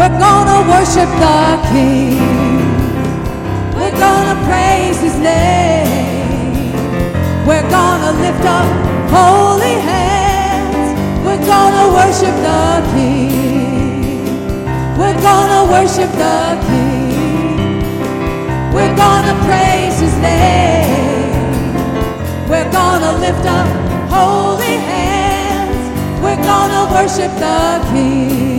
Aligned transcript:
We're 0.00 0.18
gonna 0.18 0.66
worship 0.66 1.10
the 1.20 1.60
King. 1.68 2.16
We're 3.76 3.98
gonna 4.00 4.34
praise 4.48 4.98
His 4.98 5.18
name. 5.18 6.72
We're 7.46 7.68
gonna 7.68 8.12
lift 8.18 8.42
up 8.46 8.64
holy 9.12 9.76
hands. 9.92 10.96
We're 11.22 11.44
gonna 11.44 11.92
worship 11.92 12.34
the 12.48 12.80
King. 12.94 14.24
We're 14.96 15.20
gonna 15.20 15.70
worship 15.70 16.10
the 16.12 16.56
King. 16.70 17.82
We're 18.72 18.96
gonna 18.96 19.34
praise 19.44 20.00
His 20.00 20.16
name. 20.16 21.76
We're 22.48 22.72
gonna 22.72 23.18
lift 23.18 23.44
up 23.44 23.68
holy 24.08 24.78
hands. 24.92 26.22
We're 26.22 26.42
gonna 26.42 26.90
worship 26.90 27.30
the 27.38 27.86
King. 27.92 28.49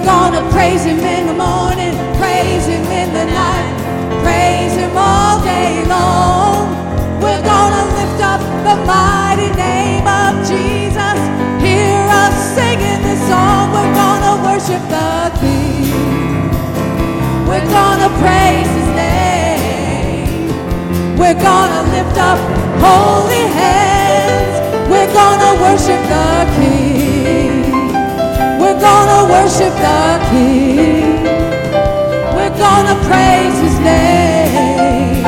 We're 0.00 0.06
gonna 0.06 0.50
praise 0.50 0.84
Him 0.84 0.98
in 1.00 1.26
the 1.26 1.34
morning, 1.34 1.92
praise 2.16 2.64
Him 2.64 2.82
in 2.86 3.12
the 3.12 3.26
night, 3.26 4.22
praise 4.24 4.72
Him 4.72 4.96
all 4.96 5.42
day 5.44 5.84
long. 5.84 6.72
We're 7.20 7.42
gonna 7.44 7.84
lift 8.00 8.22
up 8.24 8.40
the 8.64 8.76
mighty 8.86 9.52
name 9.60 10.08
of 10.08 10.40
Jesus. 10.48 11.20
Hear 11.60 12.00
us 12.16 12.34
singing 12.56 13.02
this 13.02 13.20
song. 13.28 13.72
We're 13.74 13.92
gonna 13.92 14.42
worship 14.42 14.80
the 14.88 15.30
King. 15.38 15.92
We're 17.46 17.68
gonna 17.68 18.08
praise 18.24 18.72
His 18.80 18.88
name. 18.96 20.48
We're 21.18 21.40
gonna 21.42 21.82
lift 21.92 22.16
up 22.16 22.38
holy 22.80 23.44
hands. 23.52 24.88
We're 24.88 25.12
gonna 25.12 25.60
worship 25.60 26.00
the 26.08 26.48
King. 26.56 26.89
We're 28.80 28.86
gonna 28.86 29.30
worship 29.30 29.74
the 29.74 30.26
King. 30.30 31.22
We're 32.34 32.56
gonna 32.56 32.96
praise 33.04 33.58
His 33.60 33.78
name. 33.78 35.22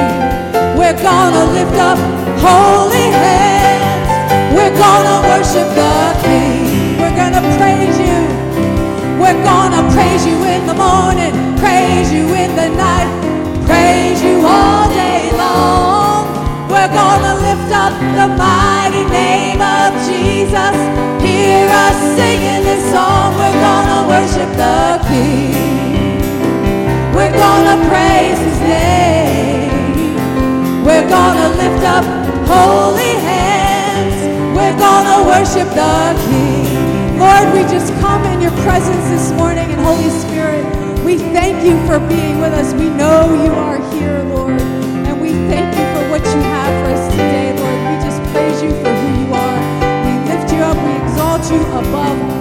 We're 0.78 0.96
gonna 0.96 1.52
lift 1.52 1.76
up 1.76 1.98
holy 2.40 3.12
hands. 3.12 4.56
We're 4.56 4.74
gonna 4.78 5.28
worship 5.28 5.68
the 5.76 6.16
King. 6.24 6.96
We're 6.98 7.14
gonna 7.14 7.42
praise 7.58 7.98
you. 7.98 9.20
We're 9.20 9.44
gonna 9.44 9.82
praise 9.92 10.24
you 10.24 10.42
in 10.44 10.66
the 10.66 10.72
morning, 10.72 11.34
praise 11.58 12.10
you 12.10 12.24
in 12.34 12.56
the 12.56 12.70
night, 12.70 13.66
praise 13.66 14.22
you 14.22 14.46
all 14.46 14.88
day 14.88 15.30
long. 15.36 16.11
We're 16.72 16.88
gonna 16.88 17.34
lift 17.36 17.70
up 17.70 17.92
the 18.16 18.28
mighty 18.32 19.04
name 19.12 19.60
of 19.60 19.92
Jesus. 20.08 20.74
Hear 21.20 21.68
us 21.68 21.98
singing 22.16 22.64
this 22.64 22.82
song. 22.90 23.36
We're 23.36 23.60
gonna 23.60 24.08
worship 24.08 24.48
the 24.56 24.98
King. 25.06 26.16
We're 27.14 27.36
gonna 27.36 27.76
praise 27.92 28.38
His 28.38 28.58
name. 28.60 30.16
We're 30.82 31.08
gonna 31.08 31.48
lift 31.60 31.84
up 31.84 32.04
holy 32.48 33.20
hands. 33.20 34.16
We're 34.56 34.78
gonna 34.78 35.28
worship 35.28 35.68
the 35.76 36.16
King. 36.24 37.18
Lord, 37.18 37.52
we 37.52 37.62
just 37.68 37.92
come 38.00 38.24
in 38.32 38.40
your 38.40 38.56
presence 38.64 39.04
this 39.10 39.30
morning, 39.32 39.70
and 39.70 39.80
Holy 39.82 40.08
Spirit, 40.08 40.64
we 41.04 41.18
thank 41.18 41.62
you 41.66 41.76
for 41.86 42.00
being 42.08 42.40
with 42.40 42.54
us. 42.54 42.72
We 42.72 42.88
know 42.88 43.34
you 43.44 43.52
are 43.52 43.78
here, 43.92 44.22
Lord, 44.24 44.60
you 51.52 51.60
above 51.66 52.31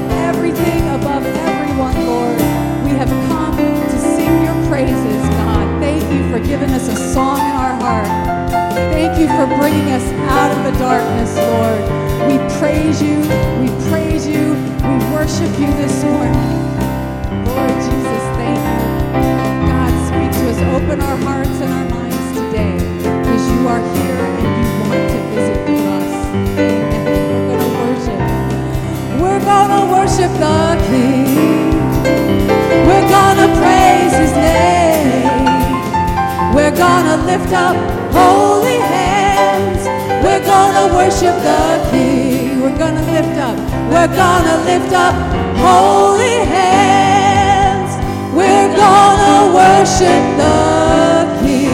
lift 37.52 37.64
up 37.64 37.76
holy 38.14 38.78
hands. 38.78 39.86
We're 40.24 40.40
to 40.40 40.88
worship 40.96 41.36
the 41.44 41.90
King. 41.92 42.62
We're 42.62 42.78
to 42.78 43.12
lift 43.12 43.38
up. 43.38 43.58
We're 43.90 44.08
to 44.08 44.58
lift 44.64 44.94
up 44.94 45.14
holy 45.58 46.46
hands. 46.48 47.92
We're 48.34 48.74
to 48.74 49.52
worship 49.54 50.38
the 50.38 51.28
King. 51.42 51.68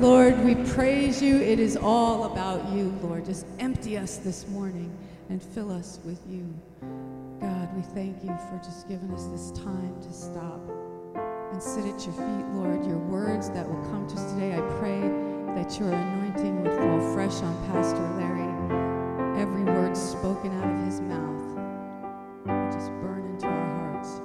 Lord, 0.00 0.36
we 0.44 0.56
praise 0.72 1.22
you. 1.22 1.36
It 1.36 1.60
is 1.60 1.76
all 1.76 2.24
about 2.24 2.68
you, 2.72 2.92
Lord. 3.02 3.24
Just 3.24 3.46
empty 3.60 3.96
us 3.96 4.16
this 4.16 4.48
morning 4.48 4.90
and 5.28 5.40
fill 5.40 5.70
us 5.70 6.00
with 6.04 6.20
you. 6.28 6.44
God, 7.40 7.72
we 7.76 7.82
thank 7.94 8.24
you 8.24 8.36
for 8.50 8.58
just 8.64 8.88
giving 8.88 9.12
us 9.12 9.26
this 9.26 9.52
time 9.52 9.94
to 10.02 10.12
stop 10.12 10.60
and 11.54 11.62
sit 11.62 11.84
at 11.86 12.04
your 12.04 12.14
feet, 12.14 12.46
Lord. 12.52 12.84
Your 12.84 12.98
words 12.98 13.48
that 13.50 13.68
will 13.68 13.80
come 13.84 14.08
to 14.08 14.16
us 14.16 14.32
today, 14.32 14.54
I 14.54 14.60
pray 14.80 15.00
that 15.54 15.78
your 15.78 15.88
anointing 15.92 16.62
would 16.62 16.72
fall 16.72 16.98
fresh 17.14 17.42
on 17.42 17.54
Pastor 17.68 18.02
Larry. 18.18 18.50
Every 19.40 19.62
word 19.62 19.96
spoken 19.96 20.52
out 20.60 20.68
of 20.68 20.84
his 20.84 21.00
mouth 21.00 21.56
would 22.44 22.72
just 22.72 22.90
burn 23.00 23.24
into 23.30 23.46
our 23.46 23.68
hearts. 23.78 24.20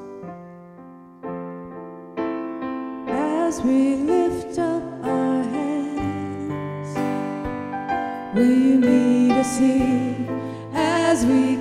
As 3.08 3.62
we 3.62 3.96
lift 3.98 4.58
up 4.58 4.82
our 5.04 5.44
hands, 5.44 6.98
will 8.36 8.44
you 8.44 8.80
meet 8.80 9.34
us 9.34 9.60
here 9.60 10.16
as 10.74 11.28
we 11.28 11.59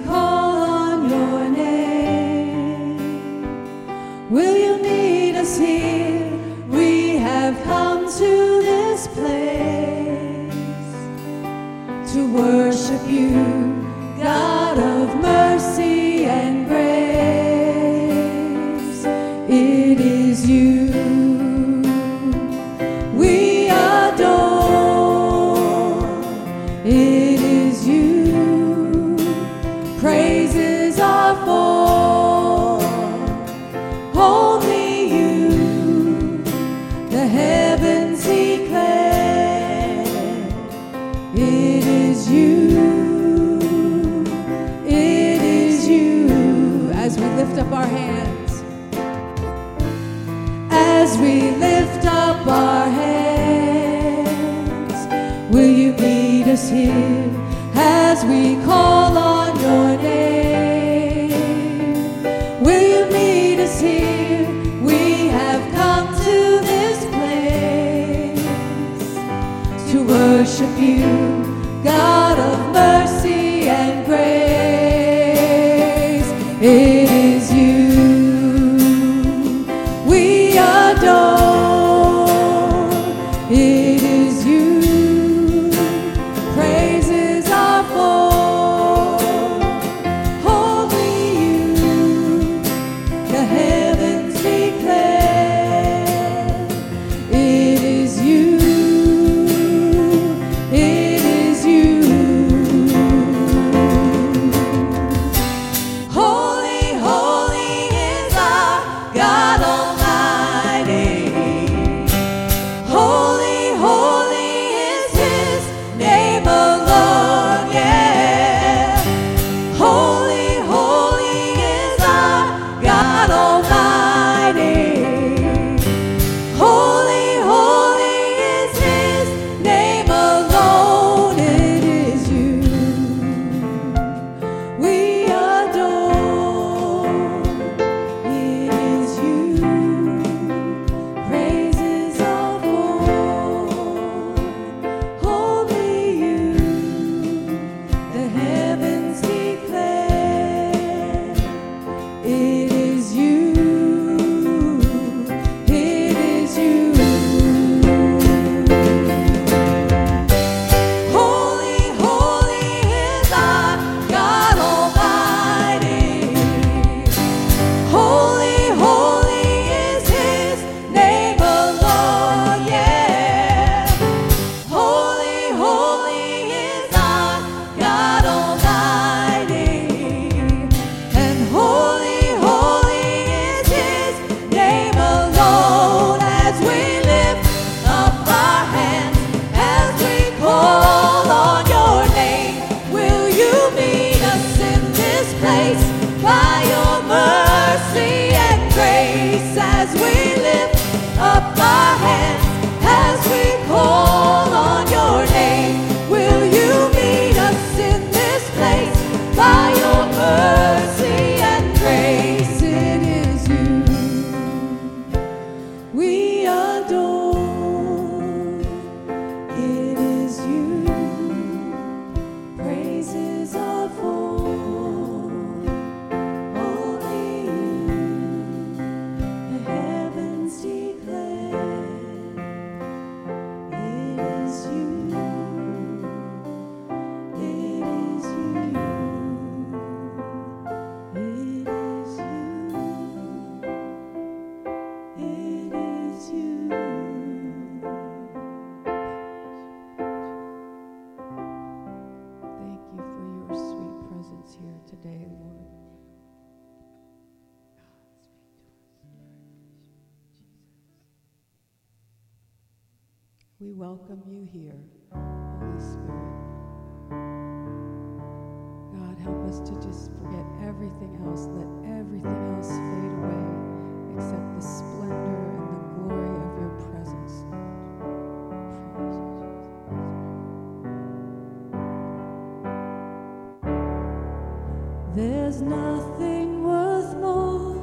nothing 285.61 286.63
worth 286.65 287.15
more 287.17 287.75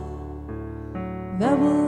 that 1.39 1.59
will 1.59 1.84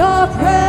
Your 0.00 0.26
presence, 0.28 0.59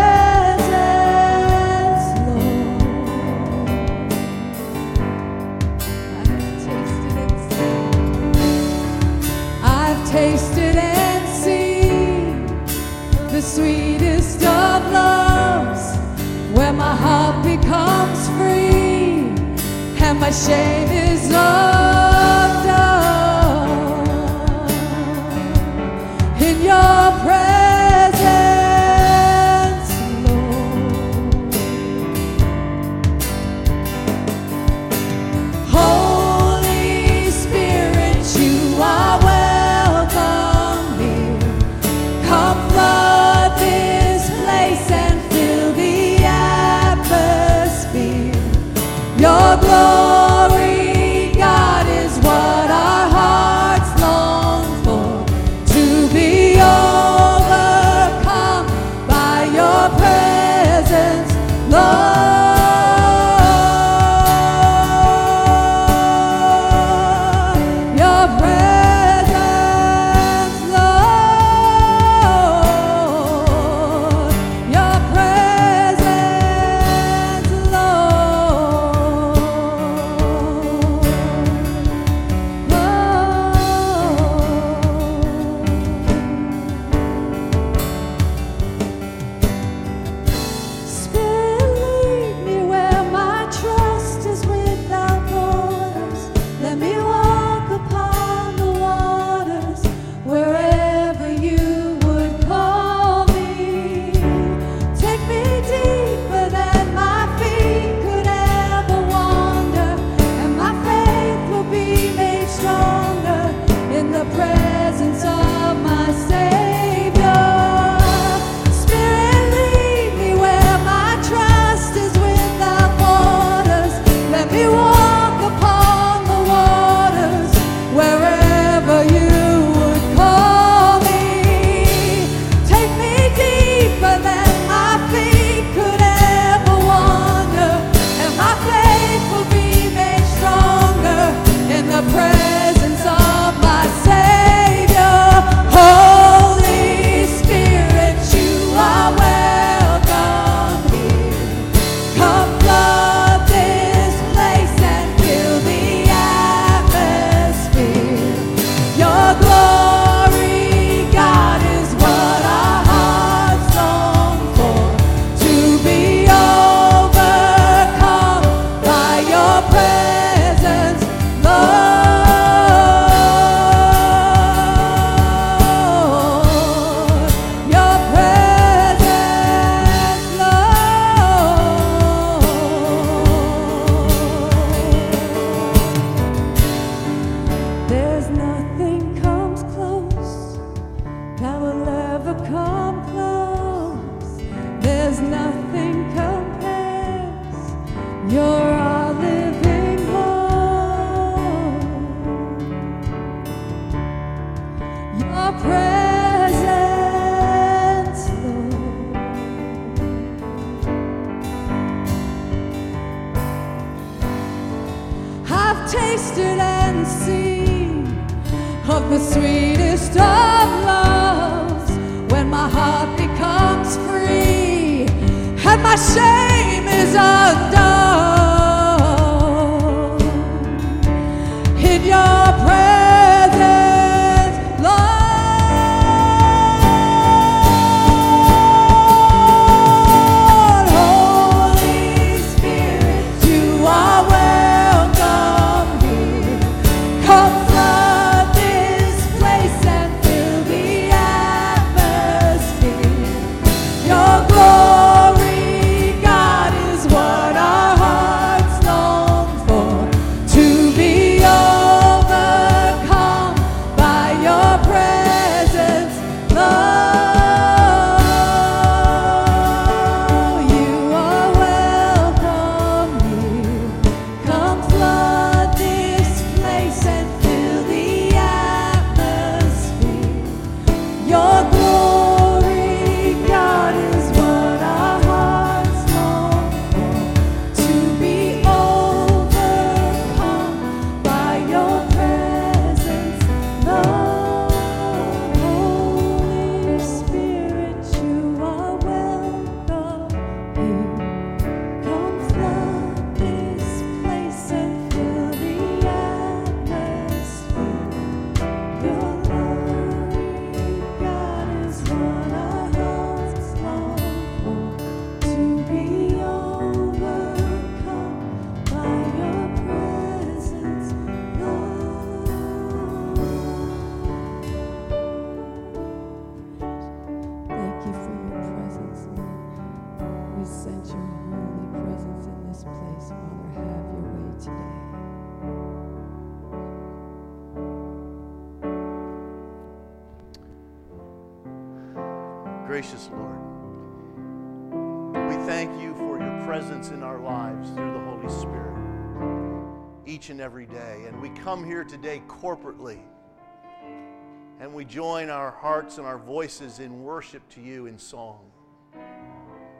join 355.12 355.50
our 355.50 355.72
hearts 355.72 356.18
and 356.20 356.26
our 356.26 356.38
voices 356.38 357.00
in 357.00 357.22
worship 357.22 357.68
to 357.68 357.82
you 357.82 358.06
in 358.06 358.18
song. 358.18 358.62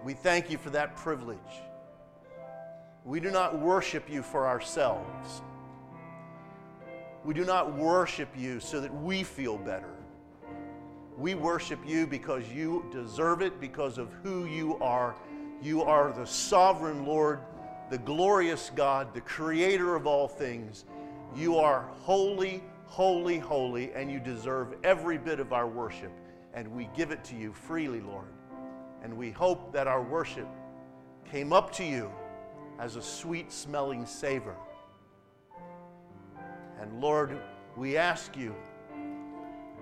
We 0.06 0.14
thank 0.14 0.50
you 0.50 0.58
for 0.58 0.70
that 0.70 0.96
privilege. 0.96 1.38
We 3.04 3.20
do 3.20 3.30
not 3.30 3.60
worship 3.60 4.10
you 4.10 4.24
for 4.24 4.48
ourselves. 4.48 5.42
We 7.26 7.34
do 7.34 7.44
not 7.44 7.76
worship 7.76 8.30
you 8.38 8.62
so 8.62 8.80
that 8.80 8.94
we 9.04 9.24
feel 9.24 9.58
better. 9.58 9.94
We 11.18 11.36
worship 11.36 11.80
you 11.86 12.08
because 12.08 12.48
you 12.48 12.86
deserve 12.90 13.42
it, 13.42 13.60
because 13.60 13.98
of 13.98 14.14
who 14.24 14.46
you 14.46 14.78
are. 14.78 15.14
You 15.62 15.84
are 15.84 16.14
the 16.14 16.26
sovereign 16.26 17.06
Lord, 17.06 17.42
the 17.90 17.98
glorious 17.98 18.72
God, 18.76 19.14
the 19.14 19.22
creator 19.22 19.94
of 19.94 20.08
all 20.08 20.30
things. 20.30 20.86
You 21.36 21.58
are 21.58 21.90
holy, 22.00 22.64
holy, 22.92 23.40
holy, 23.40 23.90
and 23.94 24.12
you 24.12 24.20
deserve 24.20 24.76
every 24.84 25.18
bit 25.18 25.40
of 25.40 25.54
our 25.54 25.66
worship. 25.66 26.12
And 26.54 26.68
we 26.68 26.90
give 26.94 27.12
it 27.12 27.24
to 27.24 27.38
you 27.38 27.54
freely, 27.54 28.02
Lord. 28.02 28.28
And 29.02 29.16
we 29.16 29.32
hope 29.32 29.72
that 29.72 29.88
our 29.88 30.02
worship 30.02 30.46
came 31.24 31.54
up 31.54 31.72
to 31.76 31.86
you 31.86 32.12
as 32.80 32.98
a 32.98 33.02
sweet 33.02 33.50
smelling 33.50 34.06
savor. 34.06 34.58
And 36.82 37.00
Lord, 37.00 37.40
we 37.78 37.96
ask 37.96 38.36
you 38.36 38.54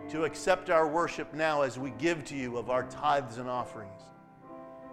to 0.10 0.26
accept 0.26 0.70
our 0.70 0.88
worship 0.88 1.34
now 1.34 1.64
as 1.64 1.80
we 1.80 1.90
give 1.98 2.24
to 2.26 2.36
you 2.36 2.58
of 2.58 2.70
our 2.70 2.84
tithes 2.84 3.40
and 3.40 3.50
offerings. 3.50 4.04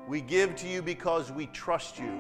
We 0.08 0.22
give 0.22 0.56
to 0.56 0.66
you 0.66 0.80
because 0.80 1.30
we 1.30 1.48
trust 1.48 1.98
you, 1.98 2.18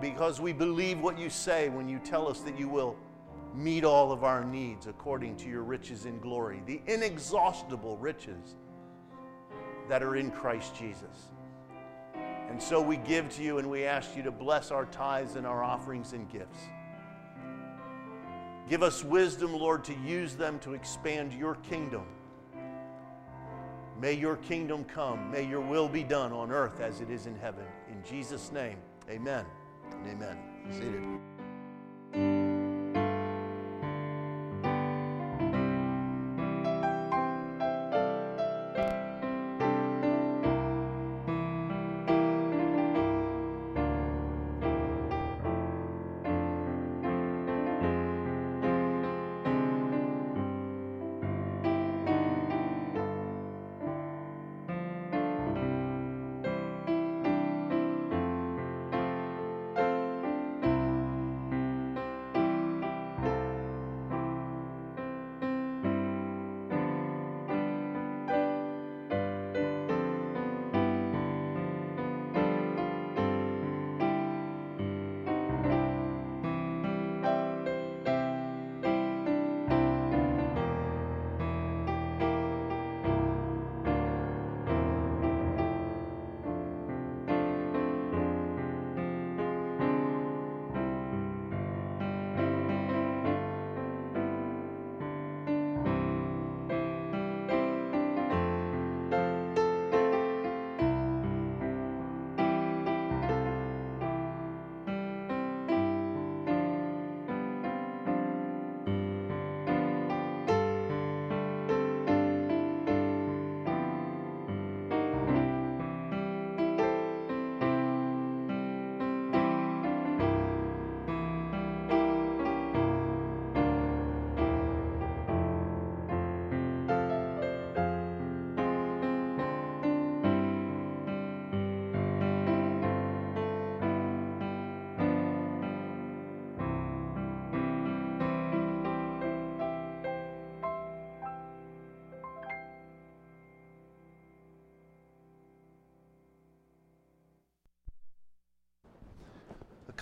because 0.00 0.40
we 0.40 0.52
believe 0.52 0.98
what 0.98 1.16
you 1.20 1.30
say 1.30 1.68
when 1.68 1.88
you 1.88 2.00
tell 2.00 2.26
us 2.26 2.40
that 2.40 2.58
you 2.58 2.68
will 2.68 2.96
meet 3.54 3.84
all 3.84 4.10
of 4.10 4.24
our 4.24 4.44
needs 4.44 4.86
according 4.86 5.36
to 5.36 5.48
your 5.48 5.62
riches 5.62 6.06
in 6.06 6.18
glory, 6.18 6.62
the 6.66 6.80
inexhaustible 6.86 7.96
riches 7.98 8.56
that 9.88 10.02
are 10.02 10.16
in 10.16 10.30
Christ 10.30 10.74
Jesus. 10.76 11.30
And 12.48 12.62
so 12.62 12.80
we 12.80 12.96
give 12.98 13.28
to 13.36 13.42
you 13.42 13.58
and 13.58 13.70
we 13.70 13.84
ask 13.84 14.16
you 14.16 14.22
to 14.22 14.30
bless 14.30 14.70
our 14.70 14.86
tithes 14.86 15.36
and 15.36 15.46
our 15.46 15.62
offerings 15.62 16.12
and 16.12 16.30
gifts. 16.30 16.58
Give 18.68 18.82
us 18.82 19.04
wisdom, 19.04 19.52
Lord, 19.52 19.84
to 19.84 19.94
use 19.94 20.34
them 20.36 20.58
to 20.60 20.74
expand 20.74 21.32
your 21.32 21.56
kingdom. 21.56 22.06
May 24.00 24.14
your 24.14 24.36
kingdom 24.36 24.84
come. 24.84 25.30
May 25.30 25.46
your 25.46 25.60
will 25.60 25.88
be 25.88 26.02
done 26.02 26.32
on 26.32 26.50
earth 26.50 26.80
as 26.80 27.00
it 27.00 27.10
is 27.10 27.26
in 27.26 27.36
heaven. 27.36 27.64
In 27.90 28.02
Jesus' 28.08 28.50
name, 28.52 28.78
amen 29.08 29.44
and 29.92 30.10
amen. 30.10 30.38
Seated. 32.12 32.63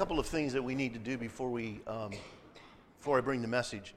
Couple 0.03 0.19
of 0.19 0.27
things 0.27 0.53
that 0.53 0.65
we 0.65 0.75
need 0.75 0.93
to 0.93 0.99
do 0.99 1.17
before 1.17 1.49
we 1.49 1.79
um, 1.87 2.11
before 2.99 3.19
I 3.19 3.21
bring 3.21 3.41
the 3.41 3.47
message. 3.47 3.95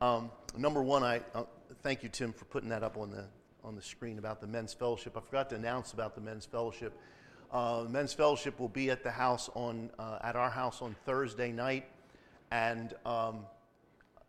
Um, 0.00 0.28
number 0.58 0.82
one, 0.82 1.04
I 1.04 1.20
uh, 1.36 1.44
thank 1.84 2.02
you, 2.02 2.08
Tim, 2.08 2.32
for 2.32 2.46
putting 2.46 2.68
that 2.70 2.82
up 2.82 2.96
on 2.96 3.12
the 3.12 3.26
on 3.62 3.76
the 3.76 3.80
screen 3.80 4.18
about 4.18 4.40
the 4.40 4.48
men's 4.48 4.74
fellowship. 4.74 5.16
I 5.16 5.20
forgot 5.20 5.48
to 5.50 5.54
announce 5.54 5.92
about 5.92 6.16
the 6.16 6.20
men's 6.20 6.46
fellowship. 6.46 6.98
Uh, 7.52 7.84
men's 7.88 8.12
fellowship 8.12 8.58
will 8.58 8.70
be 8.70 8.90
at 8.90 9.04
the 9.04 9.10
house 9.12 9.48
on 9.54 9.88
uh, 10.00 10.18
at 10.24 10.34
our 10.34 10.50
house 10.50 10.82
on 10.82 10.96
Thursday 11.04 11.52
night, 11.52 11.86
and 12.50 12.94
um, 13.06 13.46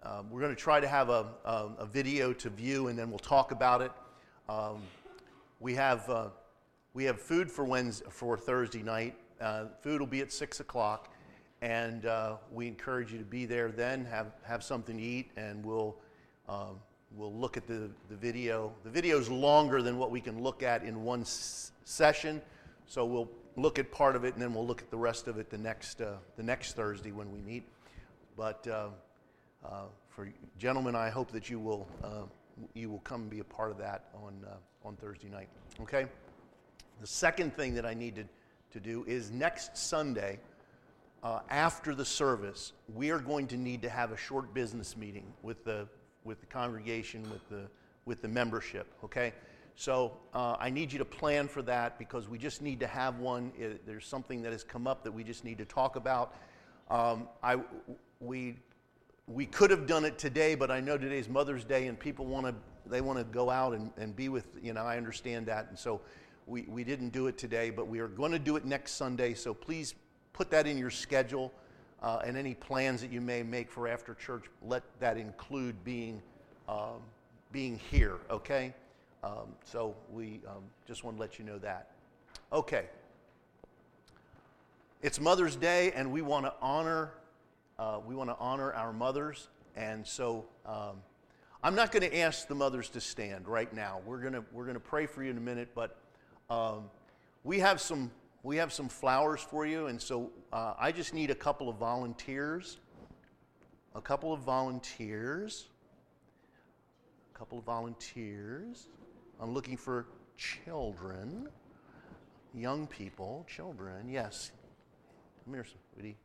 uh, 0.03 0.21
we're 0.29 0.41
going 0.41 0.55
to 0.55 0.61
try 0.61 0.79
to 0.79 0.87
have 0.87 1.09
a, 1.09 1.25
a, 1.45 1.69
a, 1.79 1.85
video 1.87 2.31
to 2.31 2.51
view, 2.51 2.89
and 2.89 2.99
then 2.99 3.09
we'll 3.09 3.17
talk 3.17 3.49
about 3.49 3.81
it. 3.81 3.91
Um, 4.47 4.83
we 5.59 5.73
have 5.73 6.07
uh, 6.11 6.27
we 6.93 7.05
have 7.05 7.19
food 7.19 7.51
for 7.51 7.65
Wednesday, 7.65 8.05
for 8.07 8.37
Thursday 8.37 8.83
night. 8.83 9.15
Uh, 9.39 9.65
food 9.81 9.99
will 9.99 10.07
be 10.07 10.21
at 10.21 10.31
six 10.31 10.59
o'clock, 10.59 11.13
and 11.61 12.05
uh, 12.05 12.37
we 12.51 12.67
encourage 12.67 13.11
you 13.11 13.19
to 13.19 13.25
be 13.25 13.45
there. 13.45 13.71
Then 13.71 14.05
have 14.05 14.27
have 14.43 14.63
something 14.63 14.97
to 14.97 15.03
eat, 15.03 15.31
and 15.37 15.63
we'll 15.63 15.95
um, 16.49 16.79
we'll 17.15 17.33
look 17.33 17.57
at 17.57 17.67
the, 17.67 17.89
the 18.09 18.15
video. 18.15 18.73
The 18.83 18.89
video 18.89 19.19
is 19.19 19.29
longer 19.29 19.81
than 19.81 19.97
what 19.97 20.11
we 20.11 20.21
can 20.21 20.41
look 20.41 20.63
at 20.63 20.83
in 20.83 21.03
one 21.03 21.21
s- 21.21 21.71
session, 21.83 22.41
so 22.87 23.05
we'll 23.05 23.29
look 23.55 23.79
at 23.79 23.91
part 23.91 24.15
of 24.15 24.23
it, 24.23 24.33
and 24.33 24.41
then 24.41 24.53
we'll 24.53 24.65
look 24.65 24.81
at 24.81 24.89
the 24.89 24.97
rest 24.97 25.27
of 25.27 25.37
it 25.37 25.49
the 25.49 25.57
next 25.57 26.01
uh, 26.01 26.13
the 26.35 26.43
next 26.43 26.73
Thursday 26.73 27.11
when 27.11 27.31
we 27.31 27.39
meet. 27.41 27.63
But 28.35 28.67
uh, 28.67 28.89
uh, 29.63 29.83
for 30.09 30.29
gentlemen, 30.57 30.95
I 30.95 31.09
hope 31.09 31.31
that 31.31 31.49
you 31.49 31.59
will 31.59 31.87
uh, 32.03 32.23
you 32.73 32.89
will 32.89 32.99
come 32.99 33.21
and 33.21 33.29
be 33.29 33.39
a 33.39 33.43
part 33.43 33.71
of 33.71 33.77
that 33.77 34.05
on 34.15 34.33
on 34.83 34.95
Thursday 34.95 35.29
night. 35.29 35.49
Okay. 35.81 36.07
The 36.99 37.07
second 37.07 37.55
thing 37.55 37.75
that 37.75 37.85
I 37.85 37.93
need 37.93 38.15
to 38.15 38.23
do 38.79 39.05
is 39.07 39.31
next 39.31 39.77
Sunday, 39.77 40.39
uh, 41.23 41.39
after 41.49 41.95
the 41.95 42.05
service, 42.05 42.73
we 42.93 43.09
are 43.09 43.19
going 43.19 43.47
to 43.47 43.57
need 43.57 43.81
to 43.81 43.89
have 43.89 44.11
a 44.11 44.17
short 44.17 44.53
business 44.53 44.95
meeting 44.95 45.25
with 45.41 45.63
the, 45.63 45.87
with 46.23 46.39
the 46.39 46.45
congregation, 46.45 47.23
with 47.31 47.47
the, 47.49 47.63
with 48.05 48.21
the 48.21 48.27
membership, 48.27 48.87
okay? 49.03 49.33
So 49.75 50.13
uh, 50.33 50.55
I 50.59 50.69
need 50.69 50.91
you 50.91 50.99
to 50.99 51.05
plan 51.05 51.47
for 51.47 51.61
that 51.63 51.99
because 51.99 52.27
we 52.27 52.37
just 52.37 52.61
need 52.61 52.79
to 52.79 52.87
have 52.87 53.19
one. 53.19 53.51
It, 53.57 53.85
there's 53.85 54.07
something 54.07 54.41
that 54.43 54.51
has 54.51 54.63
come 54.63 54.87
up 54.87 55.03
that 55.03 55.11
we 55.11 55.23
just 55.23 55.43
need 55.43 55.57
to 55.59 55.65
talk 55.65 55.95
about. 55.95 56.35
Um, 56.89 57.27
I, 57.43 57.57
we, 58.19 58.57
we 59.27 59.45
could 59.45 59.71
have 59.71 59.85
done 59.85 60.05
it 60.05 60.17
today, 60.17 60.55
but 60.55 60.71
I 60.71 60.79
know 60.79 60.97
today's 60.97 61.29
Mother's 61.29 61.63
Day 61.63 61.87
and 61.87 61.99
people 61.99 62.25
want 62.25 62.45
to 62.45 62.55
they 62.89 63.01
want 63.01 63.19
to 63.19 63.25
go 63.25 63.49
out 63.49 63.73
and, 63.73 63.91
and 63.97 64.15
be 64.15 64.29
with, 64.29 64.45
you 64.61 64.73
know, 64.73 64.83
I 64.83 64.97
understand 64.97 65.45
that. 65.47 65.67
And 65.69 65.77
so 65.77 66.01
we, 66.47 66.63
we 66.63 66.83
didn't 66.83 67.09
do 67.09 67.27
it 67.27 67.37
today, 67.37 67.69
but 67.69 67.87
we 67.87 67.99
are 67.99 68.07
going 68.07 68.31
to 68.31 68.39
do 68.39 68.55
it 68.55 68.65
next 68.65 68.93
Sunday. 68.93 69.33
So 69.33 69.53
please 69.53 69.93
put 70.33 70.49
that 70.51 70.65
in 70.65 70.77
your 70.77 70.89
schedule 70.89 71.53
uh, 72.01 72.21
and 72.25 72.37
any 72.37 72.53
plans 72.53 73.01
that 73.01 73.11
you 73.11 73.21
may 73.21 73.43
make 73.43 73.69
for 73.69 73.87
after 73.87 74.13
church, 74.13 74.45
let 74.65 74.83
that 74.99 75.17
include 75.17 75.83
being, 75.83 76.21
um, 76.69 77.01
being 77.51 77.79
here, 77.91 78.17
okay? 78.31 78.73
Um, 79.23 79.53
so 79.65 79.95
we 80.11 80.39
um, 80.47 80.63
just 80.87 81.03
want 81.03 81.17
to 81.17 81.21
let 81.21 81.37
you 81.37 81.45
know 81.45 81.57
that. 81.59 81.91
Okay. 82.53 82.85
It's 85.01 85.19
Mother's 85.19 85.55
Day, 85.55 85.91
and 85.91 86.11
we 86.11 86.21
want 86.21 86.45
to 86.45 86.53
honor 86.61 87.11
uh, 87.79 87.99
we 88.05 88.15
want 88.15 88.29
to 88.29 88.35
honor 88.39 88.73
our 88.73 88.91
mothers, 88.91 89.49
and 89.75 90.05
so 90.05 90.45
um, 90.65 90.95
I'm 91.61 91.75
not 91.75 91.91
going 91.91 92.09
to 92.09 92.17
ask 92.17 92.47
the 92.47 92.55
mothers 92.55 92.89
to 92.89 93.01
stand 93.01 93.47
right 93.47 93.71
now. 93.71 93.99
We're 94.03 94.19
to 94.33 94.43
we're 94.51 94.65
to 94.73 94.79
pray 94.79 95.05
for 95.05 95.23
you 95.23 95.29
in 95.29 95.37
a 95.37 95.41
minute, 95.41 95.69
but 95.75 95.95
um, 96.49 96.89
we 97.43 97.59
have 97.59 97.81
some 97.81 98.11
we 98.43 98.55
have 98.57 98.71
some 98.71 98.87
flowers 98.87 99.41
for 99.41 99.65
you, 99.65 99.87
and 99.87 100.01
so 100.01 100.31
uh, 100.53 100.73
I 100.79 100.91
just 100.91 101.13
need 101.13 101.31
a 101.31 101.35
couple 101.35 101.67
of 101.67 101.75
volunteers. 101.77 102.79
A 103.95 104.01
couple 104.01 104.31
of 104.31 104.39
volunteers. 104.41 105.65
A 107.33 107.37
couple 107.37 107.57
of 107.57 107.65
volunteers. 107.65 108.87
I'm 109.41 109.53
looking 109.53 109.75
for 109.75 110.05
children, 110.37 111.49
young 112.53 112.87
people, 112.87 113.45
children. 113.49 114.07
Yes. 114.07 114.51
Come 115.43 115.53
here, 115.55 115.65
sweetie. 115.93 116.17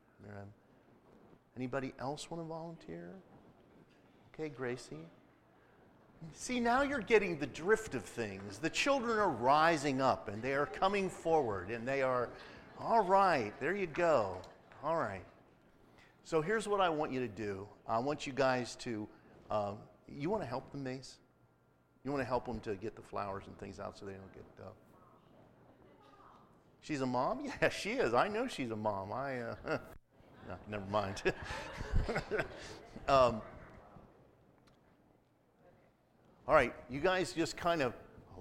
Anybody 1.57 1.93
else 1.99 2.31
want 2.31 2.43
to 2.43 2.47
volunteer? 2.47 3.11
Okay, 4.33 4.49
Gracie. 4.49 5.07
See, 6.35 6.61
now 6.61 6.83
you're 6.83 7.01
getting 7.01 7.39
the 7.39 7.47
drift 7.47 7.95
of 7.95 8.05
things. 8.05 8.59
The 8.59 8.71
children 8.71 9.19
are 9.19 9.31
rising 9.31 10.01
up 10.01 10.29
and 10.29 10.43
they 10.43 10.55
are 10.55 10.67
coming 10.67 11.09
forward 11.09 11.71
and 11.71 11.87
they 11.87 12.03
are, 12.03 12.29
all 12.81 13.05
right, 13.05 13.53
there 13.61 13.75
you 13.75 13.87
go. 13.87 14.39
All 14.83 14.97
right. 14.97 15.25
So 16.25 16.41
here's 16.41 16.69
what 16.69 16.81
I 16.81 16.89
want 16.89 17.13
you 17.13 17.21
to 17.21 17.29
do 17.29 17.67
I 17.87 17.99
want 17.99 18.27
you 18.27 18.33
guys 18.33 18.77
to, 18.77 19.09
um, 19.51 19.79
you 20.09 20.31
want 20.31 20.43
to 20.43 20.49
help 20.49 20.71
them, 20.71 20.85
Mace? 20.85 21.19
You 22.05 22.11
want 22.11 22.23
to 22.23 22.29
help 22.29 22.47
them 22.47 22.61
to 22.61 22.75
get 22.75 22.97
the 22.97 23.03
flowers 23.03 23.45
and 23.47 23.57
things 23.59 23.79
out 23.79 23.99
so 23.99 24.07
they 24.07 24.13
don't 24.13 24.33
get. 24.33 24.45
Uh... 24.61 24.71
She's 26.81 27.01
a 27.01 27.07
mom? 27.07 27.45
Yeah, 27.63 27.69
she 27.69 27.93
is. 27.93 28.15
I 28.15 28.29
know 28.29 28.49
she's 28.49 28.71
a 28.71 28.77
mom. 28.77 29.13
I, 29.13 29.41
uh, 29.41 29.55
no, 30.49 30.55
never 30.69 30.87
mind. 30.91 31.23
um, 33.09 33.41
all 36.49 36.55
right, 36.55 36.75
you 36.91 37.01
guys 37.01 37.33
just 37.33 37.57
kind 37.57 37.83
of 37.83 37.95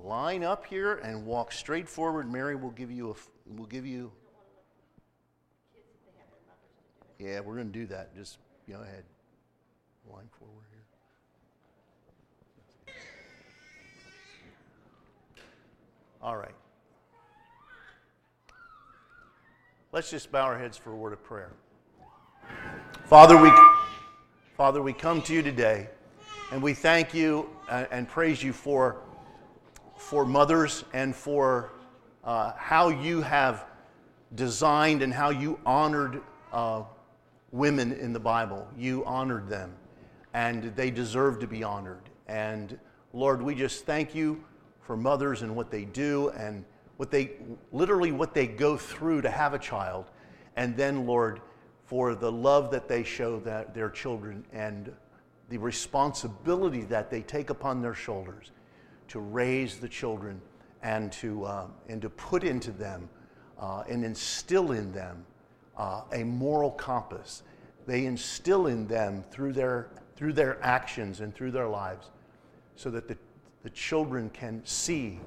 line 0.03 0.43
up 0.43 0.65
here 0.65 0.95
and 0.95 1.25
walk 1.25 1.51
straight 1.51 1.87
forward. 1.87 2.31
Mary 2.31 2.55
will 2.55 2.71
give 2.71 2.91
you 2.91 3.11
a, 3.11 3.57
will 3.57 3.67
give 3.67 3.85
you. 3.85 4.11
Yeah, 7.19 7.39
we're 7.41 7.55
going 7.55 7.71
to 7.71 7.79
do 7.79 7.85
that. 7.87 8.15
Just 8.15 8.39
go 8.67 8.81
ahead. 8.81 9.03
Line 10.11 10.27
forward 10.39 10.65
here. 10.71 10.79
All 16.23 16.35
right. 16.35 16.55
Let's 19.91 20.09
just 20.09 20.31
bow 20.31 20.45
our 20.45 20.57
heads 20.57 20.77
for 20.77 20.91
a 20.91 20.95
word 20.95 21.13
of 21.13 21.23
prayer. 21.23 21.51
Father, 23.05 23.37
we, 23.37 23.51
Father, 24.57 24.81
we 24.81 24.93
come 24.93 25.21
to 25.23 25.33
you 25.33 25.43
today. 25.43 25.89
And 26.51 26.61
we 26.61 26.73
thank 26.73 27.13
you 27.13 27.49
uh, 27.71 27.85
and 27.89 28.07
praise 28.07 28.43
you 28.43 28.51
for, 28.51 28.97
for 29.95 30.25
mothers 30.25 30.83
and 30.93 31.15
for 31.15 31.71
uh, 32.23 32.51
how 32.57 32.89
you 32.89 33.21
have 33.21 33.65
designed 34.35 35.01
and 35.01 35.13
how 35.13 35.29
you 35.29 35.57
honored 35.65 36.21
uh, 36.51 36.83
women 37.51 37.93
in 37.93 38.11
the 38.11 38.19
Bible. 38.19 38.67
You 38.77 39.05
honored 39.05 39.47
them, 39.47 39.73
and 40.33 40.75
they 40.75 40.91
deserve 40.91 41.39
to 41.39 41.47
be 41.47 41.63
honored. 41.63 42.09
And 42.27 42.77
Lord, 43.13 43.41
we 43.41 43.55
just 43.55 43.85
thank 43.85 44.13
you 44.13 44.43
for 44.81 44.97
mothers 44.97 45.41
and 45.41 45.55
what 45.55 45.71
they 45.71 45.85
do 45.85 46.29
and 46.29 46.65
what 46.97 47.09
they 47.09 47.31
literally 47.71 48.11
what 48.11 48.33
they 48.33 48.47
go 48.47 48.75
through 48.77 49.21
to 49.21 49.29
have 49.29 49.53
a 49.53 49.59
child. 49.59 50.11
And 50.57 50.75
then, 50.75 51.07
Lord, 51.07 51.39
for 51.85 52.15
the 52.15 52.31
love 52.31 52.69
that 52.71 52.89
they 52.89 53.03
show 53.03 53.39
that 53.39 53.73
their 53.73 53.89
children 53.89 54.45
and 54.51 54.93
the 55.51 55.57
responsibility 55.57 56.83
that 56.83 57.11
they 57.11 57.21
take 57.21 57.49
upon 57.49 57.81
their 57.81 57.93
shoulders 57.93 58.51
to 59.09 59.19
raise 59.19 59.79
the 59.79 59.89
children 59.89 60.41
and 60.81 61.11
to, 61.11 61.43
uh, 61.43 61.67
and 61.89 62.01
to 62.01 62.09
put 62.09 62.45
into 62.45 62.71
them 62.71 63.09
uh, 63.59 63.83
and 63.89 64.05
instill 64.05 64.71
in 64.71 64.93
them 64.93 65.25
uh, 65.77 66.03
a 66.13 66.23
moral 66.23 66.71
compass. 66.71 67.43
They 67.85 68.05
instill 68.05 68.67
in 68.67 68.87
them 68.87 69.25
through 69.29 69.51
their, 69.51 69.89
through 70.15 70.33
their 70.33 70.57
actions 70.63 71.19
and 71.19 71.35
through 71.35 71.51
their 71.51 71.67
lives 71.67 72.11
so 72.77 72.89
that 72.89 73.09
the, 73.09 73.17
the 73.63 73.69
children 73.71 74.29
can 74.29 74.61
see 74.63 75.19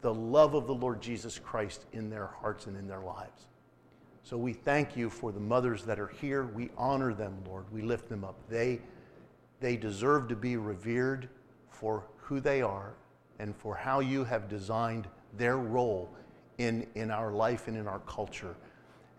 the 0.00 0.14
love 0.14 0.54
of 0.54 0.66
the 0.66 0.74
Lord 0.74 1.02
Jesus 1.02 1.38
Christ 1.38 1.84
in 1.92 2.08
their 2.08 2.28
hearts 2.40 2.66
and 2.66 2.76
in 2.76 2.88
their 2.88 3.02
lives. 3.02 3.48
So 4.28 4.36
we 4.36 4.52
thank 4.52 4.94
you 4.94 5.08
for 5.08 5.32
the 5.32 5.40
mothers 5.40 5.84
that 5.84 5.98
are 5.98 6.12
here. 6.20 6.44
We 6.44 6.68
honor 6.76 7.14
them, 7.14 7.38
Lord. 7.46 7.64
We 7.72 7.80
lift 7.80 8.10
them 8.10 8.24
up. 8.24 8.36
They, 8.50 8.78
they 9.58 9.74
deserve 9.74 10.28
to 10.28 10.36
be 10.36 10.58
revered 10.58 11.30
for 11.70 12.04
who 12.18 12.38
they 12.38 12.60
are 12.60 12.92
and 13.38 13.56
for 13.56 13.74
how 13.74 14.00
you 14.00 14.24
have 14.24 14.46
designed 14.46 15.08
their 15.38 15.56
role 15.56 16.10
in, 16.58 16.86
in 16.94 17.10
our 17.10 17.32
life 17.32 17.68
and 17.68 17.76
in 17.78 17.88
our 17.88 18.00
culture. 18.00 18.54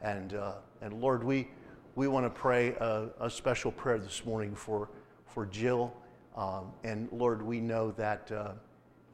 And, 0.04 0.36
uh, 0.36 0.58
and 0.80 1.02
Lord, 1.02 1.24
we, 1.24 1.48
we 1.96 2.08
want 2.08 2.28
to 2.28 2.30
pray 2.30 2.76
a, 2.80 3.10
a, 3.20 3.32
special 3.32 3.72
prayer 3.72 3.98
this 3.98 4.24
morning 4.28 4.54
for, 4.54 4.90
for 5.26 5.48
Jill. 5.48 5.92
Um, 6.38 6.72
and 6.84 7.10
Lord, 7.12 7.42
we 7.42 7.60
know 7.60 7.90
that, 7.94 8.32
uh, 8.32 8.52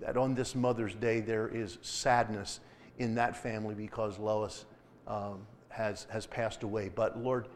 that 0.01 0.17
on 0.17 0.35
this 0.35 0.55
Mother's 0.55 0.93
Day 0.93 1.21
there 1.21 1.47
is 1.47 1.77
sadness 1.81 2.59
in 2.97 3.15
that 3.15 3.37
family 3.37 3.75
because 3.75 4.19
Lois 4.19 4.65
um, 5.07 5.47
has, 5.75 6.07
has 6.09 6.25
passed 6.25 6.63
away. 6.63 6.89
But 6.93 7.21
Lord, 7.21 7.47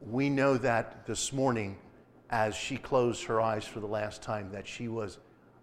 we 0.00 0.30
know 0.30 0.56
that 0.56 1.06
this 1.06 1.32
morning, 1.32 1.76
as 2.30 2.54
she 2.54 2.76
closed 2.76 3.24
her 3.24 3.40
eyes 3.40 3.66
for 3.66 3.80
the 3.80 3.86
last 3.86 4.22
time, 4.22 4.50
that 4.52 4.66
she 4.66 4.88
was 4.88 5.18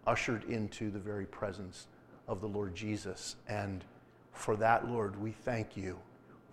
ushered 0.05 0.43
into 0.45 0.91
the 0.91 0.99
very 0.99 1.25
presence 1.25 1.87
of 2.27 2.41
the 2.41 2.47
Lord 2.47 2.75
Jesus. 2.75 3.37
And 3.47 3.83
for 4.31 4.55
that, 4.57 4.87
Lord, 4.87 5.19
we 5.19 5.31
thank 5.31 5.75
you 5.75 5.97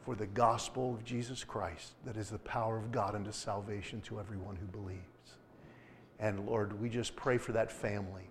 for 0.04 0.14
the 0.14 0.26
gospel 0.26 0.94
of 0.94 1.04
Jesus 1.04 1.44
Christ 1.44 1.92
that 2.06 2.16
is 2.16 2.30
the 2.30 2.38
power 2.38 2.78
of 2.78 2.90
God 2.90 3.14
unto 3.14 3.32
salvation 3.32 4.00
to 4.02 4.18
everyone 4.18 4.56
who 4.56 4.66
believes. 4.66 5.04
And 6.18 6.46
Lord, 6.46 6.80
we 6.80 6.88
just 6.88 7.14
pray 7.14 7.38
for 7.38 7.52
that 7.52 7.70
family, 7.70 8.28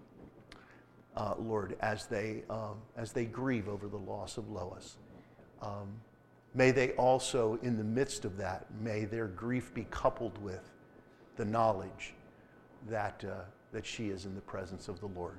uh, 1.15 1.35
Lord, 1.37 1.75
as 1.81 2.07
they, 2.07 2.43
um, 2.49 2.77
as 2.97 3.11
they 3.11 3.25
grieve 3.25 3.67
over 3.67 3.87
the 3.87 3.97
loss 3.97 4.37
of 4.37 4.49
Lois. 4.49 4.97
Um, 5.61 6.01
may 6.53 6.71
they 6.71 6.91
also, 6.91 7.59
in 7.61 7.77
the 7.77 7.83
midst 7.83 8.25
of 8.25 8.37
that, 8.37 8.65
may 8.81 9.05
their 9.05 9.27
grief 9.27 9.73
be 9.73 9.85
coupled 9.91 10.37
with 10.41 10.69
the 11.35 11.45
knowledge 11.45 12.13
that, 12.89 13.23
uh, 13.27 13.41
that 13.71 13.85
she 13.85 14.09
is 14.09 14.25
in 14.25 14.35
the 14.35 14.41
presence 14.41 14.87
of 14.87 14.99
the 14.99 15.07
Lord. 15.07 15.37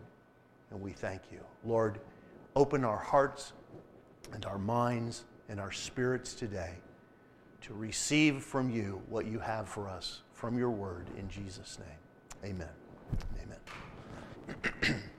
And 0.70 0.80
we 0.80 0.92
thank 0.92 1.22
you. 1.32 1.40
Lord, 1.64 2.00
open 2.54 2.84
our 2.84 2.98
hearts 2.98 3.52
and 4.32 4.44
our 4.44 4.58
minds 4.58 5.24
and 5.48 5.58
our 5.60 5.72
spirits 5.72 6.34
today 6.34 6.74
to 7.62 7.74
receive 7.74 8.42
from 8.42 8.70
you 8.70 9.02
what 9.08 9.26
you 9.26 9.38
have 9.38 9.68
for 9.68 9.88
us 9.88 10.22
from 10.32 10.56
your 10.56 10.70
word 10.70 11.06
in 11.18 11.28
Jesus' 11.28 11.78
name. 11.78 12.52
Amen. 12.52 12.68
Amen. 13.42 15.02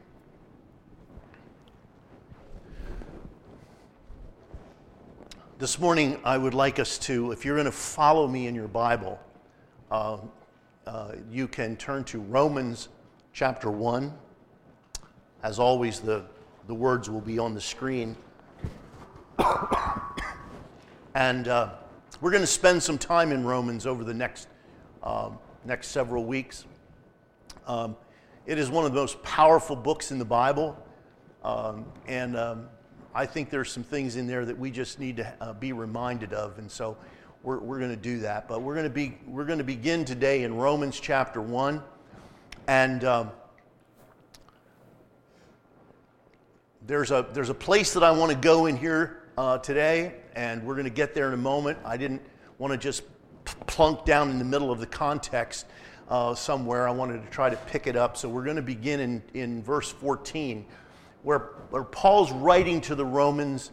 this 5.62 5.78
morning, 5.78 6.20
I 6.24 6.40
would 6.40 6.56
like 6.56 6.80
us 6.80 6.98
to, 6.98 7.32
if 7.32 7.46
you're 7.46 7.54
going 7.54 7.66
to 7.66 7.72
follow 7.72 8.28
me 8.28 8.48
in 8.48 8.56
your 8.56 8.68
Bible, 8.68 9.20
uh, 9.92 10.18
uh, 10.88 11.12
you 11.30 11.48
can 11.48 11.76
turn 11.76 12.04
to 12.06 12.20
Romans 12.20 12.90
chapter 13.32 13.70
1. 13.70 14.12
As 15.44 15.60
always, 15.60 16.00
the, 16.00 16.26
the 16.66 16.74
words 16.74 17.12
will 17.12 17.22
be 17.22 17.38
on 17.38 17.54
the 17.54 17.62
screen. 17.62 18.16
and 21.14 21.48
uh, 21.48 21.74
we're 22.22 22.32
going 22.32 22.42
to 22.42 22.48
spend 22.48 22.82
some 22.82 22.98
time 22.98 23.32
in 23.32 23.46
Romans 23.46 23.86
over 23.86 24.04
the 24.04 24.16
next, 24.16 24.48
um, 25.04 25.38
next 25.64 25.90
several 25.90 26.26
weeks. 26.26 26.66
Um, 27.68 27.96
it 28.48 28.58
is 28.58 28.72
one 28.72 28.84
of 28.84 28.94
the 28.94 29.00
most 29.00 29.22
powerful 29.22 29.76
books 29.76 30.10
in 30.10 30.18
the 30.18 30.26
Bible. 30.26 30.76
Um, 31.44 31.86
and 32.08 32.36
um, 32.36 32.68
I 33.14 33.26
think 33.26 33.50
there's 33.50 33.70
some 33.72 33.84
things 33.84 34.16
in 34.16 34.26
there 34.26 34.46
that 34.46 34.58
we 34.58 34.72
just 34.72 35.00
need 35.00 35.18
to 35.18 35.34
uh, 35.42 35.54
be 35.54 35.74
reminded 35.74 36.34
of. 36.34 36.58
And 36.58 36.72
so 36.72 36.98
we're, 37.44 37.60
we're 37.60 37.80
going 37.80 37.92
to 37.92 37.98
do 37.98 38.20
that. 38.20 38.48
But 38.48 38.62
we're 38.62 38.76
going 38.76 38.86
to, 38.86 38.90
be, 38.90 39.18
we're 39.28 39.46
going 39.46 39.58
to 39.58 39.66
begin 39.66 40.06
today 40.06 40.44
in 40.44 40.56
Romans 40.56 41.00
chapter 41.00 41.42
1. 41.42 41.84
And 42.68 43.04
um, 43.04 43.32
there's, 46.88 47.12
a, 47.12 47.28
there's 47.34 47.50
a 47.50 47.54
place 47.54 47.94
that 47.94 48.04
I 48.04 48.12
want 48.12 48.32
to 48.32 48.38
go 48.38 48.68
in 48.68 48.78
here 48.78 49.24
uh, 49.38 49.58
today, 49.58 50.14
and 50.36 50.64
we're 50.64 50.76
going 50.76 50.86
to 50.86 50.90
get 50.90 51.14
there 51.14 51.28
in 51.28 51.34
a 51.34 51.38
moment. 51.38 51.80
I 51.84 51.98
didn't 51.98 52.22
want 52.60 52.72
to 52.72 52.78
just 52.78 53.04
plunk 53.68 54.06
down 54.06 54.30
in 54.30 54.40
the 54.40 54.46
middle 54.46 54.72
of 54.72 54.80
the 54.80 54.86
context 54.86 55.66
uh, 56.10 56.36
somewhere. 56.36 56.88
I 56.88 56.92
wanted 56.92 57.24
to 57.24 57.30
try 57.30 57.50
to 57.50 57.56
pick 57.56 57.88
it 57.88 57.96
up. 57.96 58.18
So 58.18 58.30
we're 58.30 58.44
going 58.44 58.56
to 58.56 58.62
begin 58.62 59.00
in, 59.00 59.24
in 59.34 59.64
verse 59.64 59.92
14, 59.92 60.66
where, 61.24 61.40
where 61.70 61.84
Paul's 61.84 62.32
writing 62.32 62.82
to 62.82 62.96
the 62.96 63.06
Romans 63.06 63.72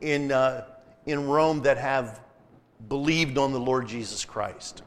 in, 0.00 0.32
uh, 0.32 0.66
in 1.06 1.26
Rome 1.26 1.62
that 1.62 1.78
have 1.78 2.20
believed 2.88 3.38
on 3.38 3.52
the 3.52 3.60
Lord 3.60 3.86
Jesus 3.86 4.24
Christ. 4.24 4.82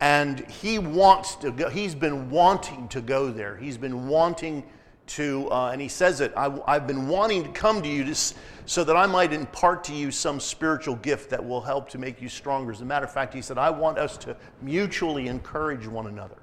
And 0.00 0.48
he 0.50 0.78
wants 0.78 1.36
to 1.36 1.50
go, 1.50 1.68
he's 1.68 1.94
been 1.94 2.30
wanting 2.30 2.88
to 2.88 3.00
go 3.00 3.30
there. 3.30 3.56
He's 3.56 3.76
been 3.76 4.08
wanting 4.08 4.64
to, 5.08 5.48
uh, 5.50 5.70
and 5.72 5.80
he 5.80 5.88
says 5.88 6.20
it, 6.20 6.32
I, 6.36 6.74
have 6.74 6.86
been 6.86 7.08
wanting 7.08 7.42
to 7.42 7.50
come 7.50 7.82
to 7.82 7.88
you 7.88 8.04
to, 8.04 8.14
so 8.14 8.84
that 8.84 8.96
I 8.96 9.06
might 9.06 9.32
impart 9.32 9.84
to 9.84 9.92
you 9.92 10.10
some 10.10 10.40
spiritual 10.40 10.94
gift 10.96 11.30
that 11.30 11.44
will 11.44 11.60
help 11.60 11.88
to 11.90 11.98
make 11.98 12.22
you 12.22 12.28
stronger. 12.28 12.72
As 12.72 12.80
a 12.80 12.84
matter 12.84 13.04
of 13.04 13.12
fact, 13.12 13.34
he 13.34 13.42
said, 13.42 13.58
I 13.58 13.70
want 13.70 13.98
us 13.98 14.16
to 14.18 14.36
mutually 14.62 15.26
encourage 15.26 15.86
one 15.86 16.06
another 16.06 16.38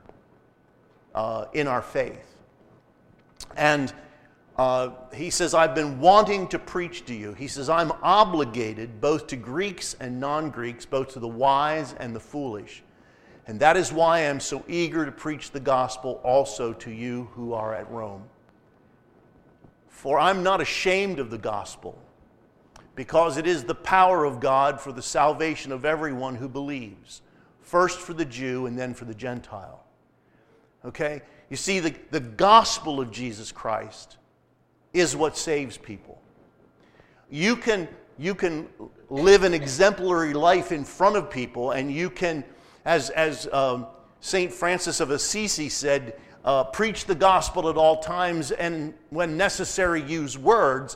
uh, 1.16 1.46
in 1.54 1.66
our 1.66 1.82
faith. 1.82 2.36
And 3.56 3.94
uh, 4.58 4.90
he 5.14 5.30
says, 5.30 5.54
I've 5.54 5.76
been 5.76 6.00
wanting 6.00 6.48
to 6.48 6.58
preach 6.58 7.06
to 7.06 7.14
you. 7.14 7.34
He 7.34 7.48
says, 7.48 7.70
I'm 7.70 7.92
obligated 8.02 9.00
both 9.00 9.28
to 9.28 9.36
Greeks 9.36 9.96
and 10.00 10.20
non 10.20 10.50
Greeks, 10.50 10.86
both 10.86 11.14
to 11.14 11.20
the 11.20 11.28
wise 11.28 11.94
and 12.00 12.16
the 12.16 12.20
foolish. 12.20 12.84
And 13.46 13.60
that 13.60 13.78
is 13.78 13.94
why 13.94 14.18
I 14.18 14.22
am 14.22 14.40
so 14.40 14.64
eager 14.68 15.06
to 15.06 15.12
preach 15.12 15.52
the 15.52 15.60
gospel 15.60 16.20
also 16.24 16.74
to 16.74 16.92
you 16.92 17.30
who 17.34 17.54
are 17.54 17.74
at 17.74 17.90
Rome. 17.92 18.24
For 19.88 20.20
I'm 20.20 20.44
not 20.44 20.60
ashamed 20.60 21.20
of 21.20 21.30
the 21.30 21.38
gospel, 21.38 21.98
because 22.96 23.38
it 23.38 23.48
is 23.48 23.64
the 23.64 23.76
power 23.76 24.26
of 24.26 24.40
God 24.40 24.82
for 24.82 24.92
the 24.92 25.02
salvation 25.02 25.72
of 25.72 25.86
everyone 25.86 26.36
who 26.36 26.50
believes, 26.50 27.22
first 27.62 28.00
for 28.00 28.14
the 28.14 28.26
Jew 28.26 28.66
and 28.66 28.78
then 28.78 28.94
for 28.94 29.06
the 29.06 29.16
Gentile. 29.16 29.84
Okay? 30.84 31.22
You 31.50 31.58
see, 31.58 31.80
the, 31.80 31.96
the 32.10 32.20
gospel 32.20 33.00
of 33.00 33.12
Jesus 33.12 33.52
Christ 33.52 34.18
is 35.00 35.16
what 35.16 35.38
saves 35.38 35.78
people. 35.78 36.22
You 37.30 37.56
can, 37.56 37.88
you 38.18 38.36
can 38.36 38.68
live 39.10 39.44
an 39.44 39.54
exemplary 39.54 40.34
life 40.34 40.72
in 40.72 40.84
front 40.84 41.16
of 41.16 41.30
people, 41.30 41.72
and 41.72 41.92
you 41.92 42.10
can, 42.10 42.44
as, 42.86 43.10
as 43.12 43.48
um, 43.52 43.88
St. 44.22 44.52
Francis 44.52 45.00
of 45.00 45.12
Assisi 45.12 45.70
said, 45.70 46.20
uh, 46.48 46.64
preach 46.64 47.06
the 47.06 47.16
gospel 47.16 47.70
at 47.70 47.76
all 47.76 47.98
times 47.98 48.52
and 48.52 48.94
when 49.10 49.36
necessary 49.36 50.02
use 50.02 50.38
words 50.38 50.96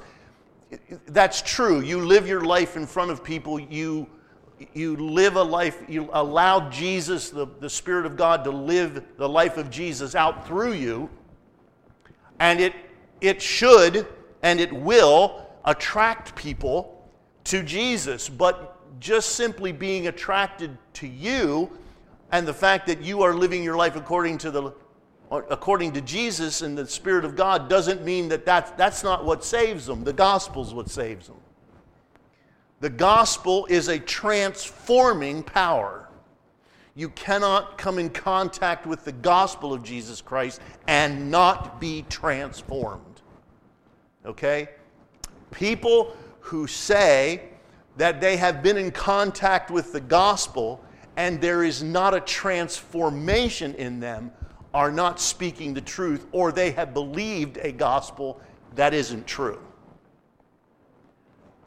that's 1.07 1.41
true 1.41 1.81
you 1.81 1.99
live 2.05 2.25
your 2.25 2.39
life 2.45 2.77
in 2.77 2.87
front 2.87 3.11
of 3.11 3.21
people 3.21 3.59
you 3.59 4.07
you 4.73 4.95
live 4.95 5.35
a 5.35 5.43
life 5.43 5.83
you 5.89 6.09
allow 6.13 6.69
jesus 6.69 7.29
the, 7.29 7.45
the 7.59 7.69
spirit 7.69 8.05
of 8.05 8.15
god 8.15 8.45
to 8.45 8.51
live 8.51 9.03
the 9.17 9.27
life 9.27 9.57
of 9.57 9.69
jesus 9.69 10.15
out 10.15 10.47
through 10.47 10.71
you 10.71 11.09
and 12.39 12.61
it 12.61 12.73
it 13.21 13.41
should 13.41 14.07
and 14.43 14.60
it 14.60 14.73
will 14.73 15.47
attract 15.65 16.36
people 16.36 17.07
to 17.43 17.63
jesus 17.63 18.27
but 18.27 18.77
just 18.99 19.36
simply 19.36 19.71
being 19.71 20.07
attracted 20.07 20.77
to 20.93 21.07
you 21.07 21.69
and 22.31 22.47
the 22.47 22.53
fact 22.53 22.88
that 22.88 23.01
you 23.01 23.21
are 23.21 23.34
living 23.34 23.63
your 23.63 23.75
life 23.75 23.95
according 23.95 24.38
to 24.38 24.51
the 24.51 24.73
according 25.31 25.93
to 25.93 26.01
Jesus 26.01 26.62
and 26.62 26.77
the 26.77 26.86
Spirit 26.86 27.23
of 27.23 27.36
God 27.36 27.69
doesn't 27.69 28.03
mean 28.03 28.27
that 28.29 28.45
that's, 28.45 28.71
that's 28.71 29.01
not 29.03 29.23
what 29.23 29.45
saves 29.45 29.86
them. 29.86 30.03
The 30.03 30.13
gospel's 30.13 30.73
what 30.73 30.89
saves 30.89 31.27
them. 31.27 31.38
The 32.81 32.89
gospel 32.89 33.65
is 33.67 33.88
a 33.88 33.99
transforming 33.99 35.43
power. 35.43 36.10
You 36.95 37.10
cannot 37.10 37.77
come 37.77 37.97
in 37.97 38.10
contact 38.10 38.86
with 38.86 39.05
the 39.05 39.13
gospel 39.13 39.73
of 39.73 39.84
Jesus 39.84 40.19
Christ 40.19 40.60
and 40.88 41.31
not 41.31 41.79
be 41.79 42.05
transformed. 42.10 43.11
Okay? 44.25 44.69
People 45.51 46.15
who 46.39 46.67
say 46.67 47.49
that 47.97 48.21
they 48.21 48.38
have 48.38 48.63
been 48.63 48.77
in 48.77 48.91
contact 48.91 49.69
with 49.69 49.91
the 49.91 49.99
gospel 49.99 50.84
and 51.17 51.41
there 51.41 51.63
is 51.63 51.84
not 51.84 52.13
a 52.13 52.19
transformation 52.21 53.75
in 53.75 53.99
them 53.99 54.31
are 54.73 54.91
not 54.91 55.19
speaking 55.19 55.73
the 55.73 55.81
truth 55.81 56.25
or 56.31 56.51
they 56.51 56.71
have 56.71 56.93
believed 56.93 57.57
a 57.57 57.71
gospel 57.71 58.39
that 58.75 58.93
isn't 58.93 59.27
true. 59.27 59.60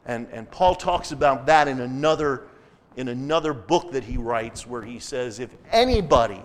And, 0.05 0.27
and 0.31 0.49
Paul 0.49 0.75
talks 0.75 1.11
about 1.11 1.45
that 1.47 1.67
in 1.67 1.81
another, 1.81 2.47
in 2.95 3.07
another 3.07 3.53
book 3.53 3.91
that 3.91 4.03
he 4.03 4.17
writes 4.17 4.65
where 4.65 4.81
he 4.81 4.99
says, 4.99 5.39
if 5.39 5.49
anybody 5.71 6.41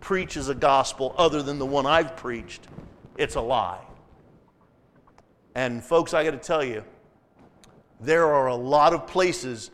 preaches 0.00 0.48
a 0.48 0.54
gospel 0.54 1.14
other 1.18 1.42
than 1.42 1.58
the 1.58 1.66
one 1.66 1.86
I've 1.86 2.16
preached, 2.16 2.68
it's 3.16 3.34
a 3.34 3.40
lie. 3.40 3.80
And 5.54 5.82
folks, 5.82 6.14
I 6.14 6.24
got 6.24 6.30
to 6.32 6.38
tell 6.38 6.64
you, 6.64 6.84
there 8.00 8.26
are 8.26 8.46
a 8.46 8.54
lot 8.54 8.92
of 8.92 9.06
places 9.06 9.70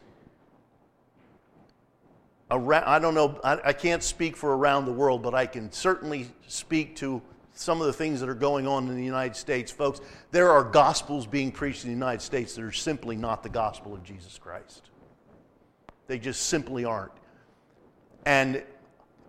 around, 2.51 2.85
I 2.85 2.99
don't 2.99 3.15
know, 3.15 3.39
I, 3.45 3.59
I 3.67 3.73
can't 3.73 4.03
speak 4.03 4.37
for 4.37 4.57
around 4.57 4.87
the 4.87 4.93
world, 4.93 5.23
but 5.23 5.35
I 5.35 5.47
can 5.47 5.71
certainly 5.73 6.29
speak 6.47 6.97
to 6.97 7.21
some 7.53 7.81
of 7.81 7.87
the 7.87 7.93
things 7.93 8.21
that 8.21 8.29
are 8.29 8.35
going 8.35 8.67
on 8.67 8.89
in 8.89 8.97
the 8.97 9.05
United 9.05 9.37
States. 9.37 9.71
Folks, 9.71 10.01
there 10.31 10.51
are 10.51 10.65
gospels 10.65 11.27
being 11.27 11.53
preached 11.53 11.85
in 11.85 11.91
the 11.91 11.95
United 11.95 12.21
States 12.21 12.55
that 12.55 12.65
are 12.65 12.73
simply 12.73 13.17
not 13.17 13.43
the 13.43 13.49
gospel 13.49 13.95
of 13.95 14.03
Jesus 14.03 14.39
Christ. 14.39 14.91
They 16.07 16.19
just 16.19 16.47
simply 16.47 16.85
aren't. 16.85 17.13
And 18.27 18.63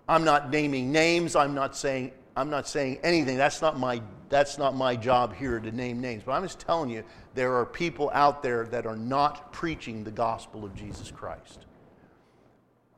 I'm 0.07 0.23
not 0.23 0.49
naming 0.49 0.91
names, 0.91 1.35
I'm 1.35 1.53
not 1.53 1.75
saying 1.75 2.11
I'm 2.35 2.49
not 2.49 2.67
saying 2.67 2.99
anything. 3.03 3.37
That's 3.37 3.61
not 3.61 3.79
my 3.79 4.01
that's 4.29 4.57
not 4.57 4.75
my 4.75 4.95
job 4.95 5.35
here 5.35 5.59
to 5.59 5.71
name 5.71 6.01
names. 6.01 6.23
But 6.25 6.33
I'm 6.33 6.43
just 6.43 6.59
telling 6.59 6.89
you 6.89 7.03
there 7.35 7.55
are 7.55 7.65
people 7.65 8.09
out 8.13 8.43
there 8.43 8.65
that 8.67 8.85
are 8.85 8.97
not 8.97 9.53
preaching 9.53 10.03
the 10.03 10.11
gospel 10.11 10.65
of 10.65 10.75
Jesus 10.75 11.11
Christ 11.11 11.65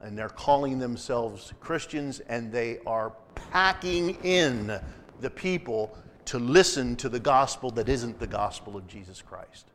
and 0.02 0.18
they're 0.18 0.30
calling 0.30 0.80
themselves 0.80 1.54
Christians, 1.60 2.20
and 2.20 2.52
they 2.52 2.80
are 2.86 3.14
packing 3.36 4.16
in 4.24 4.80
the 5.22 5.30
people 5.30 5.98
to 6.26 6.38
listen 6.38 6.96
to 6.98 7.10
the 7.10 7.20
gospel 7.20 7.72
that 7.72 7.90
isn't 7.90 8.20
the 8.20 8.28
gospel 8.28 8.78
of 8.78 8.86
Jesus 8.88 9.22
Christ. 9.22 9.68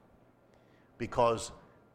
Because 0.99 1.51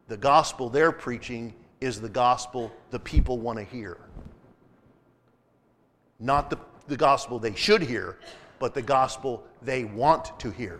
The 0.09 0.17
gospel 0.17 0.69
they're 0.69 0.93
preaching 0.93 1.53
is 1.81 1.99
the 1.99 2.09
gospel 2.09 2.71
the 2.91 2.99
people 2.99 3.39
want 3.39 3.59
to 3.59 3.65
hear. 3.65 3.97
Not 6.19 6.49
the, 6.49 6.57
the 6.87 6.97
gospel 6.97 7.39
they 7.39 7.55
should 7.55 7.81
hear, 7.81 8.17
but 8.59 8.73
the 8.73 8.81
gospel 8.81 9.43
they 9.61 9.83
want 9.83 10.39
to 10.39 10.51
hear. 10.51 10.79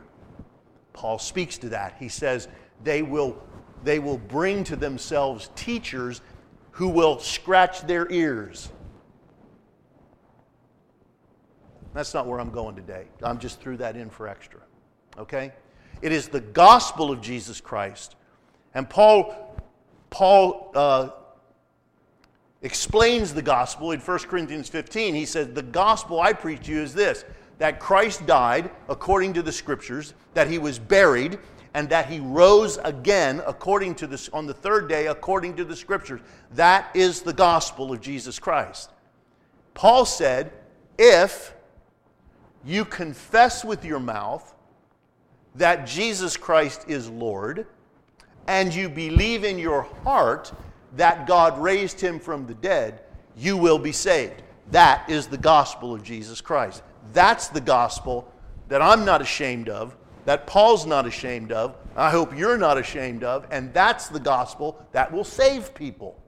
Paul 0.93 1.20
speaks 1.20 1.58
to 1.60 1.70
that. 1.70 1.96
He 2.00 2.10
says 2.10 2.48
they 2.84 3.02
will, 3.02 3.41
they 3.84 4.00
will 4.00 4.17
bring 4.17 4.63
to 4.65 4.76
themselves 4.76 5.50
teachers 5.56 6.22
who 6.72 6.88
will 6.88 7.20
scratch 7.20 7.82
their 7.82 8.12
ears. 8.12 8.70
That's 11.93 12.13
not 12.13 12.28
where 12.28 12.39
I'm 12.39 12.52
going 12.52 12.76
today. 12.76 13.06
I'm 13.24 13.39
just 13.39 13.60
threw 13.60 13.78
that 13.78 13.96
in 13.96 14.10
for 14.10 14.28
extra. 14.28 14.60
Okay? 15.17 15.52
It 16.02 16.12
is 16.12 16.28
the 16.28 16.41
gospel 16.41 17.12
of 17.12 17.22
Jesus 17.22 17.60
Christ. 17.60 18.15
And 18.76 18.88
Paul, 18.88 19.60
Paul 20.12 20.72
uh, 20.76 21.10
explains 22.62 23.34
the 23.34 23.41
gospel 23.41 23.91
in 23.91 24.00
1 24.00 24.20
Corinthians 24.20 24.70
15. 24.70 25.13
He 25.13 25.26
says, 25.26 25.54
The 25.54 25.62
gospel 25.62 26.20
I 26.20 26.34
preach 26.34 26.65
to 26.65 26.72
you 26.72 26.82
is 26.82 26.93
this 26.93 27.26
that 27.60 27.80
Christ 27.80 28.26
died 28.28 28.70
according 28.88 29.34
to 29.34 29.41
the 29.41 29.52
scriptures, 29.52 30.13
that 30.36 30.48
he 30.48 30.60
was 30.60 30.78
buried, 30.78 31.39
and 31.74 31.89
that 31.89 32.08
he 32.08 32.20
rose 32.20 32.78
again 32.84 33.41
according 33.48 33.96
to 33.96 34.08
this 34.08 34.30
on 34.30 34.46
the 34.46 34.54
third 34.54 34.88
day 34.88 35.08
according 35.08 35.56
to 35.56 35.65
the 35.65 35.76
scriptures. 35.76 36.22
That 36.54 36.89
is 36.96 37.22
the 37.22 37.34
gospel 37.34 37.91
of 37.91 38.02
Jesus 38.02 38.38
Christ. 38.39 38.91
Paul 39.74 40.06
said, 40.06 40.52
if 40.98 41.54
you 42.65 42.86
confess 42.86 43.63
with 43.63 43.86
your 43.86 44.00
mouth 44.00 44.56
that 45.56 45.86
Jesus 45.88 46.38
Christ 46.38 46.86
is 46.88 47.10
Lord, 47.10 47.67
and 48.48 48.74
you 48.74 48.89
believe 48.89 49.43
in 49.43 49.60
your 49.60 49.84
heart 50.04 50.52
that 50.95 51.28
God 51.28 51.60
raised 51.60 52.00
him 52.00 52.19
from 52.19 52.47
the 52.47 52.54
dead, 52.54 53.02
you 53.36 53.58
will 53.58 53.80
be 53.80 53.91
saved. 53.91 54.41
That 54.71 55.10
is 55.10 55.28
the 55.28 55.38
gospel 55.38 55.93
of 55.93 56.04
Jesus 56.04 56.41
Christ. 56.41 56.84
That's 57.13 57.47
the 57.50 57.62
gospel 57.62 58.32
that 58.67 58.82
I'm 58.82 59.06
not 59.06 59.21
ashamed 59.21 59.69
of, 59.69 59.95
that 60.26 60.45
Paul's 60.45 60.86
not 60.86 61.06
ashamed 61.06 61.52
of, 61.52 61.78
I 61.95 62.10
hope 62.10 62.38
you're 62.38 62.58
not 62.58 62.78
ashamed 62.78 63.23
of, 63.23 63.47
and 63.50 63.73
that's 63.73 64.10
the 64.10 64.19
gospel 64.19 64.86
that 64.91 65.12
will 65.12 65.23
save 65.23 65.73
people. 65.73 66.21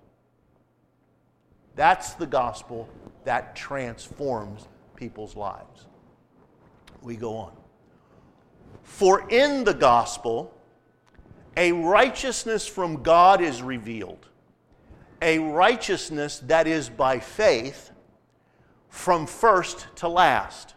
That's 1.75 2.13
the 2.13 2.25
gospel 2.25 2.87
that 3.25 3.55
transforms 3.55 4.67
people's 4.95 5.35
lives. 5.35 5.85
We 7.01 7.15
go 7.15 7.35
on. 7.35 7.51
For 8.83 9.29
in 9.29 9.63
the 9.63 9.73
gospel, 9.73 10.53
a 11.57 11.71
righteousness 11.73 12.65
from 12.67 13.03
God 13.03 13.41
is 13.41 13.61
revealed, 13.61 14.28
a 15.21 15.39
righteousness 15.39 16.39
that 16.47 16.67
is 16.67 16.89
by 16.89 17.19
faith 17.19 17.91
from 18.89 19.27
first 19.27 19.87
to 19.97 20.07
last. 20.07 20.75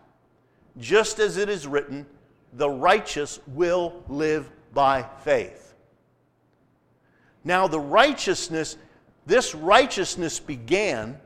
Just 0.78 1.18
as 1.18 1.36
it 1.36 1.48
is 1.48 1.66
written, 1.66 2.06
the 2.52 2.68
righteous 2.68 3.40
will 3.46 4.02
live 4.08 4.50
by 4.72 5.02
faith. 5.24 5.74
Now, 7.44 7.66
the 7.66 7.80
righteousness, 7.80 8.76
this 9.26 9.54
righteousness 9.54 10.38
began 10.38 11.18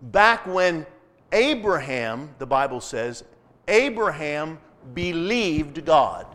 back 0.00 0.46
when 0.46 0.86
Abraham, 1.32 2.34
the 2.38 2.46
Bible 2.46 2.80
says, 2.80 3.24
Abraham 3.66 4.58
believed 4.92 5.84
God. 5.84 6.26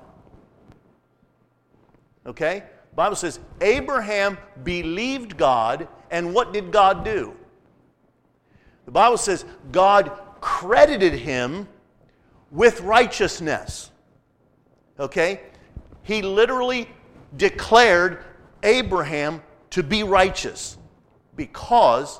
Okay? 2.25 2.63
The 2.89 2.95
Bible 2.95 3.15
says 3.15 3.39
Abraham 3.61 4.37
believed 4.63 5.37
God, 5.37 5.87
and 6.11 6.33
what 6.33 6.53
did 6.53 6.71
God 6.71 7.03
do? 7.03 7.33
The 8.85 8.91
Bible 8.91 9.17
says 9.17 9.45
God 9.71 10.11
credited 10.41 11.13
him 11.13 11.67
with 12.51 12.81
righteousness. 12.81 13.91
Okay? 14.99 15.41
He 16.03 16.21
literally 16.21 16.89
declared 17.37 18.23
Abraham 18.63 19.43
to 19.69 19.83
be 19.83 20.03
righteous 20.03 20.77
because 21.35 22.19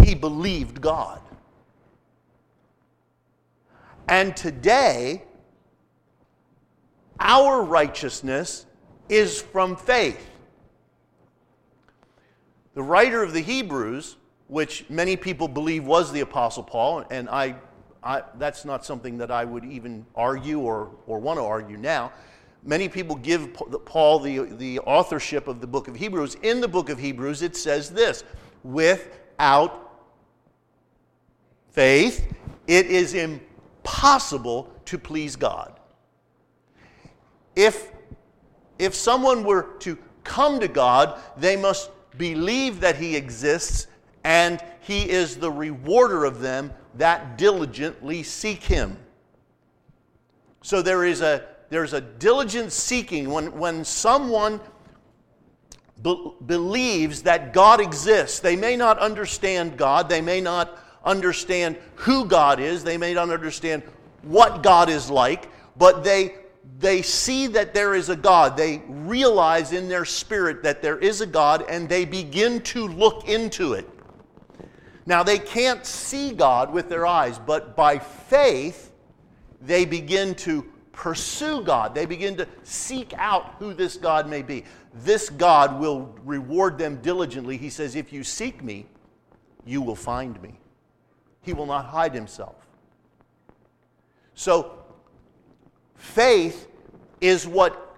he 0.00 0.14
believed 0.14 0.80
God. 0.80 1.20
And 4.08 4.36
today, 4.36 5.22
our 7.18 7.62
righteousness 7.62 8.66
is 9.08 9.40
from 9.40 9.76
faith. 9.76 10.29
The 12.74 12.82
writer 12.82 13.22
of 13.22 13.32
the 13.32 13.40
Hebrews, 13.40 14.16
which 14.48 14.88
many 14.88 15.16
people 15.16 15.48
believe 15.48 15.84
was 15.84 16.12
the 16.12 16.20
Apostle 16.20 16.62
Paul, 16.62 17.04
and 17.10 17.28
I, 17.28 17.56
I, 18.02 18.22
that's 18.38 18.64
not 18.64 18.84
something 18.84 19.18
that 19.18 19.30
I 19.30 19.44
would 19.44 19.64
even 19.64 20.06
argue 20.14 20.60
or, 20.60 20.90
or 21.06 21.18
want 21.18 21.38
to 21.38 21.44
argue 21.44 21.76
now. 21.76 22.12
Many 22.62 22.88
people 22.88 23.16
give 23.16 23.54
Paul 23.84 24.18
the, 24.20 24.40
the 24.56 24.80
authorship 24.80 25.48
of 25.48 25.60
the 25.60 25.66
book 25.66 25.88
of 25.88 25.96
Hebrews. 25.96 26.36
In 26.42 26.60
the 26.60 26.68
book 26.68 26.90
of 26.90 26.98
Hebrews, 26.98 27.42
it 27.42 27.56
says 27.56 27.90
this 27.90 28.22
without 28.62 29.90
faith, 31.70 32.32
it 32.66 32.86
is 32.86 33.14
impossible 33.14 34.70
to 34.84 34.98
please 34.98 35.36
God. 35.36 35.78
If 37.56 37.90
if 38.78 38.94
someone 38.94 39.44
were 39.44 39.74
to 39.80 39.98
come 40.24 40.58
to 40.60 40.68
God, 40.68 41.20
they 41.36 41.54
must 41.54 41.90
believe 42.16 42.80
that 42.80 42.96
He 42.96 43.16
exists 43.16 43.86
and 44.24 44.62
He 44.80 45.08
is 45.08 45.36
the 45.36 45.50
rewarder 45.50 46.24
of 46.24 46.40
them 46.40 46.72
that 46.94 47.38
diligently 47.38 48.22
seek 48.22 48.62
Him. 48.62 48.96
So 50.62 50.82
there 50.82 51.04
is 51.04 51.22
a, 51.22 51.46
there's 51.70 51.92
a 51.92 52.00
diligent 52.00 52.72
seeking 52.72 53.30
when, 53.30 53.56
when 53.58 53.84
someone 53.84 54.60
be- 56.02 56.32
believes 56.46 57.22
that 57.22 57.52
God 57.52 57.80
exists. 57.80 58.40
They 58.40 58.56
may 58.56 58.76
not 58.76 58.98
understand 58.98 59.76
God, 59.76 60.08
they 60.08 60.20
may 60.20 60.40
not 60.40 60.78
understand 61.04 61.78
who 61.94 62.26
God 62.26 62.60
is, 62.60 62.84
they 62.84 62.98
may 62.98 63.14
not 63.14 63.30
understand 63.30 63.82
what 64.22 64.62
God 64.62 64.90
is 64.90 65.10
like, 65.10 65.48
but 65.76 66.04
they 66.04 66.34
they 66.78 67.02
see 67.02 67.46
that 67.48 67.74
there 67.74 67.94
is 67.94 68.08
a 68.08 68.16
God. 68.16 68.56
They 68.56 68.82
realize 68.88 69.72
in 69.72 69.88
their 69.88 70.04
spirit 70.04 70.62
that 70.62 70.82
there 70.82 70.98
is 70.98 71.20
a 71.20 71.26
God 71.26 71.64
and 71.68 71.88
they 71.88 72.04
begin 72.04 72.60
to 72.62 72.88
look 72.88 73.28
into 73.28 73.74
it. 73.74 73.88
Now, 75.06 75.22
they 75.22 75.38
can't 75.38 75.84
see 75.84 76.32
God 76.32 76.72
with 76.72 76.88
their 76.88 77.06
eyes, 77.06 77.38
but 77.38 77.74
by 77.74 77.98
faith, 77.98 78.92
they 79.60 79.84
begin 79.84 80.34
to 80.36 80.64
pursue 80.92 81.62
God. 81.62 81.94
They 81.94 82.06
begin 82.06 82.36
to 82.36 82.46
seek 82.62 83.12
out 83.16 83.54
who 83.58 83.74
this 83.74 83.96
God 83.96 84.28
may 84.28 84.42
be. 84.42 84.64
This 84.94 85.30
God 85.30 85.80
will 85.80 86.14
reward 86.24 86.78
them 86.78 87.00
diligently. 87.02 87.56
He 87.56 87.70
says, 87.70 87.96
If 87.96 88.12
you 88.12 88.22
seek 88.22 88.62
me, 88.62 88.86
you 89.64 89.82
will 89.82 89.96
find 89.96 90.40
me. 90.42 90.60
He 91.42 91.52
will 91.52 91.66
not 91.66 91.86
hide 91.86 92.14
himself. 92.14 92.56
So, 94.34 94.79
faith 96.00 96.66
is 97.20 97.46
what, 97.46 97.96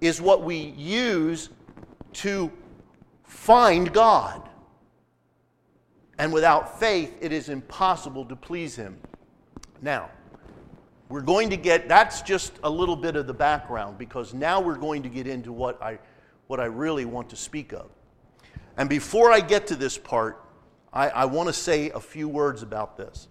is 0.00 0.20
what 0.20 0.42
we 0.42 0.56
use 0.56 1.50
to 2.14 2.50
find 3.24 3.92
God. 3.92 4.48
And 6.18 6.32
without 6.32 6.78
faith, 6.78 7.16
it 7.20 7.32
is 7.32 7.48
impossible 7.48 8.24
to 8.26 8.36
please 8.36 8.76
Him. 8.76 8.98
Now, 9.82 10.10
we're 11.08 11.22
going 11.22 11.50
to 11.50 11.56
get, 11.56 11.88
that's 11.88 12.22
just 12.22 12.52
a 12.62 12.70
little 12.70 12.96
bit 12.96 13.16
of 13.16 13.26
the 13.26 13.34
background 13.34 13.98
because 13.98 14.32
now 14.32 14.60
we're 14.60 14.76
going 14.76 15.02
to 15.02 15.08
get 15.08 15.26
into 15.26 15.50
what 15.52 15.82
I, 15.82 15.98
what 16.46 16.60
I 16.60 16.66
really 16.66 17.04
want 17.04 17.30
to 17.30 17.36
speak 17.36 17.72
of. 17.72 17.90
And 18.76 18.88
before 18.88 19.32
I 19.32 19.40
get 19.40 19.66
to 19.68 19.76
this 19.76 19.98
part, 19.98 20.44
I, 20.92 21.08
I 21.08 21.24
want 21.24 21.48
to 21.48 21.52
say 21.52 21.90
a 21.90 22.00
few 22.00 22.28
words 22.28 22.62
about 22.62 22.96
this. 22.96 23.28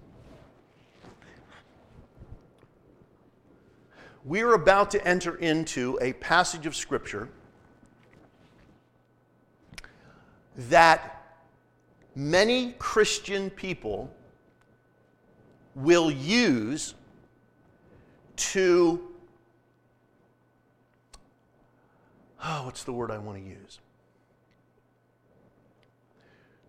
We 4.25 4.41
are 4.41 4.53
about 4.53 4.91
to 4.91 5.07
enter 5.07 5.35
into 5.35 5.97
a 6.01 6.13
passage 6.13 6.65
of 6.65 6.75
Scripture 6.75 7.29
that 10.55 11.23
many 12.15 12.73
Christian 12.79 13.49
people 13.49 14.13
will 15.73 16.11
use 16.11 16.95
to, 18.35 19.01
oh, 22.43 22.65
what's 22.65 22.83
the 22.83 22.91
word 22.91 23.11
I 23.11 23.17
want 23.17 23.37
to 23.37 23.43
use? 23.43 23.79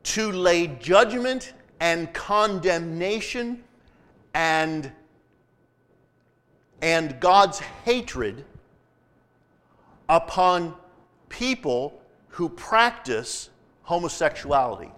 To 0.05 0.31
lay 0.31 0.69
judgment 0.69 1.53
and 1.81 2.13
condemnation 2.13 3.65
and 4.35 4.93
and 6.83 7.19
God's 7.21 7.59
hatred 7.85 8.45
upon 10.09 10.75
people 11.29 12.01
who 12.29 12.49
practice 12.49 13.51
homosexuality. 13.83 14.91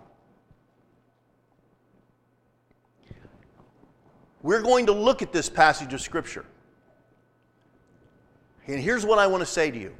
We're 4.42 4.62
going 4.62 4.86
to 4.86 4.92
look 4.92 5.22
at 5.22 5.32
this 5.32 5.48
passage 5.48 5.94
of 5.94 6.00
Scripture. 6.00 6.44
And 8.66 8.80
here's 8.80 9.04
what 9.04 9.18
I 9.18 9.26
want 9.26 9.40
to 9.40 9.46
say 9.46 9.70
to 9.70 9.78
you. 9.78 9.94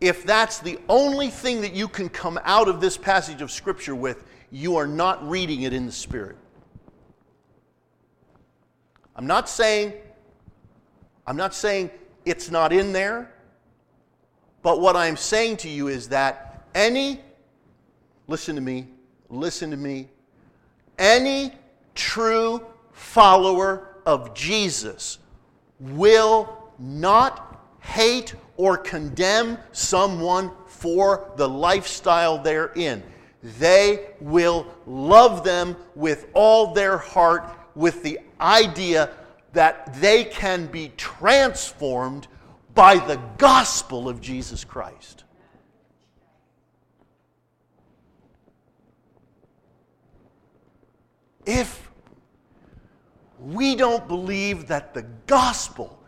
If 0.00 0.24
that's 0.24 0.58
the 0.58 0.78
only 0.88 1.28
thing 1.28 1.60
that 1.62 1.72
you 1.72 1.88
can 1.88 2.08
come 2.08 2.38
out 2.44 2.68
of 2.68 2.80
this 2.80 2.96
passage 2.96 3.42
of 3.42 3.50
Scripture 3.50 3.94
with, 3.94 4.24
you 4.50 4.76
are 4.76 4.86
not 4.86 5.26
reading 5.28 5.62
it 5.62 5.72
in 5.72 5.86
the 5.86 5.92
Spirit. 5.92 6.36
I'm 9.14 9.26
not 9.26 9.48
saying, 9.48 9.94
I'm 11.26 11.36
not 11.36 11.54
saying 11.54 11.90
it's 12.24 12.50
not 12.50 12.72
in 12.72 12.92
there, 12.92 13.32
but 14.62 14.80
what 14.80 14.96
I'm 14.96 15.16
saying 15.16 15.58
to 15.58 15.68
you 15.68 15.88
is 15.88 16.08
that 16.10 16.66
any, 16.74 17.20
listen 18.26 18.54
to 18.56 18.62
me, 18.62 18.88
listen 19.28 19.70
to 19.70 19.76
me, 19.76 20.08
any 20.98 21.52
true 21.94 22.64
follower 22.92 23.96
of 24.06 24.34
Jesus 24.34 25.18
will 25.80 26.70
not 26.78 27.60
hate 27.80 28.34
or 28.56 28.76
condemn 28.76 29.58
someone 29.72 30.50
for 30.66 31.32
the 31.36 31.48
lifestyle 31.48 32.38
they're 32.38 32.72
in. 32.74 33.02
They 33.58 34.08
will 34.20 34.66
love 34.86 35.44
them 35.44 35.76
with 35.94 36.26
all 36.34 36.72
their 36.72 36.98
heart, 36.98 37.48
with 37.74 38.02
the 38.02 38.18
idea 38.40 39.10
that 39.56 39.94
they 40.02 40.22
can 40.22 40.66
be 40.66 40.92
transformed 40.98 42.28
by 42.74 42.98
the 42.98 43.18
gospel 43.38 44.06
of 44.06 44.20
Jesus 44.20 44.64
Christ. 44.64 45.24
If 51.46 51.90
we 53.40 53.74
don't 53.76 54.06
believe 54.06 54.66
that 54.66 54.92
the 54.92 55.06
gospel 55.26 56.02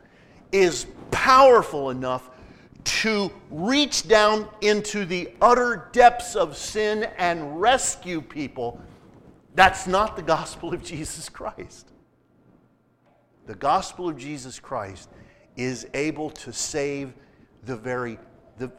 is 0.53 0.86
powerful 1.11 1.88
enough 1.88 2.28
to 2.84 3.32
reach 3.51 4.07
down 4.07 4.46
into 4.61 5.07
the 5.07 5.30
utter 5.40 5.88
depths 5.92 6.36
of 6.36 6.55
sin 6.55 7.05
and 7.16 7.59
rescue 7.59 8.20
people, 8.20 8.78
that's 9.55 9.86
not 9.86 10.16
the 10.16 10.22
gospel 10.22 10.74
of 10.74 10.82
Jesus 10.84 11.30
Christ. 11.30 11.92
The 13.49 13.55
gospel 13.55 14.11
of 14.11 14.18
Jesus 14.18 14.61
Christ 14.61 15.09
is 15.57 15.86
able 15.94 16.28
to 16.28 16.53
save 16.53 17.14
the 17.64 17.74
very 17.74 18.18
the 18.59 18.70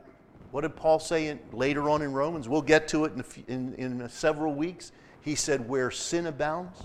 what 0.51 0.61
did 0.61 0.75
Paul 0.75 0.99
say 0.99 1.27
in, 1.29 1.39
later 1.51 1.89
on 1.89 2.03
in 2.03 2.13
Romans? 2.13 2.47
We'll 2.47 2.61
get 2.61 2.87
to 2.89 3.05
it 3.05 3.13
in, 3.47 3.73
in, 3.73 4.01
in 4.01 4.09
several 4.09 4.53
weeks. 4.53 4.91
He 5.21 5.33
said, 5.33 5.67
Where 5.67 5.89
sin 5.89 6.27
abounds, 6.27 6.83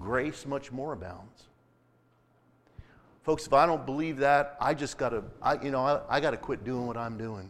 grace 0.00 0.44
much 0.44 0.72
more 0.72 0.92
abounds. 0.92 1.44
Folks, 3.22 3.46
if 3.46 3.52
I 3.52 3.64
don't 3.64 3.86
believe 3.86 4.18
that, 4.18 4.56
I 4.60 4.74
just 4.74 4.98
got 4.98 5.10
to, 5.10 5.22
I, 5.40 5.62
you 5.62 5.70
know, 5.70 5.84
I, 5.84 6.16
I 6.16 6.20
got 6.20 6.32
to 6.32 6.36
quit 6.36 6.64
doing 6.64 6.84
what 6.88 6.96
I'm 6.96 7.16
doing. 7.16 7.48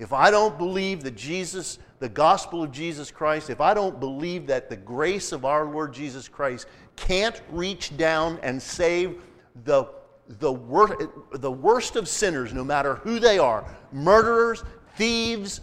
If 0.00 0.14
I 0.14 0.30
don't 0.30 0.56
believe 0.56 1.02
that 1.02 1.14
Jesus, 1.14 1.78
the 1.98 2.08
gospel 2.08 2.62
of 2.62 2.72
Jesus 2.72 3.10
Christ, 3.10 3.50
if 3.50 3.60
I 3.60 3.74
don't 3.74 4.00
believe 4.00 4.46
that 4.46 4.70
the 4.70 4.76
grace 4.76 5.30
of 5.30 5.44
our 5.44 5.66
Lord 5.66 5.92
Jesus 5.92 6.26
Christ 6.26 6.66
can't 6.96 7.40
reach 7.50 7.94
down 7.98 8.38
and 8.42 8.60
save 8.60 9.22
the, 9.64 9.84
the, 10.26 10.50
wor- 10.50 10.96
the 11.32 11.52
worst 11.52 11.96
of 11.96 12.08
sinners, 12.08 12.54
no 12.54 12.64
matter 12.64 12.94
who 12.96 13.18
they 13.18 13.38
are 13.38 13.76
murderers, 13.92 14.64
thieves, 14.96 15.60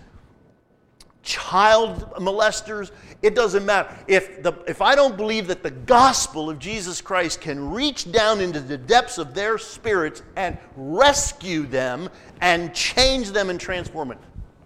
child 1.28 2.10
molesters, 2.18 2.92
it 3.22 3.36
doesn't 3.36 3.66
matter. 3.66 3.94
If, 4.08 4.42
the, 4.44 4.54
if 4.66 4.82
I 4.82 4.96
don't 4.96 5.18
believe 5.18 5.48
that 5.48 5.62
the 5.62 5.72
gospel 5.72 6.50
of 6.50 6.58
Jesus 6.58 7.02
Christ 7.02 7.42
can 7.42 7.72
reach 7.72 8.12
down 8.12 8.40
into 8.40 8.62
the 8.62 8.78
depths 8.78 9.18
of 9.18 9.34
their 9.34 9.58
spirits 9.58 10.24
and 10.38 10.58
rescue 10.78 11.66
them 11.66 12.10
and 12.40 12.74
change 12.74 13.32
them 13.32 13.50
and 13.50 13.60
transform 13.60 14.12
it, 14.12 14.20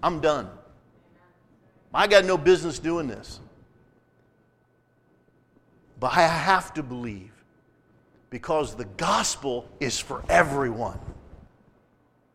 I'm 0.04 0.20
done. 0.20 0.50
I 1.94 2.08
got 2.08 2.26
no 2.26 2.38
business 2.38 2.80
doing 2.80 3.08
this. 3.08 3.40
But 6.00 6.14
I 6.18 6.22
have 6.22 6.74
to 6.76 6.84
believe 6.84 7.32
because 8.30 8.76
the 8.76 8.86
gospel 8.86 9.70
is 9.80 10.00
for 10.00 10.24
everyone, 10.30 11.00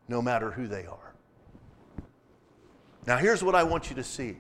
no 0.09 0.23
matter 0.23 0.51
who 0.51 0.69
they 0.69 0.87
are. 0.87 1.15
Now, 3.07 3.17
here's 3.17 3.43
what 3.43 3.55
I 3.55 3.63
want 3.63 3.89
you 3.89 3.97
to 3.97 4.05
see 4.05 4.37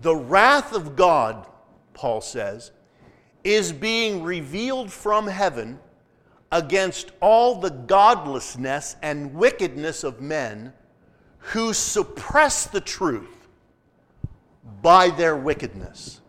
the 0.00 0.16
wrath 0.16 0.72
of 0.74 0.96
God, 0.96 1.46
Paul 1.94 2.20
says, 2.20 2.70
is 3.44 3.72
being 3.72 4.22
revealed 4.22 4.92
from 4.92 5.26
heaven 5.26 5.78
against 6.52 7.12
all 7.20 7.60
the 7.60 7.70
godlessness 7.70 8.96
and 9.02 9.34
wickedness 9.34 10.04
of 10.04 10.20
men 10.20 10.72
who 11.38 11.72
suppress 11.72 12.66
the 12.66 12.80
truth 12.80 13.48
by 14.82 15.10
their 15.10 15.36
wickedness. 15.36 16.20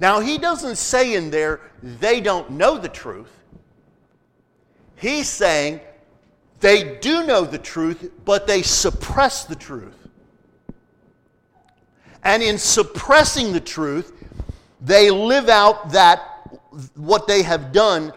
Now, 0.00 0.20
he 0.20 0.38
doesn't 0.38 0.76
say 0.76 1.14
in 1.14 1.30
there 1.30 1.60
they 1.82 2.20
don't 2.20 2.50
know 2.50 2.76
the 2.76 2.88
truth. 2.88 3.30
He's 4.96 5.28
saying 5.28 5.80
they 6.60 6.96
do 6.98 7.26
know 7.26 7.44
the 7.44 7.58
truth, 7.58 8.10
but 8.24 8.46
they 8.46 8.62
suppress 8.62 9.44
the 9.44 9.56
truth. 9.56 10.08
And 12.24 12.42
in 12.42 12.56
suppressing 12.56 13.52
the 13.52 13.60
truth, 13.60 14.12
they 14.80 15.10
live 15.10 15.48
out 15.48 15.90
that 15.90 16.20
what 16.94 17.26
they 17.26 17.42
have 17.42 17.72
done, 17.72 18.12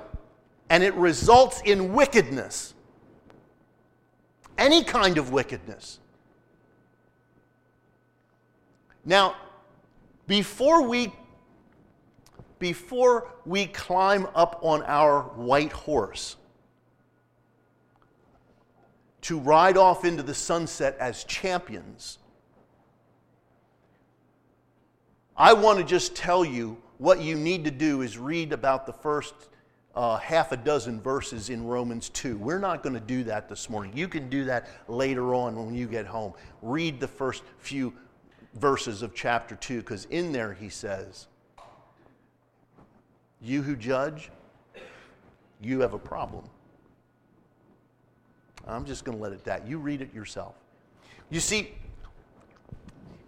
and 0.70 0.84
it 0.84 0.94
results 0.96 1.62
in 1.66 1.94
wickedness. 1.94 2.74
Any 4.58 4.84
kind 4.84 5.18
of 5.18 5.32
wickedness. 5.32 6.00
Now, 9.04 9.36
before 10.28 10.88
we 10.88 11.14
before 12.58 13.34
we 13.46 13.68
climb 13.68 14.28
up 14.34 14.60
on 14.64 14.82
our 14.84 15.22
white 15.22 15.74
horse, 15.74 16.38
to 19.26 19.40
ride 19.40 19.76
off 19.76 20.06
into 20.06 20.22
the 20.22 20.36
sunset 20.36 20.96
as 21.00 21.24
champions. 21.24 22.20
I 25.36 25.54
want 25.54 25.80
to 25.80 25.84
just 25.84 26.16
tell 26.16 26.46
you 26.46 26.78
what 27.00 27.22
you 27.22 27.36
need 27.36 27.66
to 27.66 27.72
do 27.72 28.04
is 28.04 28.20
read 28.20 28.54
about 28.54 28.86
the 28.86 28.94
first 28.94 29.34
uh, 29.96 30.18
half 30.18 30.52
a 30.52 30.58
dozen 30.58 31.00
verses 31.00 31.50
in 31.50 31.66
Romans 31.66 32.10
2. 32.10 32.38
We're 32.38 32.60
not 32.60 32.84
going 32.84 32.94
to 32.94 33.00
do 33.00 33.24
that 33.26 33.48
this 33.48 33.70
morning. 33.70 33.96
You 33.96 34.08
can 34.08 34.30
do 34.30 34.44
that 34.46 34.68
later 34.88 35.34
on 35.34 35.56
when 35.56 35.74
you 35.74 35.88
get 35.88 36.06
home. 36.06 36.34
Read 36.62 37.00
the 37.00 37.08
first 37.08 37.44
few 37.60 37.94
verses 38.56 39.02
of 39.02 39.14
chapter 39.14 39.56
2 39.56 39.80
because 39.80 40.06
in 40.06 40.32
there 40.32 40.54
he 40.54 40.70
says, 40.70 41.28
You 43.42 43.62
who 43.62 43.76
judge, 43.76 44.32
you 45.62 45.80
have 45.80 45.94
a 45.94 46.00
problem. 46.00 46.44
I'm 48.68 48.86
just 48.86 49.06
going 49.06 49.18
to 49.18 49.24
let 49.24 49.32
it 49.32 49.44
that. 49.46 49.68
You 49.68 49.78
read 49.78 50.02
it 50.02 50.14
yourself. 50.14 50.56
You 51.30 51.40
see, 51.40 51.72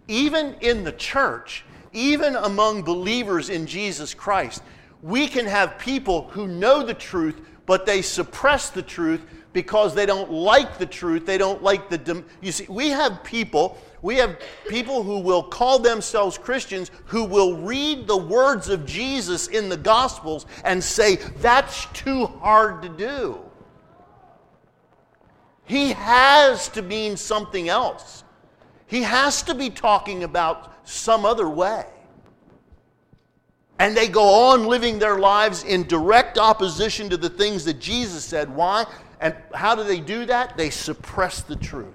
even 0.08 0.54
in 0.60 0.84
the 0.84 0.92
church, 0.92 1.64
even 1.92 2.36
among 2.36 2.82
believers 2.82 3.48
in 3.48 3.66
Jesus 3.66 4.14
Christ, 4.14 4.62
we 5.02 5.28
can 5.28 5.46
have 5.46 5.78
people 5.78 6.28
who 6.28 6.48
know 6.48 6.82
the 6.82 6.94
truth, 6.94 7.40
but 7.66 7.86
they 7.86 8.02
suppress 8.02 8.70
the 8.70 8.82
truth 8.82 9.20
because 9.52 9.94
they 9.94 10.06
don't 10.06 10.30
like 10.30 10.78
the 10.78 10.86
truth. 10.86 11.26
They 11.26 11.38
don't 11.38 11.62
like 11.62 11.88
the. 11.88 12.24
You 12.40 12.52
see, 12.52 12.66
we 12.68 12.88
have 12.90 13.22
people. 13.24 13.78
We 14.00 14.16
have 14.16 14.38
people 14.68 15.02
who 15.02 15.18
will 15.18 15.42
call 15.42 15.78
themselves 15.78 16.38
Christians 16.38 16.90
who 17.06 17.24
will 17.24 17.56
read 17.56 18.06
the 18.06 18.16
words 18.16 18.68
of 18.68 18.86
Jesus 18.86 19.48
in 19.48 19.68
the 19.68 19.76
Gospels 19.76 20.46
and 20.64 20.82
say, 20.82 21.16
that's 21.16 21.86
too 21.86 22.26
hard 22.26 22.82
to 22.82 22.88
do. 22.88 23.40
He 25.64 25.92
has 25.92 26.68
to 26.70 26.82
mean 26.82 27.16
something 27.16 27.68
else. 27.68 28.22
He 28.86 29.02
has 29.02 29.42
to 29.42 29.54
be 29.54 29.68
talking 29.68 30.22
about 30.22 30.72
some 30.88 31.24
other 31.24 31.48
way. 31.48 31.84
And 33.78 33.96
they 33.96 34.08
go 34.08 34.50
on 34.50 34.66
living 34.66 34.98
their 34.98 35.18
lives 35.18 35.62
in 35.64 35.86
direct 35.86 36.36
opposition 36.36 37.08
to 37.10 37.16
the 37.16 37.30
things 37.30 37.64
that 37.64 37.78
Jesus 37.78 38.24
said. 38.24 38.54
Why? 38.54 38.84
And 39.20 39.34
how 39.54 39.74
do 39.74 39.84
they 39.84 40.00
do 40.00 40.26
that? 40.26 40.56
They 40.56 40.70
suppress 40.70 41.42
the 41.42 41.56
truth. 41.56 41.94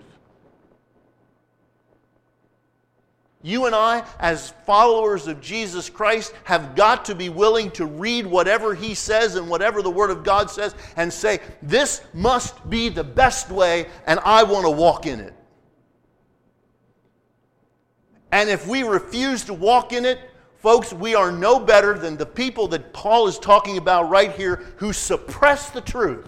You 3.46 3.66
and 3.66 3.76
I, 3.76 4.06
as 4.20 4.54
followers 4.66 5.28
of 5.28 5.42
Jesus 5.42 5.90
Christ, 5.90 6.34
have 6.46 6.78
got 6.78 7.04
to 7.06 7.16
be 7.16 7.28
willing 7.28 7.72
to 7.72 7.86
read 7.86 8.26
whatever 8.26 8.74
He 8.74 8.96
says 8.96 9.36
and 9.36 9.50
whatever 9.50 9.82
the 9.82 9.92
Word 9.92 10.12
of 10.12 10.24
God 10.24 10.50
says 10.50 10.74
and 10.96 11.12
say, 11.12 11.42
This 11.62 12.02
must 12.14 12.70
be 12.70 12.88
the 12.88 13.04
best 13.04 13.50
way, 13.50 13.88
and 14.08 14.22
I 14.22 14.44
want 14.44 14.66
to 14.66 14.72
walk 14.72 15.06
in 15.06 15.20
it. 15.20 15.34
And 18.32 18.50
if 18.50 18.66
we 18.66 18.84
refuse 18.84 19.44
to 19.44 19.54
walk 19.54 19.92
in 19.92 20.06
it, 20.06 20.20
folks, 20.64 20.94
we 20.94 21.14
are 21.14 21.30
no 21.30 21.60
better 21.60 22.00
than 22.00 22.16
the 22.16 22.26
people 22.26 22.70
that 22.70 22.94
Paul 22.94 23.28
is 23.28 23.38
talking 23.38 23.78
about 23.78 24.10
right 24.10 24.32
here 24.32 24.64
who 24.78 24.94
suppress 24.94 25.70
the 25.70 25.82
truth. 25.82 26.26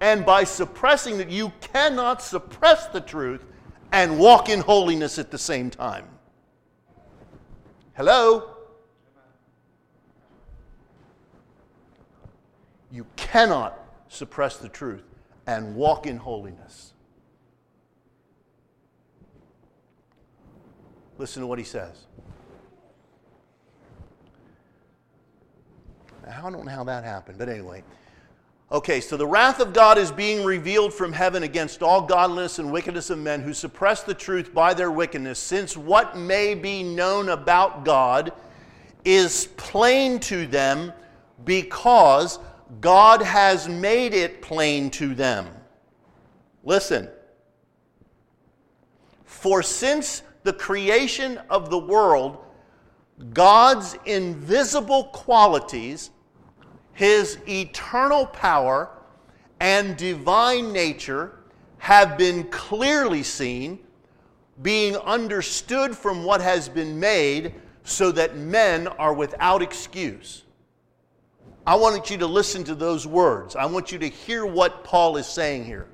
And 0.00 0.26
by 0.26 0.44
suppressing 0.44 1.16
that, 1.16 1.30
you 1.30 1.50
cannot 1.62 2.20
suppress 2.20 2.86
the 2.88 3.00
truth 3.00 3.42
and 3.92 4.18
walk 4.18 4.50
in 4.50 4.60
holiness 4.60 5.18
at 5.18 5.30
the 5.30 5.38
same 5.38 5.70
time. 5.70 6.06
Hello? 7.94 8.56
You 12.92 13.06
cannot 13.16 13.80
suppress 14.08 14.58
the 14.58 14.68
truth 14.68 15.02
and 15.46 15.74
walk 15.74 16.06
in 16.06 16.18
holiness. 16.18 16.92
Listen 21.16 21.40
to 21.40 21.46
what 21.46 21.58
he 21.58 21.64
says. 21.64 22.06
I 26.26 26.40
don't 26.40 26.64
know 26.64 26.70
how 26.70 26.84
that 26.84 27.04
happened, 27.04 27.38
but 27.38 27.48
anyway. 27.48 27.82
Okay, 28.72 29.00
so 29.00 29.16
the 29.16 29.26
wrath 29.26 29.60
of 29.60 29.72
God 29.72 29.96
is 29.96 30.10
being 30.10 30.44
revealed 30.44 30.92
from 30.92 31.12
heaven 31.12 31.44
against 31.44 31.84
all 31.84 32.02
godliness 32.02 32.58
and 32.58 32.72
wickedness 32.72 33.10
of 33.10 33.18
men 33.18 33.40
who 33.40 33.54
suppress 33.54 34.02
the 34.02 34.14
truth 34.14 34.52
by 34.52 34.74
their 34.74 34.90
wickedness, 34.90 35.38
since 35.38 35.76
what 35.76 36.16
may 36.16 36.54
be 36.54 36.82
known 36.82 37.28
about 37.28 37.84
God 37.84 38.32
is 39.04 39.46
plain 39.56 40.18
to 40.20 40.48
them 40.48 40.92
because 41.44 42.40
God 42.80 43.22
has 43.22 43.68
made 43.68 44.14
it 44.14 44.42
plain 44.42 44.90
to 44.90 45.14
them. 45.14 45.46
Listen. 46.64 47.08
For 49.24 49.62
since 49.62 50.22
the 50.42 50.52
creation 50.52 51.38
of 51.50 51.70
the 51.70 51.78
world, 51.78 52.38
God's 53.32 53.96
invisible 54.06 55.04
qualities 55.04 56.10
his 56.96 57.38
eternal 57.46 58.24
power 58.24 58.88
and 59.60 59.98
divine 59.98 60.72
nature 60.72 61.40
have 61.76 62.16
been 62.16 62.44
clearly 62.44 63.22
seen, 63.22 63.78
being 64.62 64.96
understood 64.96 65.94
from 65.94 66.24
what 66.24 66.40
has 66.40 66.70
been 66.70 66.98
made, 66.98 67.54
so 67.84 68.10
that 68.10 68.38
men 68.38 68.88
are 68.88 69.12
without 69.12 69.60
excuse. 69.60 70.44
I 71.66 71.74
want 71.74 72.08
you 72.08 72.16
to 72.16 72.26
listen 72.26 72.64
to 72.64 72.74
those 72.74 73.06
words. 73.06 73.56
I 73.56 73.66
want 73.66 73.92
you 73.92 73.98
to 73.98 74.08
hear 74.08 74.46
what 74.46 74.82
Paul 74.82 75.18
is 75.18 75.26
saying 75.26 75.66
here. 75.66 75.88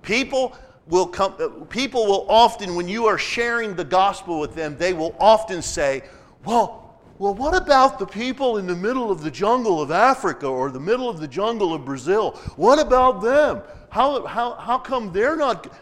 People 0.00 0.56
will 0.86 1.06
come 1.06 1.66
people 1.66 2.06
will 2.06 2.24
often 2.26 2.74
when 2.74 2.88
you 2.88 3.04
are 3.04 3.18
sharing 3.18 3.74
the 3.74 3.84
gospel 3.84 4.40
with 4.40 4.54
them, 4.54 4.78
they 4.78 4.94
will 4.94 5.14
often 5.20 5.60
say, 5.60 6.04
"Well, 6.44 6.81
well, 7.22 7.34
what 7.34 7.54
about 7.54 8.00
the 8.00 8.06
people 8.06 8.58
in 8.58 8.66
the 8.66 8.74
middle 8.74 9.08
of 9.08 9.22
the 9.22 9.30
jungle 9.30 9.80
of 9.80 9.92
Africa 9.92 10.48
or 10.48 10.72
the 10.72 10.80
middle 10.80 11.08
of 11.08 11.20
the 11.20 11.28
jungle 11.28 11.72
of 11.72 11.84
Brazil? 11.84 12.32
What 12.56 12.80
about 12.80 13.22
them? 13.22 13.62
How, 13.90 14.26
how, 14.26 14.54
how 14.54 14.76
come 14.76 15.12
they're 15.12 15.36
not. 15.36 15.72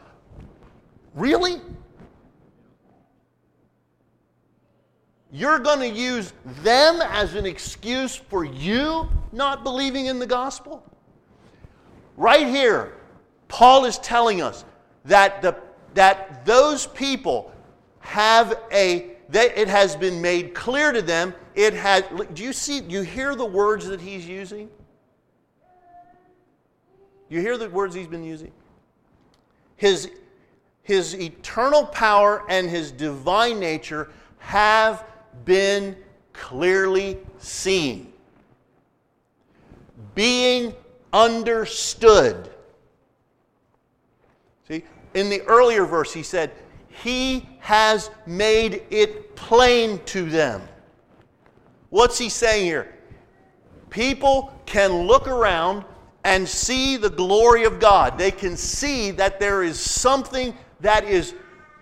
Really? 1.14 1.62
You're 5.32 5.60
going 5.60 5.78
to 5.78 5.88
use 5.88 6.34
them 6.62 7.00
as 7.00 7.34
an 7.34 7.46
excuse 7.46 8.14
for 8.14 8.44
you 8.44 9.08
not 9.32 9.64
believing 9.64 10.06
in 10.06 10.18
the 10.18 10.26
gospel? 10.26 10.84
Right 12.18 12.48
here, 12.48 12.92
Paul 13.48 13.86
is 13.86 13.96
telling 14.00 14.42
us 14.42 14.66
that, 15.06 15.40
the, 15.40 15.56
that 15.94 16.44
those 16.44 16.86
people 16.88 17.50
have 18.00 18.60
a 18.70 19.16
they, 19.30 19.54
it 19.54 19.68
has 19.68 19.94
been 19.96 20.20
made 20.20 20.54
clear 20.54 20.92
to 20.92 21.02
them. 21.02 21.34
It 21.54 21.74
has, 21.74 22.04
do 22.34 22.42
you 22.42 22.52
see, 22.52 22.80
you 22.80 23.02
hear 23.02 23.34
the 23.34 23.46
words 23.46 23.86
that 23.86 24.00
he's 24.00 24.26
using? 24.26 24.68
You 27.28 27.40
hear 27.40 27.56
the 27.56 27.70
words 27.70 27.94
he's 27.94 28.08
been 28.08 28.24
using? 28.24 28.50
His, 29.76 30.10
his 30.82 31.14
eternal 31.14 31.86
power 31.86 32.44
and 32.48 32.68
his 32.68 32.90
divine 32.90 33.60
nature 33.60 34.10
have 34.38 35.04
been 35.44 35.96
clearly 36.32 37.18
seen, 37.38 38.12
being 40.14 40.74
understood. 41.12 42.50
See, 44.66 44.84
in 45.14 45.30
the 45.30 45.42
earlier 45.42 45.84
verse, 45.84 46.12
he 46.12 46.22
said, 46.22 46.50
he 47.02 47.48
has 47.60 48.10
made 48.26 48.82
it 48.90 49.34
plain 49.36 49.98
to 50.06 50.28
them. 50.28 50.62
What's 51.88 52.18
he 52.18 52.28
saying 52.28 52.66
here? 52.66 52.94
People 53.88 54.52
can 54.66 54.92
look 55.06 55.26
around 55.26 55.84
and 56.24 56.48
see 56.48 56.96
the 56.96 57.10
glory 57.10 57.64
of 57.64 57.80
God. 57.80 58.18
They 58.18 58.30
can 58.30 58.56
see 58.56 59.10
that 59.12 59.40
there 59.40 59.62
is 59.62 59.80
something 59.80 60.54
that 60.80 61.04
is 61.04 61.34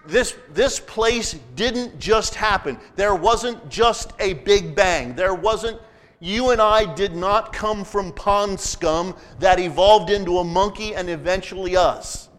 this, 0.07 0.37
this 0.55 0.81
place 0.81 1.39
didn't 1.55 1.99
just 1.99 2.35
happen. 2.35 2.79
There 2.97 3.15
wasn't 3.15 3.69
just 3.69 4.13
a 4.21 4.35
big 4.35 4.75
bang. 4.75 5.15
There 5.15 5.35
wasn't, 5.35 5.81
you 6.21 6.51
and 6.51 6.63
I 6.63 6.95
did 6.95 7.15
not 7.15 7.53
come 7.53 7.85
from 7.85 8.13
pond 8.13 8.59
scum 8.59 9.15
that 9.39 9.61
evolved 9.61 10.09
into 10.11 10.39
a 10.39 10.45
monkey 10.45 10.95
and 10.95 11.11
eventually 11.11 11.77
us. 11.77 12.31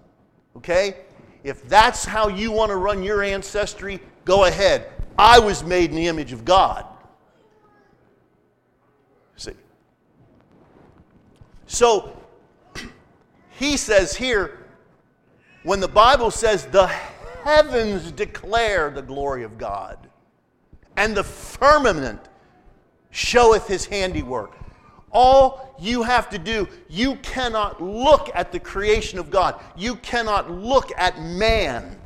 Okay? 0.55 0.97
If 1.43 1.67
that's 1.67 2.05
how 2.05 2.27
you 2.27 2.51
want 2.51 2.69
to 2.69 2.75
run 2.75 3.01
your 3.01 3.23
ancestry, 3.23 3.99
go 4.25 4.45
ahead. 4.45 4.91
I 5.17 5.39
was 5.39 5.63
made 5.63 5.89
in 5.89 5.95
the 5.95 6.07
image 6.07 6.31
of 6.31 6.45
God. 6.45 6.85
See? 9.35 9.53
So, 11.65 12.17
he 13.51 13.77
says 13.77 14.15
here, 14.15 14.65
when 15.63 15.79
the 15.79 15.87
Bible 15.87 16.31
says 16.31 16.65
the 16.67 16.87
heavens 16.87 18.11
declare 18.11 18.89
the 18.89 19.01
glory 19.01 19.43
of 19.43 19.57
God, 19.57 20.09
and 20.95 21.15
the 21.15 21.23
firmament 21.23 22.21
showeth 23.11 23.67
his 23.67 23.85
handiwork. 23.85 24.57
All 25.11 25.75
you 25.79 26.03
have 26.03 26.29
to 26.29 26.37
do, 26.37 26.67
you 26.87 27.15
cannot 27.17 27.81
look 27.81 28.29
at 28.33 28.51
the 28.51 28.59
creation 28.59 29.17
of 29.19 29.29
God. 29.29 29.59
You 29.75 29.95
cannot 29.97 30.51
look 30.51 30.91
at 30.97 31.21
man 31.21 31.99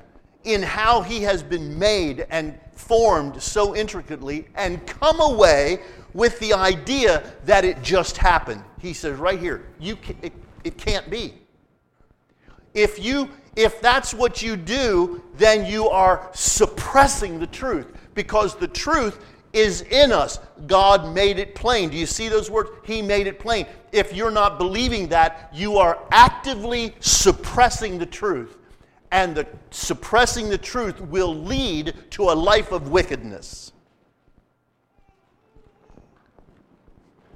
in 0.44 0.62
how 0.62 1.02
he 1.02 1.22
has 1.24 1.44
been 1.44 1.78
made 1.78 2.26
and 2.30 2.58
formed 2.74 3.42
so 3.42 3.76
intricately 3.76 4.48
and 4.56 4.86
come 4.86 5.20
away 5.22 5.80
with 6.14 6.38
the 6.40 6.54
idea 6.54 7.34
that 7.46 7.66
it 7.66 7.82
just 7.82 8.18
happened. 8.18 8.64
He 8.80 8.94
says 8.94 9.18
right 9.18 9.40
here, 9.40 9.68
you 9.80 9.96
can, 9.96 10.18
it, 10.22 10.34
it 10.64 10.78
can't 10.78 11.10
be. 11.10 11.34
If 12.74 13.04
you 13.04 13.30
if 13.56 13.82
that's 13.82 14.14
what 14.14 14.42
you 14.42 14.56
do, 14.56 15.22
then 15.36 15.66
you 15.66 15.88
are 15.88 16.30
suppressing 16.34 17.40
the 17.40 17.48
truth 17.48 17.88
because 18.16 18.56
the 18.56 18.68
truth 18.68 19.20
is 19.54 19.82
in 19.84 20.12
us. 20.12 20.40
God 20.66 21.14
made 21.14 21.38
it 21.38 21.54
plain. 21.56 21.90
Do 21.90 21.98
you 21.98 22.08
see 22.08 22.28
those 22.28 22.50
words? 22.50 22.72
He 22.84 23.02
made 23.02 23.28
it 23.28 23.40
plain. 23.40 23.68
If 23.92 24.12
you're 24.14 24.32
not 24.32 24.58
believing 24.58 25.08
that, 25.10 25.50
you 25.54 25.78
are 25.78 26.00
actively 26.12 26.96
suppressing 27.00 28.00
the 28.00 28.06
truth. 28.06 28.58
And 29.12 29.36
the 29.36 29.48
suppressing 29.70 30.50
the 30.50 30.58
truth 30.58 31.00
will 31.00 31.36
lead 31.36 31.94
to 32.12 32.32
a 32.32 32.34
life 32.34 32.72
of 32.72 32.90
wickedness. 32.90 33.72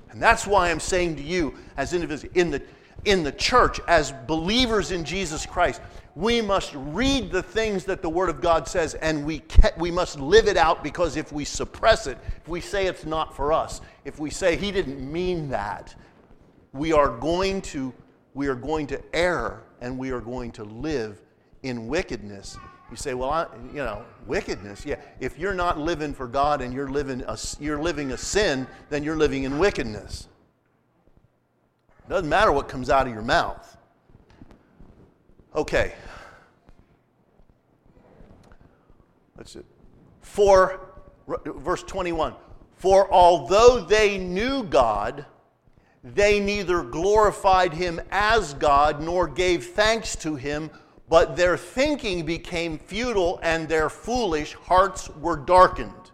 And 0.09 0.21
that's 0.21 0.47
why 0.47 0.71
I'm 0.71 0.79
saying 0.79 1.17
to 1.17 1.21
you, 1.21 1.53
as 1.77 1.93
individuals 1.93 2.35
in 2.35 2.49
the, 2.49 2.63
in 3.05 3.21
the 3.21 3.31
church, 3.31 3.79
as 3.87 4.11
believers 4.25 4.91
in 4.91 5.05
Jesus 5.05 5.45
Christ, 5.45 5.79
we 6.17 6.41
must 6.41 6.73
read 6.73 7.31
the 7.31 7.43
things 7.43 7.85
that 7.85 8.01
the 8.01 8.09
Word 8.09 8.29
of 8.29 8.41
God 8.41 8.67
says 8.67 8.95
and 8.95 9.23
we, 9.23 9.43
we 9.77 9.91
must 9.91 10.19
live 10.19 10.47
it 10.47 10.57
out 10.57 10.83
because 10.83 11.15
if 11.15 11.31
we 11.31 11.45
suppress 11.45 12.07
it, 12.07 12.17
if 12.37 12.47
we 12.47 12.59
say 12.59 12.87
it's 12.87 13.05
not 13.05 13.35
for 13.35 13.53
us, 13.53 13.81
if 14.03 14.17
we 14.19 14.31
say 14.31 14.55
He 14.55 14.71
didn't 14.71 14.99
mean 14.99 15.47
that, 15.49 15.93
we 16.73 16.91
are 16.91 17.07
going 17.07 17.61
to, 17.61 17.93
we 18.33 18.47
are 18.47 18.55
going 18.55 18.87
to 18.87 18.99
err 19.13 19.61
and 19.79 19.95
we 19.95 20.09
are 20.09 20.19
going 20.19 20.51
to 20.53 20.63
live 20.63 21.21
in 21.61 21.87
wickedness. 21.87 22.57
You 22.89 22.97
say, 22.97 23.13
well, 23.13 23.29
I, 23.29 23.45
you 23.67 23.83
know, 23.83 24.03
wickedness. 24.25 24.87
Yeah, 24.87 24.95
if 25.19 25.37
you're 25.37 25.53
not 25.53 25.77
living 25.77 26.15
for 26.15 26.25
God 26.25 26.61
and 26.61 26.73
you're 26.73 26.89
living 26.89 27.21
a, 27.27 27.37
you're 27.59 27.81
living 27.81 28.13
a 28.13 28.17
sin, 28.17 28.65
then 28.89 29.03
you're 29.03 29.17
living 29.17 29.43
in 29.43 29.59
wickedness. 29.59 30.27
Doesn't 32.09 32.29
matter 32.29 32.51
what 32.51 32.67
comes 32.67 32.89
out 32.89 33.05
of 33.05 33.13
your 33.13 33.21
mouth. 33.21 33.77
Okay. 35.55 35.93
That's 39.37 39.55
it. 39.55 39.65
For, 40.21 40.79
verse 41.27 41.83
21, 41.83 42.33
for 42.75 43.11
although 43.11 43.79
they 43.79 44.17
knew 44.17 44.63
God, 44.63 45.25
they 46.03 46.39
neither 46.39 46.83
glorified 46.83 47.73
him 47.73 48.01
as 48.11 48.53
God 48.55 49.01
nor 49.01 49.27
gave 49.27 49.67
thanks 49.67 50.15
to 50.17 50.35
him, 50.35 50.69
but 51.09 51.35
their 51.35 51.57
thinking 51.57 52.25
became 52.25 52.77
futile 52.77 53.39
and 53.41 53.67
their 53.67 53.89
foolish 53.89 54.53
hearts 54.53 55.09
were 55.09 55.37
darkened. 55.37 56.11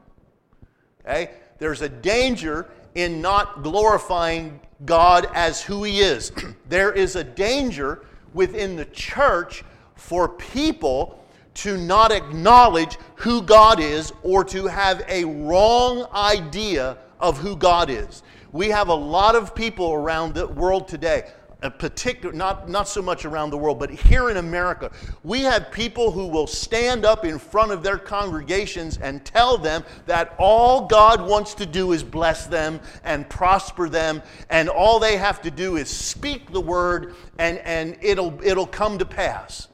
Okay? 1.01 1.32
There's 1.59 1.82
a 1.82 1.89
danger 1.89 2.69
in 2.95 3.21
not 3.21 3.63
glorifying 3.63 4.59
God 4.86 5.28
as 5.34 5.61
who 5.61 5.84
he 5.84 6.01
is. 6.01 6.32
there 6.69 6.91
is 6.91 7.15
a 7.15 7.24
danger 7.24 8.05
within 8.34 8.76
the 8.76 8.86
church 8.86 9.63
for 9.95 10.28
people 10.30 11.22
to 11.56 11.78
not 11.78 12.12
acknowledge 12.12 12.97
who 13.16 13.41
God 13.41 13.80
is 13.80 14.12
or 14.24 14.43
to 14.45 14.68
have 14.68 15.04
a 15.08 15.26
wrong 15.26 16.08
idea 16.14 16.97
of 17.20 17.38
who 17.38 17.56
God 17.56 17.89
is. 17.89 18.24
We 18.51 18.70
have 18.70 18.89
a 18.89 18.93
lot 18.93 19.36
of 19.36 19.56
people 19.56 19.93
around 19.93 20.36
the 20.36 20.47
world 20.47 20.88
today, 20.88 21.24
uh, 21.24 21.68
a 21.68 21.72
particular, 21.72 22.36
not, 22.36 22.70
not 22.70 22.88
so 22.88 23.01
much 23.01 23.26
around 23.26 23.49
the 23.49 23.58
world, 23.58 23.80
but 23.80 23.89
here 23.89 24.30
in 24.30 24.38
America, 24.38 24.91
we 25.24 25.41
have 25.41 25.72
people 25.72 26.12
who 26.12 26.28
will 26.28 26.45
stand 26.45 27.06
up 27.06 27.24
in 27.26 27.39
front 27.39 27.72
of 27.72 27.82
their 27.82 27.97
congregations 27.97 28.97
and 28.97 29.24
tell 29.26 29.58
them 29.58 29.84
that 30.06 30.36
all 30.38 30.86
God 30.88 31.26
wants 31.26 31.54
to 31.56 31.66
do 31.66 31.93
is 31.93 32.04
bless 32.04 32.45
them 32.45 32.80
and 33.04 33.28
prosper 33.30 33.88
them, 33.88 34.22
and 34.49 34.70
all 34.70 34.99
they 34.99 35.18
have 35.18 35.41
to 35.43 35.49
do 35.49 35.78
is 35.78 35.89
speak 35.89 36.51
the 36.51 36.62
word 36.62 37.16
and, 37.39 37.58
and 37.60 37.97
it'll, 38.01 38.38
it'll 38.43 38.68
come 38.68 38.99
to 38.99 39.06
pass. 39.06 39.70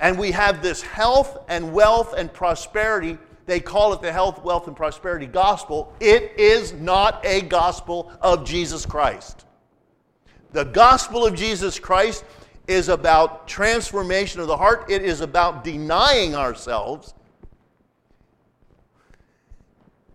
And 0.00 0.18
we 0.18 0.32
have 0.32 0.62
this 0.62 0.82
health 0.82 1.38
and 1.48 1.72
wealth 1.72 2.14
and 2.16 2.32
prosperity. 2.32 3.18
They 3.46 3.60
call 3.60 3.92
it 3.92 4.00
the 4.00 4.10
health, 4.10 4.42
wealth, 4.42 4.66
and 4.66 4.74
prosperity 4.74 5.26
gospel. 5.26 5.92
It 6.00 6.32
is 6.38 6.72
not 6.72 7.24
a 7.24 7.42
gospel 7.42 8.10
of 8.20 8.44
Jesus 8.44 8.86
Christ. 8.86 9.44
The 10.52 10.64
gospel 10.64 11.24
of 11.26 11.34
Jesus 11.34 11.78
Christ 11.78 12.24
is 12.66 12.88
about 12.88 13.46
transformation 13.46 14.40
of 14.40 14.46
the 14.46 14.56
heart, 14.56 14.90
it 14.90 15.02
is 15.02 15.20
about 15.20 15.64
denying 15.64 16.34
ourselves. 16.34 17.14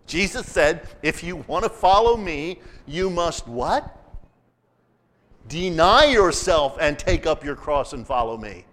Jesus 0.06 0.46
said, 0.46 0.88
if 1.02 1.22
you 1.22 1.36
want 1.36 1.64
to 1.64 1.68
follow 1.68 2.16
me, 2.16 2.60
you 2.86 3.10
must 3.10 3.46
what? 3.46 3.92
Deny 5.48 6.04
yourself 6.04 6.76
and 6.80 6.98
take 6.98 7.26
up 7.26 7.44
your 7.44 7.56
cross 7.56 7.92
and 7.92 8.06
follow 8.06 8.36
me. 8.36 8.64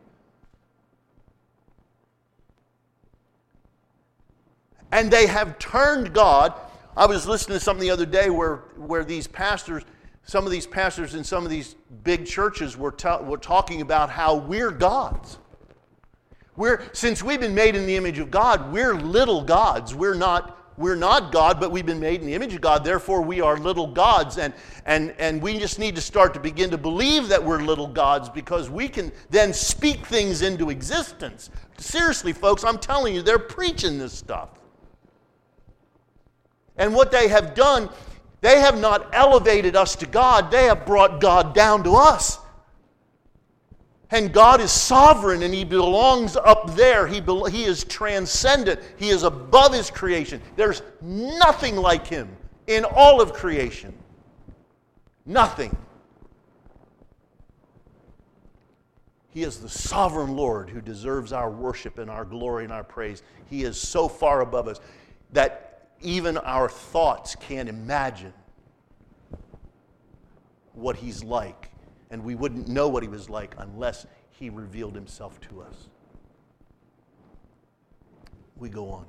And 4.93 5.09
they 5.09 5.25
have 5.25 5.57
turned 5.57 6.13
God. 6.13 6.53
I 6.95 7.07
was 7.07 7.27
listening 7.27 7.57
to 7.57 7.63
something 7.63 7.81
the 7.81 7.89
other 7.89 8.05
day 8.05 8.29
where, 8.29 8.57
where 8.77 9.03
these 9.03 9.25
pastors, 9.25 9.81
some 10.23 10.45
of 10.45 10.51
these 10.51 10.67
pastors 10.67 11.15
in 11.15 11.23
some 11.23 11.43
of 11.43 11.49
these 11.49 11.75
big 12.03 12.27
churches 12.27 12.77
were, 12.77 12.93
were 13.23 13.39
talking 13.39 13.81
about 13.81 14.11
how 14.11 14.35
we're 14.35 14.69
gods. 14.69 15.39
We're, 16.55 16.83
since 16.93 17.23
we've 17.23 17.39
been 17.39 17.55
made 17.55 17.75
in 17.75 17.87
the 17.87 17.95
image 17.95 18.19
of 18.19 18.29
God, 18.29 18.71
we're 18.71 18.93
little 18.93 19.43
gods. 19.43 19.95
We're 19.95 20.13
not, 20.13 20.75
we're 20.77 20.95
not 20.95 21.31
God, 21.31 21.59
but 21.59 21.71
we've 21.71 21.87
been 21.87 21.99
made 21.99 22.21
in 22.21 22.27
the 22.27 22.35
image 22.35 22.53
of 22.53 22.61
God. 22.61 22.83
Therefore, 22.83 23.23
we 23.23 23.41
are 23.41 23.57
little 23.57 23.87
gods. 23.87 24.37
And, 24.37 24.53
and, 24.85 25.15
and 25.17 25.41
we 25.41 25.57
just 25.57 25.79
need 25.79 25.95
to 25.95 26.01
start 26.01 26.35
to 26.35 26.39
begin 26.39 26.69
to 26.69 26.77
believe 26.77 27.29
that 27.29 27.43
we're 27.43 27.63
little 27.63 27.87
gods 27.87 28.29
because 28.29 28.69
we 28.69 28.87
can 28.87 29.11
then 29.31 29.53
speak 29.53 30.05
things 30.05 30.43
into 30.43 30.69
existence. 30.69 31.49
Seriously, 31.79 32.31
folks, 32.31 32.63
I'm 32.63 32.77
telling 32.77 33.15
you, 33.15 33.23
they're 33.23 33.39
preaching 33.39 33.97
this 33.97 34.13
stuff. 34.13 34.49
And 36.77 36.93
what 36.93 37.11
they 37.11 37.27
have 37.27 37.53
done, 37.53 37.89
they 38.41 38.59
have 38.59 38.79
not 38.79 39.09
elevated 39.13 39.75
us 39.75 39.95
to 39.97 40.05
God, 40.05 40.51
they 40.51 40.65
have 40.65 40.85
brought 40.85 41.21
God 41.21 41.53
down 41.53 41.83
to 41.83 41.91
us. 41.91 42.39
And 44.09 44.31
God 44.31 44.61
is 44.61 44.71
sovereign 44.71 45.41
and 45.41 45.51
He 45.51 45.63
belongs 45.63 46.35
up 46.35 46.75
there. 46.75 47.07
He, 47.07 47.19
be- 47.19 47.49
he 47.49 47.63
is 47.63 47.83
transcendent. 47.83 48.79
He 48.97 49.09
is 49.09 49.23
above 49.23 49.73
His 49.73 49.89
creation. 49.89 50.39
There's 50.55 50.83
nothing 51.01 51.75
like 51.75 52.05
Him 52.05 52.29
in 52.67 52.85
all 52.85 53.21
of 53.21 53.33
creation. 53.33 53.91
Nothing. 55.25 55.75
He 59.31 59.41
is 59.41 59.57
the 59.57 59.69
sovereign 59.69 60.35
Lord 60.35 60.69
who 60.69 60.79
deserves 60.79 61.33
our 61.33 61.49
worship 61.49 61.97
and 61.97 62.07
our 62.07 62.23
glory 62.23 62.65
and 62.65 62.73
our 62.73 62.83
praise. 62.83 63.23
He 63.49 63.63
is 63.63 63.79
so 63.79 64.07
far 64.07 64.41
above 64.41 64.67
us 64.67 64.79
that 65.31 65.72
even 66.03 66.37
our 66.37 66.69
thoughts 66.69 67.35
can't 67.35 67.69
imagine 67.69 68.33
what 70.73 70.97
he's 70.97 71.23
like. 71.23 71.71
And 72.11 72.23
we 72.23 72.35
wouldn't 72.35 72.67
know 72.67 72.87
what 72.89 73.01
he 73.01 73.09
was 73.09 73.29
like 73.29 73.55
unless 73.57 74.05
he 74.31 74.49
revealed 74.49 74.93
himself 74.93 75.39
to 75.41 75.61
us. 75.61 75.89
We 78.57 78.69
go 78.69 78.89
on. 78.89 79.05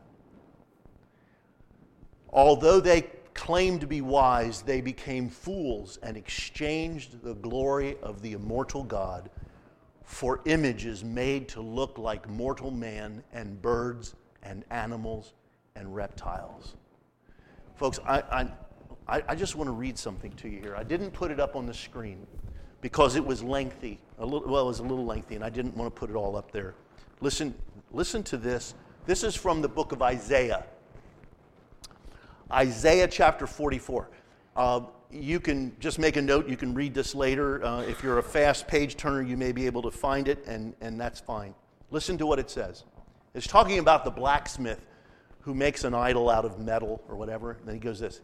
Although 2.33 2.81
they 2.81 3.03
claimed 3.35 3.81
to 3.83 3.87
be 3.87 4.01
wise, 4.01 4.63
they 4.63 4.81
became 4.81 5.29
fools 5.29 5.99
and 6.03 6.17
exchanged 6.17 7.23
the 7.23 7.35
glory 7.35 7.97
of 8.03 8.23
the 8.23 8.33
immortal 8.33 8.83
God 8.83 9.31
for 10.03 10.41
images 10.45 11.05
made 11.05 11.49
to 11.49 11.61
look 11.61 11.99
like 11.99 12.29
mortal 12.29 12.71
man 12.71 13.23
and 13.33 13.61
birds 13.61 14.15
and 14.43 14.65
animals 14.71 15.33
and 15.77 15.95
reptiles. 15.95 16.75
Folks, 17.77 17.99
I, 18.07 18.49
I, 19.09 19.23
I 19.29 19.35
just 19.35 19.57
want 19.57 19.69
to 19.69 19.73
read 19.73 19.99
something 19.99 20.33
to 20.33 20.49
you 20.49 20.61
here. 20.61 20.77
I 20.77 20.85
didn't 20.85 21.11
put 21.11 21.31
it 21.31 21.41
up 21.41 21.57
on 21.57 21.67
the 21.67 21.75
screen 21.75 22.27
because 22.81 23.17
it 23.17 23.25
was 23.25 23.43
lengthy. 23.43 23.99
Little, 24.19 24.49
well, 24.49 24.65
it 24.65 24.69
was 24.69 24.79
a 24.79 24.85
little 24.85 25.05
lengthy, 25.05 25.35
and 25.35 25.45
I 25.45 25.51
didn't 25.51 25.77
want 25.77 25.95
to 25.95 25.99
put 25.99 26.09
it 26.09 26.17
all 26.17 26.37
up 26.37 26.53
there. 26.53 26.75
Listen, 27.21 27.55
listen 27.93 28.23
to 28.25 28.37
this. 28.37 28.75
This 29.07 29.25
is 29.25 29.35
from 29.35 29.61
the 29.61 29.69
book 29.69 29.93
of 29.93 30.03
Isaiah. 30.03 30.65
Isaiah 32.53 33.09
chapter 33.09 33.47
44. 33.47 34.09
Uh, 34.57 34.81
you 35.11 35.41
can 35.41 35.75
just 35.81 35.99
make 35.99 36.17
a 36.17 36.23
note. 36.23 36.49
You 36.49 36.57
can 36.57 36.75
read 36.75 36.95
this 36.95 37.15
later. 37.15 37.65
Uh, 37.65 37.83
if 37.83 38.03
you're 38.03 38.19
a 38.19 38.23
fast 38.23 38.69
page 38.69 38.97
turner, 38.97 39.23
you 39.23 39.37
may 39.37 39.53
be 39.53 39.67
able 39.67 39.83
to 39.83 39.91
find 39.91 40.29
it, 40.29 40.45
and, 40.47 40.75
and 40.81 41.01
that's 41.01 41.21
fine. 41.21 41.55
Listen 41.91 42.17
to 42.19 42.27
what 42.27 42.39
it 42.39 42.51
says. 42.51 42.85
It's 43.35 43.47
talking 43.47 43.79
about 43.79 44.05
the 44.05 44.11
blacksmith 44.11 44.81
who 45.45 45.55
makes 45.55 45.85
an 45.85 45.93
idol 45.93 46.31
out 46.31 46.47
of 46.47 46.59
metal 46.59 47.03
or 47.07 47.17
whatever. 47.17 47.53
And 47.53 47.69
then 47.69 47.75
he 47.75 47.81
goes 47.81 48.01
this 48.01 48.21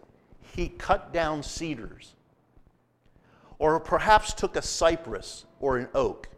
He 0.54 0.68
cut 0.68 1.12
down 1.12 1.42
cedars, 1.42 2.14
or 3.58 3.78
perhaps 3.78 4.32
took 4.32 4.56
a 4.56 4.62
cypress 4.62 5.44
or 5.60 5.76
an 5.76 5.88
oak, 5.94 6.28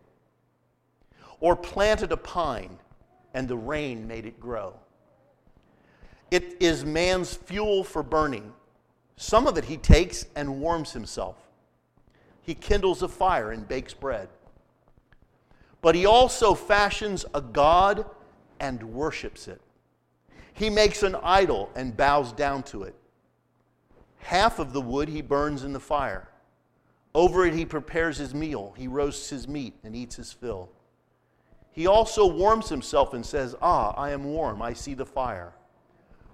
or 1.38 1.54
planted 1.54 2.10
a 2.10 2.16
pine, 2.16 2.78
and 3.32 3.46
the 3.46 3.56
rain 3.56 4.08
made 4.08 4.26
it 4.26 4.40
grow. 4.40 4.74
It 6.32 6.56
is 6.60 6.84
man's 6.84 7.34
fuel 7.34 7.84
for 7.84 8.02
burning. 8.02 8.52
Some 9.16 9.46
of 9.46 9.56
it 9.58 9.66
he 9.66 9.76
takes 9.76 10.26
and 10.34 10.60
warms 10.60 10.92
himself. 10.92 11.36
He 12.40 12.54
kindles 12.54 13.02
a 13.02 13.08
fire 13.08 13.52
and 13.52 13.68
bakes 13.68 13.94
bread. 13.94 14.28
But 15.80 15.94
he 15.94 16.06
also 16.06 16.54
fashions 16.54 17.24
a 17.34 17.40
god 17.40 18.04
and 18.58 18.82
worships 18.82 19.46
it. 19.46 19.60
He 20.54 20.70
makes 20.70 21.02
an 21.02 21.16
idol 21.22 21.70
and 21.74 21.96
bows 21.96 22.32
down 22.32 22.62
to 22.64 22.84
it. 22.84 22.94
Half 24.18 24.58
of 24.58 24.72
the 24.72 24.80
wood 24.80 25.08
he 25.08 25.22
burns 25.22 25.64
in 25.64 25.72
the 25.72 25.80
fire. 25.80 26.28
Over 27.14 27.46
it 27.46 27.54
he 27.54 27.64
prepares 27.64 28.18
his 28.18 28.34
meal. 28.34 28.74
He 28.76 28.86
roasts 28.86 29.28
his 29.28 29.48
meat 29.48 29.74
and 29.84 29.94
eats 29.94 30.16
his 30.16 30.32
fill. 30.32 30.70
He 31.72 31.86
also 31.86 32.26
warms 32.26 32.68
himself 32.68 33.14
and 33.14 33.24
says, 33.24 33.54
Ah, 33.62 33.92
I 33.96 34.10
am 34.10 34.24
warm. 34.24 34.62
I 34.62 34.74
see 34.74 34.94
the 34.94 35.06
fire. 35.06 35.52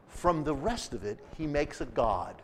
From 0.08 0.42
the 0.42 0.54
rest 0.54 0.92
of 0.94 1.04
it, 1.04 1.20
he 1.36 1.46
makes 1.46 1.80
a 1.80 1.86
god, 1.86 2.34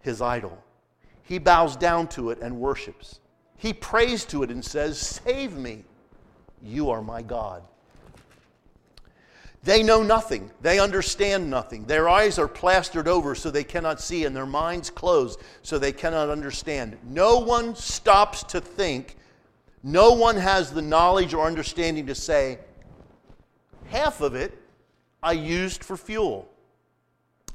his 0.00 0.20
idol. 0.20 0.62
He 1.24 1.38
bows 1.38 1.76
down 1.76 2.08
to 2.08 2.30
it 2.30 2.38
and 2.40 2.60
worships. 2.60 3.20
He 3.56 3.72
prays 3.72 4.24
to 4.26 4.42
it 4.42 4.50
and 4.50 4.64
says, 4.64 4.98
Save 4.98 5.56
me. 5.56 5.84
You 6.62 6.90
are 6.90 7.02
my 7.02 7.22
God. 7.22 7.62
They 9.64 9.82
know 9.82 10.02
nothing. 10.02 10.50
They 10.60 10.80
understand 10.80 11.48
nothing. 11.48 11.84
Their 11.84 12.08
eyes 12.08 12.38
are 12.38 12.48
plastered 12.48 13.06
over 13.06 13.34
so 13.34 13.50
they 13.50 13.62
cannot 13.62 14.00
see, 14.00 14.24
and 14.24 14.34
their 14.34 14.46
minds 14.46 14.90
closed 14.90 15.40
so 15.62 15.78
they 15.78 15.92
cannot 15.92 16.30
understand. 16.30 16.98
No 17.04 17.38
one 17.38 17.76
stops 17.76 18.42
to 18.44 18.60
think. 18.60 19.16
No 19.84 20.12
one 20.12 20.36
has 20.36 20.72
the 20.72 20.82
knowledge 20.82 21.32
or 21.32 21.46
understanding 21.46 22.06
to 22.06 22.14
say, 22.14 22.58
half 23.86 24.20
of 24.20 24.34
it 24.34 24.58
I 25.22 25.32
used 25.32 25.84
for 25.84 25.96
fuel. 25.96 26.48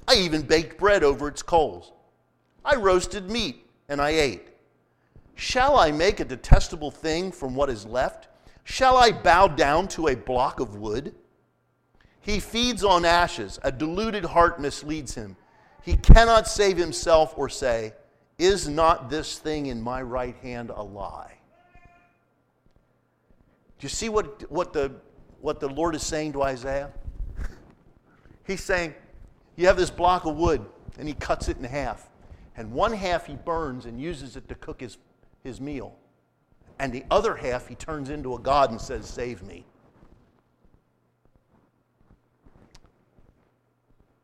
I 0.07 0.15
even 0.15 0.43
baked 0.43 0.77
bread 0.77 1.03
over 1.03 1.27
its 1.27 1.41
coals. 1.41 1.91
I 2.63 2.75
roasted 2.75 3.29
meat 3.29 3.65
and 3.89 4.01
I 4.01 4.11
ate. 4.11 4.47
Shall 5.35 5.77
I 5.77 5.91
make 5.91 6.19
a 6.19 6.25
detestable 6.25 6.91
thing 6.91 7.31
from 7.31 7.53
what 7.53 7.69
is 7.69 7.85
left? 7.85 8.29
Shall 8.63 8.97
I 8.97 9.11
bow 9.11 9.47
down 9.47 9.87
to 9.89 10.07
a 10.07 10.15
block 10.15 10.59
of 10.59 10.77
wood? 10.77 11.13
He 12.28 12.41
feeds 12.41 12.84
on 12.84 13.05
ashes. 13.05 13.57
A 13.63 13.71
deluded 13.71 14.25
heart 14.25 14.59
misleads 14.59 15.15
him. 15.15 15.38
He 15.82 15.95
cannot 15.95 16.45
save 16.45 16.75
himself 16.75 17.34
or 17.38 17.47
say, 17.47 17.93
Is 18.38 18.67
not 18.67 19.09
this 19.09 19.39
thing 19.39 19.67
in 19.67 19.82
my 19.82 20.01
right 20.01 20.36
hand 20.43 20.69
a 20.69 20.84
lie? 20.84 21.38
Do 23.80 23.86
you 23.86 23.88
see 23.88 24.09
what, 24.09 24.51
what, 24.51 24.73
the, 24.73 24.91
what 25.39 25.61
the 25.61 25.69
Lord 25.69 25.95
is 25.95 26.03
saying 26.03 26.34
to 26.34 26.43
Isaiah? 26.43 26.91
He's 28.45 28.61
saying, 28.61 28.93
You 29.55 29.67
have 29.67 29.78
this 29.78 29.89
block 29.89 30.25
of 30.25 30.36
wood, 30.36 30.65
and 30.99 31.07
he 31.07 31.13
cuts 31.13 31.47
it 31.47 31.55
in 31.55 31.63
half. 31.63 32.09
And 32.57 32.73
one 32.73 32.91
half 32.91 33.25
he 33.25 33.36
burns 33.36 33.86
and 33.86 34.01
uses 34.01 34.36
it 34.36 34.49
to 34.49 34.55
cook 34.55 34.82
his, 34.82 34.97
his 35.45 35.61
meal. 35.61 35.95
And 36.78 36.91
the 36.91 37.05
other 37.09 37.38
half 37.38 37.69
he 37.69 37.75
turns 37.75 38.09
into 38.09 38.36
a 38.36 38.39
God 38.39 38.69
and 38.69 38.82
says, 38.82 39.07
Save 39.07 39.43
me. 39.43 39.63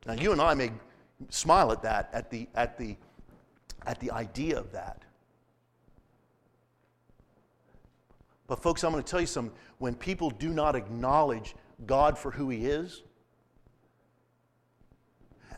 Now, 0.05 0.13
you 0.13 0.31
and 0.31 0.41
I 0.41 0.53
may 0.53 0.71
smile 1.29 1.71
at 1.71 1.81
that, 1.83 2.09
at 2.13 2.29
the, 2.29 2.47
at 2.55 2.77
the, 2.77 2.95
at 3.85 3.99
the 3.99 4.11
idea 4.11 4.57
of 4.57 4.71
that. 4.71 5.03
But, 8.47 8.61
folks, 8.61 8.83
I'm 8.83 8.91
going 8.91 9.03
to 9.03 9.09
tell 9.09 9.21
you 9.21 9.27
something. 9.27 9.55
When 9.77 9.95
people 9.95 10.29
do 10.29 10.49
not 10.49 10.75
acknowledge 10.75 11.55
God 11.85 12.17
for 12.17 12.31
who 12.31 12.49
He 12.49 12.65
is, 12.65 13.03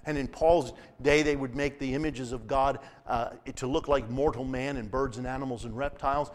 and 0.06 0.18
in 0.18 0.28
Paul's 0.28 0.74
day, 1.02 1.24
they 1.24 1.36
would 1.36 1.56
make 1.56 1.80
the 1.80 1.94
images 1.96 2.32
of 2.32 2.48
God 2.48 2.80
uh, 3.08 3.32
to 3.56 3.66
look 3.66 3.88
like 3.88 4.08
mortal 4.10 4.44
man 4.46 4.78
and 4.78 4.90
birds 4.90 5.18
and 5.18 5.26
animals 5.26 5.66
and 5.66 5.76
reptiles. 5.76 6.30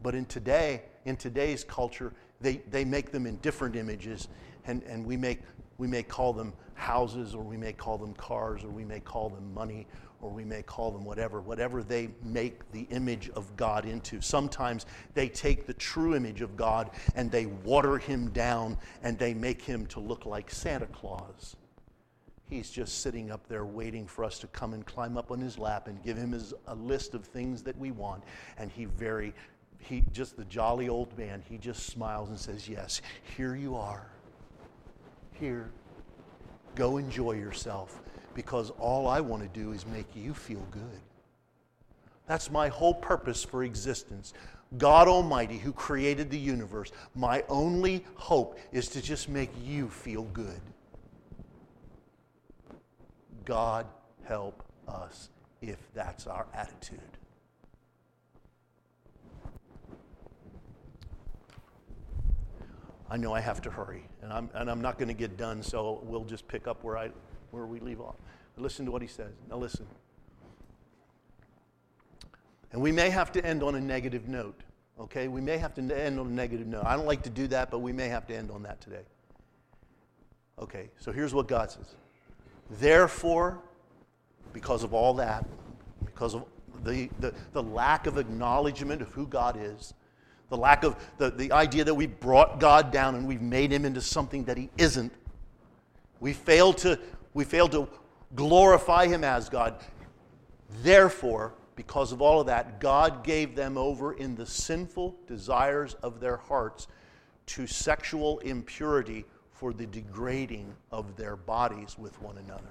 But 0.00 0.14
in 0.14 0.26
today, 0.26 0.82
in 1.04 1.16
today's 1.16 1.64
culture, 1.64 2.12
they, 2.40 2.58
they 2.70 2.84
make 2.84 3.10
them 3.10 3.26
in 3.26 3.36
different 3.38 3.74
images, 3.74 4.28
and, 4.64 4.84
and 4.84 5.04
we, 5.04 5.16
make, 5.16 5.40
we 5.78 5.88
may 5.88 6.04
call 6.04 6.32
them 6.32 6.52
houses, 6.78 7.34
or 7.34 7.42
we 7.42 7.56
may 7.56 7.72
call 7.72 7.98
them 7.98 8.14
cars, 8.14 8.64
or 8.64 8.68
we 8.68 8.84
may 8.84 9.00
call 9.00 9.28
them 9.28 9.52
money, 9.52 9.86
or 10.20 10.30
we 10.30 10.44
may 10.44 10.62
call 10.62 10.90
them 10.90 11.04
whatever, 11.04 11.40
whatever 11.40 11.82
they 11.82 12.08
make 12.22 12.70
the 12.72 12.86
image 12.90 13.30
of 13.30 13.56
God 13.56 13.84
into. 13.84 14.20
Sometimes 14.20 14.86
they 15.14 15.28
take 15.28 15.66
the 15.66 15.74
true 15.74 16.14
image 16.14 16.40
of 16.40 16.56
God 16.56 16.90
and 17.14 17.30
they 17.30 17.46
water 17.46 17.98
him 17.98 18.30
down 18.30 18.78
and 19.02 19.18
they 19.18 19.32
make 19.34 19.62
him 19.62 19.86
to 19.86 20.00
look 20.00 20.26
like 20.26 20.50
Santa 20.50 20.86
Claus. 20.86 21.56
He's 22.48 22.70
just 22.70 23.02
sitting 23.02 23.30
up 23.30 23.46
there 23.46 23.66
waiting 23.66 24.06
for 24.06 24.24
us 24.24 24.38
to 24.40 24.46
come 24.48 24.72
and 24.72 24.84
climb 24.84 25.18
up 25.18 25.30
on 25.30 25.38
his 25.38 25.58
lap 25.58 25.86
and 25.86 26.02
give 26.02 26.16
him 26.16 26.32
his, 26.32 26.54
a 26.66 26.74
list 26.74 27.14
of 27.14 27.24
things 27.24 27.62
that 27.62 27.76
we 27.78 27.90
want. 27.90 28.24
And 28.56 28.72
he 28.72 28.86
very, 28.86 29.34
he 29.78 30.02
just 30.12 30.36
the 30.36 30.46
jolly 30.46 30.88
old 30.88 31.16
man, 31.18 31.42
he 31.48 31.58
just 31.58 31.86
smiles 31.86 32.30
and 32.30 32.38
says, 32.38 32.66
Yes, 32.66 33.02
here 33.36 33.54
you 33.54 33.76
are. 33.76 34.06
Here. 35.32 35.70
Go 36.74 36.96
enjoy 36.96 37.32
yourself 37.32 38.00
because 38.34 38.70
all 38.78 39.08
I 39.08 39.20
want 39.20 39.42
to 39.42 39.48
do 39.48 39.72
is 39.72 39.84
make 39.86 40.06
you 40.14 40.32
feel 40.32 40.64
good. 40.70 41.00
That's 42.26 42.50
my 42.50 42.68
whole 42.68 42.94
purpose 42.94 43.42
for 43.42 43.64
existence. 43.64 44.34
God 44.76 45.08
Almighty, 45.08 45.58
who 45.58 45.72
created 45.72 46.30
the 46.30 46.38
universe, 46.38 46.92
my 47.14 47.42
only 47.48 48.04
hope 48.14 48.58
is 48.70 48.88
to 48.88 49.02
just 49.02 49.28
make 49.28 49.50
you 49.64 49.88
feel 49.88 50.24
good. 50.24 50.60
God 53.44 53.86
help 54.24 54.62
us 54.86 55.30
if 55.62 55.78
that's 55.94 56.26
our 56.26 56.46
attitude. 56.54 57.00
I 63.10 63.16
know 63.16 63.32
I 63.32 63.40
have 63.40 63.62
to 63.62 63.70
hurry, 63.70 64.04
and 64.22 64.32
I'm, 64.32 64.50
and 64.54 64.70
I'm 64.70 64.80
not 64.80 64.98
going 64.98 65.08
to 65.08 65.14
get 65.14 65.36
done, 65.36 65.62
so 65.62 66.00
we'll 66.04 66.24
just 66.24 66.46
pick 66.48 66.66
up 66.66 66.82
where, 66.82 66.98
I, 66.98 67.10
where 67.50 67.66
we 67.66 67.80
leave 67.80 68.00
off. 68.00 68.16
Listen 68.56 68.84
to 68.86 68.90
what 68.90 69.02
he 69.02 69.08
says. 69.08 69.32
Now, 69.48 69.56
listen. 69.56 69.86
And 72.72 72.82
we 72.82 72.92
may 72.92 73.10
have 73.10 73.32
to 73.32 73.44
end 73.44 73.62
on 73.62 73.76
a 73.76 73.80
negative 73.80 74.28
note, 74.28 74.60
okay? 75.00 75.28
We 75.28 75.40
may 75.40 75.58
have 75.58 75.74
to 75.74 75.80
end 75.80 76.18
on 76.18 76.26
a 76.26 76.30
negative 76.30 76.66
note. 76.66 76.84
I 76.84 76.96
don't 76.96 77.06
like 77.06 77.22
to 77.22 77.30
do 77.30 77.46
that, 77.48 77.70
but 77.70 77.78
we 77.78 77.92
may 77.92 78.08
have 78.08 78.26
to 78.26 78.36
end 78.36 78.50
on 78.50 78.62
that 78.64 78.80
today. 78.80 79.04
Okay, 80.60 80.90
so 80.98 81.12
here's 81.12 81.32
what 81.32 81.46
God 81.46 81.70
says 81.70 81.94
Therefore, 82.70 83.60
because 84.52 84.82
of 84.82 84.92
all 84.92 85.14
that, 85.14 85.46
because 86.04 86.34
of 86.34 86.44
the, 86.82 87.08
the, 87.20 87.32
the 87.52 87.62
lack 87.62 88.06
of 88.06 88.18
acknowledgement 88.18 89.02
of 89.02 89.08
who 89.12 89.26
God 89.26 89.56
is, 89.58 89.94
the 90.48 90.56
lack 90.56 90.84
of 90.84 90.96
the, 91.18 91.30
the 91.30 91.52
idea 91.52 91.84
that 91.84 91.94
we've 91.94 92.18
brought 92.20 92.60
God 92.60 92.90
down 92.90 93.14
and 93.14 93.26
we've 93.26 93.42
made 93.42 93.72
him 93.72 93.84
into 93.84 94.00
something 94.00 94.44
that 94.44 94.56
he 94.56 94.70
isn't, 94.78 95.12
we 96.20 96.32
fail 96.32 96.72
to, 96.74 96.98
we 97.34 97.44
fail 97.44 97.68
to 97.68 97.88
glorify 98.34 99.06
him 99.06 99.24
as 99.24 99.48
God. 99.48 99.76
Therefore, 100.82 101.54
because 101.76 102.12
of 102.12 102.20
all 102.20 102.40
of 102.40 102.46
that, 102.46 102.80
God 102.80 103.22
gave 103.22 103.54
them 103.54 103.78
over 103.78 104.14
in 104.14 104.34
the 104.34 104.46
sinful 104.46 105.14
desires 105.26 105.94
of 106.02 106.20
their 106.20 106.36
hearts 106.36 106.88
to 107.46 107.66
sexual 107.66 108.40
impurity 108.40 109.24
for 109.52 109.72
the 109.72 109.86
degrading 109.86 110.74
of 110.92 111.16
their 111.16 111.36
bodies 111.36 111.96
with 111.98 112.20
one 112.20 112.38
another. 112.38 112.62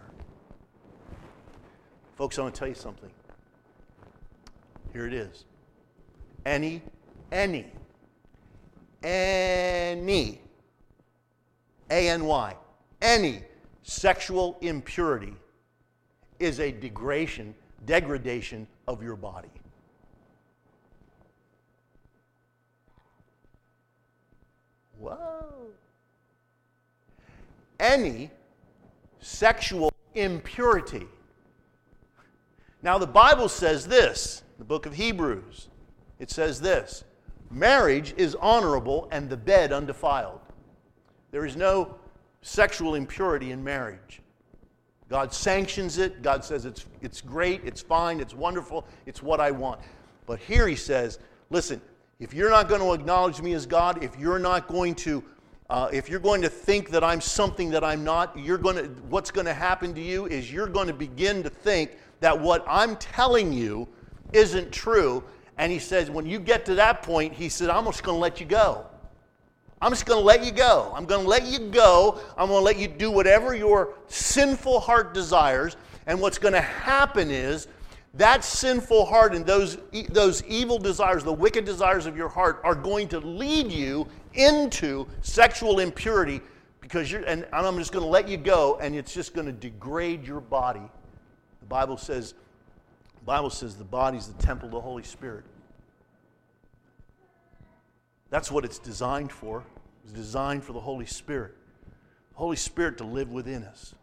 Folks, 2.15 2.37
I 2.37 2.43
want 2.43 2.55
to 2.55 2.59
tell 2.59 2.67
you 2.67 2.75
something. 2.75 3.09
Here 4.93 5.05
it 5.05 5.13
is. 5.13 5.45
Any, 6.45 6.81
any, 7.31 7.65
any, 9.03 10.41
A 11.89 12.09
N 12.09 12.25
Y, 12.25 12.55
any 13.01 13.41
sexual 13.83 14.57
impurity 14.61 15.33
is 16.39 16.59
a 16.59 16.71
degradation, 16.71 17.55
degradation 17.85 18.67
of 18.87 19.01
your 19.01 19.15
body. 19.15 19.49
Whoa 24.99 25.47
any 27.79 28.29
sexual 29.19 29.91
impurity. 30.15 31.07
Now, 32.81 32.97
the 32.97 33.07
Bible 33.07 33.49
says 33.49 33.87
this, 33.87 34.43
the 34.57 34.63
book 34.63 34.85
of 34.85 34.93
Hebrews, 34.93 35.67
it 36.19 36.31
says 36.31 36.61
this 36.61 37.03
marriage 37.49 38.13
is 38.17 38.35
honorable 38.35 39.07
and 39.11 39.29
the 39.29 39.37
bed 39.37 39.71
undefiled. 39.71 40.39
There 41.31 41.45
is 41.45 41.55
no 41.55 41.95
sexual 42.41 42.95
impurity 42.95 43.51
in 43.51 43.63
marriage. 43.63 44.21
God 45.09 45.33
sanctions 45.33 45.97
it. 45.97 46.21
God 46.21 46.43
says 46.43 46.65
it's, 46.65 46.85
it's 47.01 47.21
great, 47.21 47.61
it's 47.63 47.81
fine, 47.81 48.19
it's 48.19 48.33
wonderful, 48.33 48.85
it's 49.05 49.23
what 49.23 49.39
I 49.39 49.51
want. 49.51 49.79
But 50.25 50.39
here 50.39 50.67
he 50.67 50.75
says, 50.75 51.19
listen, 51.49 51.81
if 52.19 52.33
you're 52.33 52.49
not 52.49 52.67
going 52.67 52.81
to 52.81 52.93
acknowledge 52.93 53.41
me 53.41 53.53
as 53.53 53.65
God, 53.65 54.03
if 54.03 54.17
you're 54.17 54.39
not 54.39 54.67
going 54.67 54.95
to 54.95 55.23
uh, 55.69 55.89
if 55.91 56.07
you're 56.09 56.19
going 56.19 56.41
to 56.41 56.49
think 56.49 56.89
that 56.91 57.03
I'm 57.03 57.19
something 57.19 57.69
that 57.71 57.83
I'm 57.83 58.03
not, 58.03 58.37
you're 58.39 58.57
going 58.57 58.77
to, 58.77 58.83
what's 59.09 59.31
going 59.31 59.45
to 59.47 59.53
happen 59.53 59.93
to 59.95 60.01
you 60.01 60.25
is 60.27 60.51
you're 60.51 60.67
going 60.67 60.87
to 60.87 60.93
begin 60.93 61.43
to 61.43 61.49
think 61.49 61.97
that 62.21 62.39
what 62.39 62.63
I'm 62.67 62.95
telling 62.95 63.51
you 63.51 63.87
isn't 64.31 64.71
true. 64.71 65.23
And 65.57 65.71
he 65.71 65.79
says, 65.79 66.09
when 66.09 66.25
you 66.25 66.39
get 66.39 66.65
to 66.65 66.75
that 66.75 67.01
point, 67.01 67.33
he 67.33 67.49
said, 67.49 67.69
I'm 67.69 67.85
just 67.85 68.03
going 68.03 68.15
to 68.15 68.21
let 68.21 68.39
you 68.39 68.45
go. 68.45 68.85
I'm 69.81 69.91
just 69.91 70.05
going 70.05 70.19
to 70.19 70.25
let 70.25 70.43
you 70.43 70.51
go. 70.51 70.91
I'm 70.95 71.05
going 71.05 71.23
to 71.23 71.27
let 71.29 71.45
you 71.45 71.59
go. 71.69 72.19
I'm 72.37 72.47
going 72.47 72.59
to 72.59 72.65
let 72.65 72.77
you 72.77 72.87
do 72.87 73.11
whatever 73.11 73.55
your 73.55 73.93
sinful 74.07 74.79
heart 74.79 75.13
desires. 75.13 75.77
And 76.07 76.19
what's 76.19 76.37
going 76.37 76.53
to 76.53 76.61
happen 76.61 77.29
is 77.29 77.67
that 78.15 78.43
sinful 78.43 79.05
heart 79.05 79.35
and 79.35 79.45
those, 79.45 79.77
those 80.09 80.43
evil 80.45 80.79
desires, 80.79 81.23
the 81.23 81.33
wicked 81.33 81.65
desires 81.65 82.05
of 82.05 82.17
your 82.17 82.29
heart, 82.29 82.59
are 82.63 82.73
going 82.73 83.07
to 83.09 83.19
lead 83.19 83.71
you 83.71 84.07
into 84.33 85.05
sexual 85.21 85.79
impurity 85.79 86.41
because 86.81 87.11
you're, 87.11 87.23
and 87.23 87.45
I'm 87.51 87.77
just 87.77 87.91
going 87.91 88.03
to 88.03 88.09
let 88.09 88.29
you 88.29 88.37
go, 88.37 88.77
and 88.81 88.95
it's 88.95 89.13
just 89.13 89.33
going 89.33 89.45
to 89.45 89.51
degrade 89.51 90.25
your 90.25 90.39
body. 90.39 90.81
The 91.59 91.65
Bible 91.65 91.97
says, 91.97 92.33
Bible 93.27 93.49
says 93.49 93.75
the 93.75 93.83
body's 93.83 94.27
the 94.27 94.41
temple 94.41 94.67
of 94.67 94.71
the 94.71 94.79
Holy 94.79 95.03
Spirit. 95.03 95.43
That's 98.29 98.49
what 98.49 98.63
it's 98.63 98.79
designed 98.79 99.33
for. 99.33 99.65
It's 100.05 100.13
designed 100.13 100.63
for 100.63 100.71
the 100.71 100.79
Holy 100.79 101.05
Spirit. 101.05 101.53
The 102.31 102.37
Holy 102.37 102.55
Spirit 102.55 102.97
to 102.99 103.03
live 103.03 103.29
within 103.29 103.65
us. 103.65 103.93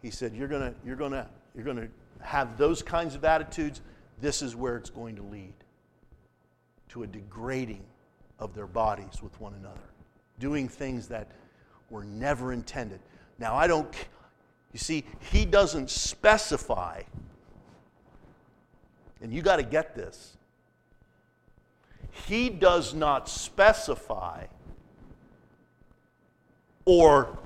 He 0.00 0.10
said, 0.10 0.32
You're 0.34 0.48
gonna, 0.48 0.72
you're 0.86 0.96
gonna, 0.96 1.28
you're 1.54 1.66
gonna 1.66 1.88
have 2.22 2.56
those 2.56 2.82
kinds 2.82 3.14
of 3.14 3.26
attitudes, 3.26 3.82
this 4.22 4.40
is 4.40 4.56
where 4.56 4.78
it's 4.78 4.88
going 4.90 5.16
to 5.16 5.22
lead 5.22 5.52
to 6.88 7.02
a 7.02 7.06
degrading 7.06 7.84
of 8.38 8.54
their 8.54 8.66
bodies 8.66 9.22
with 9.22 9.38
one 9.38 9.52
another, 9.52 9.80
doing 10.38 10.66
things 10.66 11.08
that 11.08 11.30
were 11.90 12.04
never 12.04 12.54
intended. 12.54 13.00
Now, 13.38 13.54
I 13.54 13.66
don't, 13.66 13.94
you 14.72 14.78
see, 14.78 15.04
he 15.30 15.44
doesn't 15.44 15.90
specify, 15.90 17.02
and 19.20 19.32
you 19.32 19.42
got 19.42 19.56
to 19.56 19.62
get 19.62 19.94
this. 19.94 20.36
he 22.26 22.50
does 22.50 22.92
not 22.92 23.28
specify 23.28 24.44
or 26.84 27.38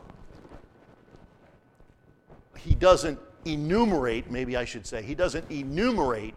he 2.57 2.75
doesn't 2.75 3.19
enumerate, 3.45 4.31
maybe 4.31 4.57
I 4.57 4.65
should 4.65 4.87
say, 4.87 5.03
he 5.03 5.15
doesn't 5.15 5.51
enumerate 5.51 6.35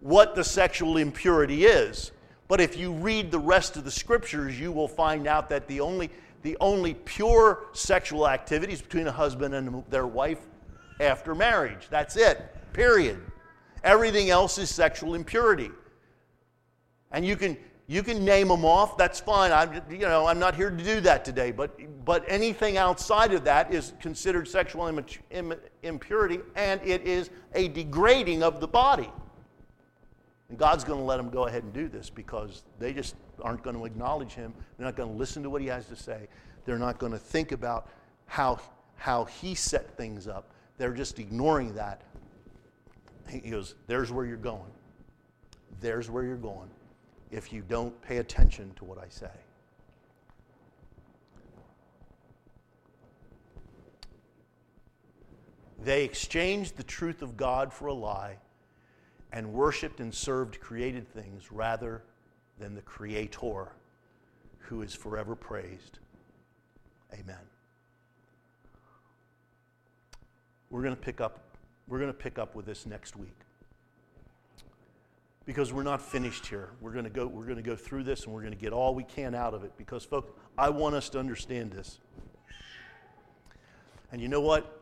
what 0.00 0.34
the 0.34 0.44
sexual 0.44 0.98
impurity 0.98 1.64
is. 1.64 2.12
But 2.48 2.60
if 2.60 2.76
you 2.76 2.92
read 2.92 3.30
the 3.30 3.38
rest 3.38 3.76
of 3.76 3.84
the 3.84 3.90
scriptures, 3.90 4.58
you 4.60 4.70
will 4.70 4.88
find 4.88 5.26
out 5.26 5.48
that 5.48 5.66
the 5.66 5.80
only, 5.80 6.10
the 6.42 6.56
only 6.60 6.94
pure 6.94 7.64
sexual 7.72 8.28
activity 8.28 8.72
is 8.72 8.82
between 8.82 9.06
a 9.06 9.12
husband 9.12 9.54
and 9.54 9.82
their 9.90 10.06
wife 10.06 10.40
after 11.00 11.34
marriage. 11.34 11.88
That's 11.90 12.16
it, 12.16 12.54
period. 12.72 13.20
Everything 13.84 14.30
else 14.30 14.58
is 14.58 14.70
sexual 14.70 15.14
impurity. 15.14 15.70
And 17.12 17.24
you 17.24 17.36
can, 17.36 17.56
you 17.86 18.02
can 18.02 18.24
name 18.24 18.48
them 18.48 18.64
off, 18.64 18.96
that's 18.96 19.20
fine. 19.20 19.52
I'm, 19.52 19.80
you 19.90 19.98
know, 20.00 20.26
I'm 20.26 20.38
not 20.38 20.56
here 20.56 20.70
to 20.70 20.84
do 20.84 21.00
that 21.02 21.24
today. 21.24 21.52
But, 21.52 21.78
but 22.04 22.24
anything 22.26 22.76
outside 22.76 23.32
of 23.32 23.44
that 23.44 23.72
is 23.72 23.92
considered 24.00 24.48
sexual 24.48 24.86
impurity, 25.82 26.40
and 26.56 26.80
it 26.82 27.02
is 27.06 27.30
a 27.54 27.68
degrading 27.68 28.42
of 28.42 28.60
the 28.60 28.68
body. 28.68 29.10
And 30.48 30.58
God's 30.58 30.84
going 30.84 30.98
to 30.98 31.04
let 31.04 31.16
them 31.16 31.30
go 31.30 31.46
ahead 31.46 31.64
and 31.64 31.72
do 31.72 31.88
this 31.88 32.08
because 32.10 32.62
they 32.78 32.92
just 32.92 33.16
aren't 33.42 33.62
going 33.62 33.76
to 33.76 33.84
acknowledge 33.84 34.32
Him. 34.32 34.52
They're 34.76 34.86
not 34.86 34.96
going 34.96 35.10
to 35.10 35.16
listen 35.16 35.42
to 35.42 35.50
what 35.50 35.60
He 35.60 35.68
has 35.68 35.86
to 35.86 35.96
say. 35.96 36.28
They're 36.64 36.78
not 36.78 36.98
going 36.98 37.12
to 37.12 37.18
think 37.18 37.52
about 37.52 37.88
how, 38.26 38.60
how 38.96 39.24
He 39.24 39.54
set 39.54 39.96
things 39.96 40.28
up. 40.28 40.50
They're 40.78 40.92
just 40.92 41.18
ignoring 41.18 41.74
that. 41.74 42.02
He 43.28 43.50
goes, 43.50 43.74
There's 43.86 44.10
where 44.10 44.24
you're 44.24 44.36
going. 44.36 44.70
There's 45.80 46.10
where 46.10 46.24
you're 46.24 46.36
going 46.36 46.70
if 47.30 47.52
you 47.52 47.62
don't 47.68 48.00
pay 48.02 48.18
attention 48.18 48.72
to 48.76 48.84
what 48.84 48.98
I 48.98 49.08
say. 49.08 49.30
They 55.82 56.04
exchanged 56.04 56.76
the 56.76 56.82
truth 56.82 57.22
of 57.22 57.36
God 57.36 57.72
for 57.72 57.86
a 57.86 57.94
lie 57.94 58.38
and 59.32 59.52
worshiped 59.52 60.00
and 60.00 60.12
served 60.12 60.60
created 60.60 61.08
things 61.12 61.52
rather 61.52 62.02
than 62.58 62.74
the 62.74 62.82
Creator 62.82 63.68
who 64.58 64.82
is 64.82 64.94
forever 64.94 65.36
praised. 65.36 65.98
Amen. 67.12 67.36
We're 70.70 70.82
going 70.82 70.96
to 70.96 71.00
pick 71.00 71.20
up 71.20 71.45
we're 71.88 71.98
going 71.98 72.10
to 72.10 72.18
pick 72.18 72.38
up 72.38 72.54
with 72.54 72.66
this 72.66 72.86
next 72.86 73.16
week. 73.16 73.36
Because 75.44 75.72
we're 75.72 75.84
not 75.84 76.02
finished 76.02 76.46
here. 76.46 76.70
We're 76.80 76.90
going 76.90 77.04
to 77.04 77.10
go 77.10 77.26
we're 77.26 77.44
going 77.44 77.56
to 77.56 77.62
go 77.62 77.76
through 77.76 78.02
this 78.02 78.24
and 78.24 78.34
we're 78.34 78.40
going 78.40 78.52
to 78.52 78.58
get 78.58 78.72
all 78.72 78.94
we 78.94 79.04
can 79.04 79.34
out 79.34 79.54
of 79.54 79.62
it 79.62 79.72
because 79.78 80.04
folks, 80.04 80.30
I 80.58 80.70
want 80.70 80.96
us 80.96 81.08
to 81.10 81.20
understand 81.20 81.70
this. 81.70 82.00
And 84.10 84.20
you 84.20 84.28
know 84.28 84.40
what? 84.40 84.80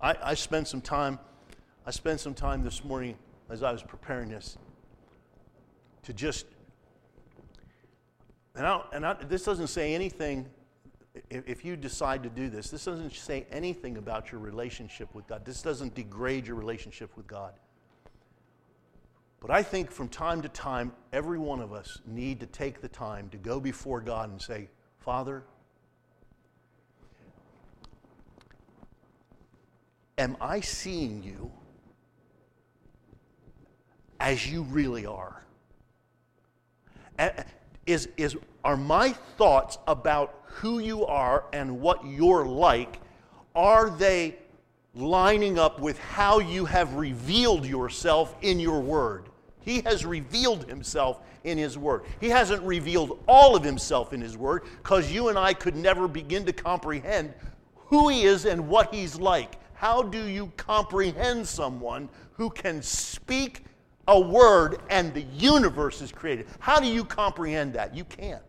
I, 0.00 0.16
I 0.22 0.34
spent 0.34 0.66
some 0.66 0.80
time 0.80 1.20
I 1.86 1.92
spent 1.92 2.18
some 2.18 2.34
time 2.34 2.64
this 2.64 2.84
morning 2.84 3.16
as 3.48 3.62
I 3.62 3.70
was 3.70 3.80
preparing 3.80 4.28
this 4.28 4.58
to 6.02 6.12
just, 6.12 6.46
and, 8.56 8.66
I, 8.66 8.80
and 8.92 9.06
I, 9.06 9.14
this 9.14 9.44
doesn't 9.44 9.68
say 9.68 9.94
anything, 9.94 10.48
if 11.30 11.64
you 11.64 11.76
decide 11.76 12.22
to 12.22 12.28
do 12.28 12.48
this, 12.48 12.70
this 12.70 12.84
doesn't 12.84 13.12
say 13.12 13.46
anything 13.50 13.96
about 13.96 14.30
your 14.30 14.40
relationship 14.40 15.14
with 15.14 15.26
God. 15.26 15.44
This 15.44 15.62
doesn't 15.62 15.94
degrade 15.94 16.46
your 16.46 16.56
relationship 16.56 17.16
with 17.16 17.26
God. 17.26 17.54
But 19.40 19.50
I 19.50 19.62
think 19.62 19.90
from 19.90 20.08
time 20.08 20.42
to 20.42 20.48
time, 20.48 20.92
every 21.12 21.38
one 21.38 21.60
of 21.60 21.72
us 21.72 22.00
need 22.06 22.40
to 22.40 22.46
take 22.46 22.80
the 22.80 22.88
time 22.88 23.28
to 23.30 23.36
go 23.36 23.60
before 23.60 24.00
God 24.00 24.30
and 24.30 24.40
say, 24.40 24.68
Father, 24.98 25.44
am 30.18 30.36
I 30.40 30.60
seeing 30.60 31.22
you? 31.22 31.50
as 34.20 34.50
you 34.50 34.62
really 34.62 35.06
are? 35.06 35.42
Is, 37.86 38.08
is, 38.16 38.36
are 38.64 38.76
my 38.76 39.12
thoughts 39.38 39.78
about 39.86 40.42
who 40.44 40.80
you 40.80 41.06
are 41.06 41.44
and 41.52 41.80
what 41.80 42.04
you're 42.04 42.46
like, 42.46 43.00
are 43.54 43.90
they 43.90 44.36
lining 44.94 45.58
up 45.58 45.80
with 45.80 45.98
how 45.98 46.38
you 46.40 46.64
have 46.64 46.94
revealed 46.94 47.64
yourself 47.64 48.34
in 48.42 48.58
your 48.58 48.80
word? 48.80 49.28
He 49.60 49.80
has 49.82 50.06
revealed 50.06 50.68
himself 50.68 51.20
in 51.44 51.58
his 51.58 51.76
word. 51.76 52.04
He 52.20 52.28
hasn't 52.28 52.62
revealed 52.62 53.22
all 53.26 53.56
of 53.56 53.62
himself 53.62 54.12
in 54.12 54.20
his 54.20 54.36
word 54.36 54.64
because 54.82 55.10
you 55.12 55.28
and 55.28 55.38
I 55.38 55.54
could 55.54 55.76
never 55.76 56.08
begin 56.08 56.44
to 56.46 56.52
comprehend 56.52 57.34
who 57.74 58.08
he 58.08 58.24
is 58.24 58.44
and 58.46 58.68
what 58.68 58.94
he's 58.94 59.16
like. 59.16 59.56
How 59.74 60.02
do 60.02 60.26
you 60.26 60.52
comprehend 60.56 61.46
someone 61.46 62.08
who 62.32 62.50
can 62.50 62.82
speak 62.82 63.64
a 64.08 64.18
word 64.18 64.78
and 64.88 65.12
the 65.12 65.22
universe 65.22 66.00
is 66.00 66.12
created. 66.12 66.46
How 66.58 66.78
do 66.78 66.86
you 66.86 67.04
comprehend 67.04 67.74
that? 67.74 67.96
You 67.96 68.04
can't. 68.04 68.42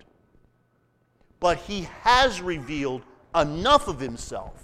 But 1.40 1.58
he 1.58 1.88
has 2.02 2.42
revealed 2.42 3.04
enough 3.36 3.88
of 3.88 4.00
himself 4.00 4.64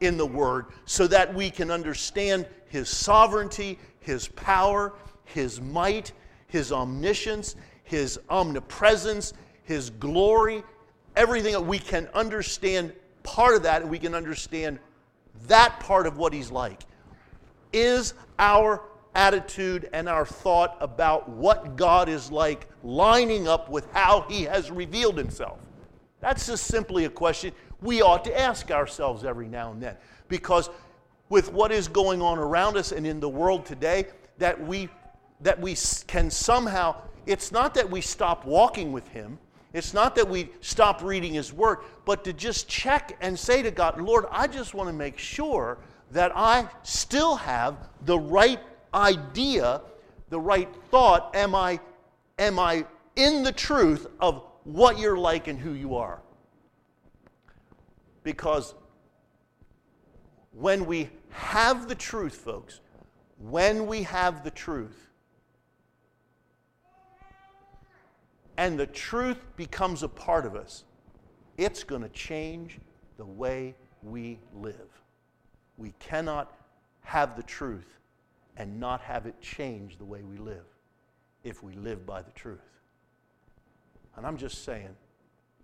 in 0.00 0.16
the 0.16 0.26
word 0.26 0.66
so 0.84 1.06
that 1.06 1.34
we 1.34 1.50
can 1.50 1.70
understand 1.70 2.46
his 2.68 2.88
sovereignty, 2.88 3.78
his 4.00 4.28
power, 4.28 4.94
his 5.24 5.60
might, 5.60 6.12
his 6.46 6.72
omniscience, 6.72 7.56
his 7.84 8.18
omnipresence, 8.30 9.32
his 9.64 9.90
glory, 9.90 10.62
everything 11.16 11.52
that 11.52 11.64
we 11.64 11.78
can 11.78 12.06
understand 12.14 12.92
part 13.22 13.54
of 13.54 13.62
that 13.62 13.82
and 13.82 13.90
we 13.90 13.98
can 13.98 14.14
understand 14.14 14.78
that 15.46 15.78
part 15.80 16.06
of 16.06 16.16
what 16.16 16.32
he's 16.32 16.50
like. 16.50 16.82
Is 17.72 18.14
our 18.38 18.82
attitude 19.18 19.90
and 19.92 20.08
our 20.08 20.24
thought 20.24 20.76
about 20.80 21.28
what 21.28 21.74
God 21.74 22.08
is 22.08 22.30
like 22.30 22.68
lining 22.84 23.48
up 23.48 23.68
with 23.68 23.92
how 23.92 24.22
He 24.28 24.44
has 24.44 24.70
revealed 24.70 25.18
Himself? 25.18 25.58
That's 26.20 26.46
just 26.46 26.64
simply 26.66 27.04
a 27.04 27.10
question 27.10 27.52
we 27.80 28.00
ought 28.00 28.24
to 28.24 28.40
ask 28.40 28.70
ourselves 28.70 29.24
every 29.24 29.48
now 29.48 29.72
and 29.72 29.82
then. 29.82 29.96
Because 30.28 30.70
with 31.28 31.52
what 31.52 31.72
is 31.72 31.88
going 31.88 32.22
on 32.22 32.38
around 32.38 32.76
us 32.76 32.92
and 32.92 33.06
in 33.06 33.18
the 33.18 33.28
world 33.28 33.66
today, 33.66 34.06
that 34.38 34.60
we, 34.60 34.88
that 35.40 35.60
we 35.60 35.76
can 36.06 36.30
somehow, 36.30 36.94
it's 37.26 37.50
not 37.50 37.74
that 37.74 37.90
we 37.90 38.00
stop 38.00 38.44
walking 38.44 38.92
with 38.92 39.06
Him. 39.08 39.38
It's 39.72 39.92
not 39.92 40.14
that 40.14 40.28
we 40.28 40.50
stop 40.60 41.02
reading 41.02 41.34
His 41.34 41.52
Word, 41.52 41.78
but 42.04 42.22
to 42.24 42.32
just 42.32 42.68
check 42.68 43.16
and 43.20 43.36
say 43.36 43.62
to 43.62 43.70
God, 43.72 44.00
Lord, 44.00 44.26
I 44.30 44.46
just 44.46 44.74
want 44.74 44.88
to 44.88 44.94
make 44.94 45.18
sure 45.18 45.78
that 46.12 46.32
I 46.34 46.68
still 46.84 47.36
have 47.36 47.88
the 48.06 48.18
right 48.18 48.60
idea, 48.94 49.80
the 50.30 50.40
right 50.40 50.68
thought, 50.90 51.34
am 51.34 51.54
I, 51.54 51.80
am 52.38 52.58
I 52.58 52.84
in 53.16 53.42
the 53.42 53.52
truth 53.52 54.06
of 54.20 54.42
what 54.64 54.98
you're 54.98 55.18
like 55.18 55.48
and 55.48 55.58
who 55.58 55.72
you 55.72 55.96
are? 55.96 56.20
Because 58.22 58.74
when 60.52 60.86
we 60.86 61.08
have 61.30 61.88
the 61.88 61.94
truth, 61.94 62.34
folks, 62.34 62.80
when 63.38 63.86
we 63.86 64.02
have 64.02 64.44
the 64.44 64.50
truth, 64.50 65.08
and 68.56 68.78
the 68.78 68.86
truth 68.86 69.38
becomes 69.56 70.02
a 70.02 70.08
part 70.08 70.44
of 70.44 70.56
us, 70.56 70.84
it's 71.56 71.84
going 71.84 72.02
to 72.02 72.08
change 72.08 72.78
the 73.16 73.24
way 73.24 73.74
we 74.02 74.38
live. 74.52 75.00
We 75.76 75.94
cannot 76.00 76.52
have 77.02 77.36
the 77.36 77.42
truth 77.44 77.97
and 78.58 78.80
not 78.80 79.00
have 79.00 79.26
it 79.26 79.40
change 79.40 79.96
the 79.96 80.04
way 80.04 80.22
we 80.22 80.36
live 80.36 80.64
if 81.44 81.62
we 81.62 81.72
live 81.74 82.04
by 82.04 82.20
the 82.20 82.30
truth. 82.32 82.58
And 84.16 84.26
I'm 84.26 84.36
just 84.36 84.64
saying, 84.64 84.94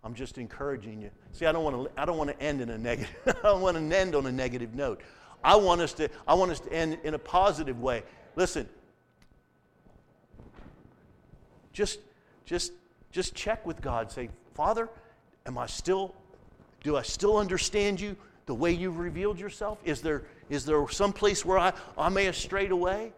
I'm 0.04 0.14
just 0.14 0.38
encouraging 0.38 1.02
you. 1.02 1.10
See, 1.32 1.44
I 1.44 1.52
don't 1.52 1.64
want 1.64 1.94
to, 1.94 2.00
I 2.00 2.04
don't 2.04 2.16
want 2.16 2.30
to 2.30 2.40
end 2.40 2.60
in 2.60 2.70
a 2.70 2.78
negative, 2.78 3.14
I 3.26 3.32
don't 3.42 3.60
want 3.60 3.76
to 3.76 3.96
end 3.96 4.14
on 4.14 4.26
a 4.26 4.32
negative 4.32 4.74
note. 4.74 5.00
I 5.42 5.56
want 5.56 5.80
us 5.80 5.92
to, 5.94 6.08
I 6.26 6.34
want 6.34 6.52
us 6.52 6.60
to 6.60 6.72
end 6.72 6.98
in 7.02 7.14
a 7.14 7.18
positive 7.18 7.80
way. 7.80 8.04
Listen, 8.36 8.68
just, 11.72 11.98
just, 12.44 12.72
just 13.10 13.34
check 13.34 13.66
with 13.66 13.82
God. 13.82 14.10
Say, 14.10 14.30
Father, 14.54 14.88
am 15.46 15.58
I 15.58 15.66
still, 15.66 16.14
do 16.82 16.96
I 16.96 17.02
still 17.02 17.36
understand 17.36 18.00
you 18.00 18.16
the 18.46 18.54
way 18.54 18.72
you've 18.72 18.98
revealed 18.98 19.38
yourself? 19.38 19.78
Is 19.84 20.00
there, 20.00 20.22
is 20.50 20.64
there 20.64 20.86
some 20.88 21.12
place 21.12 21.44
where 21.44 21.58
I, 21.58 21.72
I 21.96 22.08
may 22.08 22.24
have 22.24 22.36
strayed 22.36 22.70
away? 22.70 23.12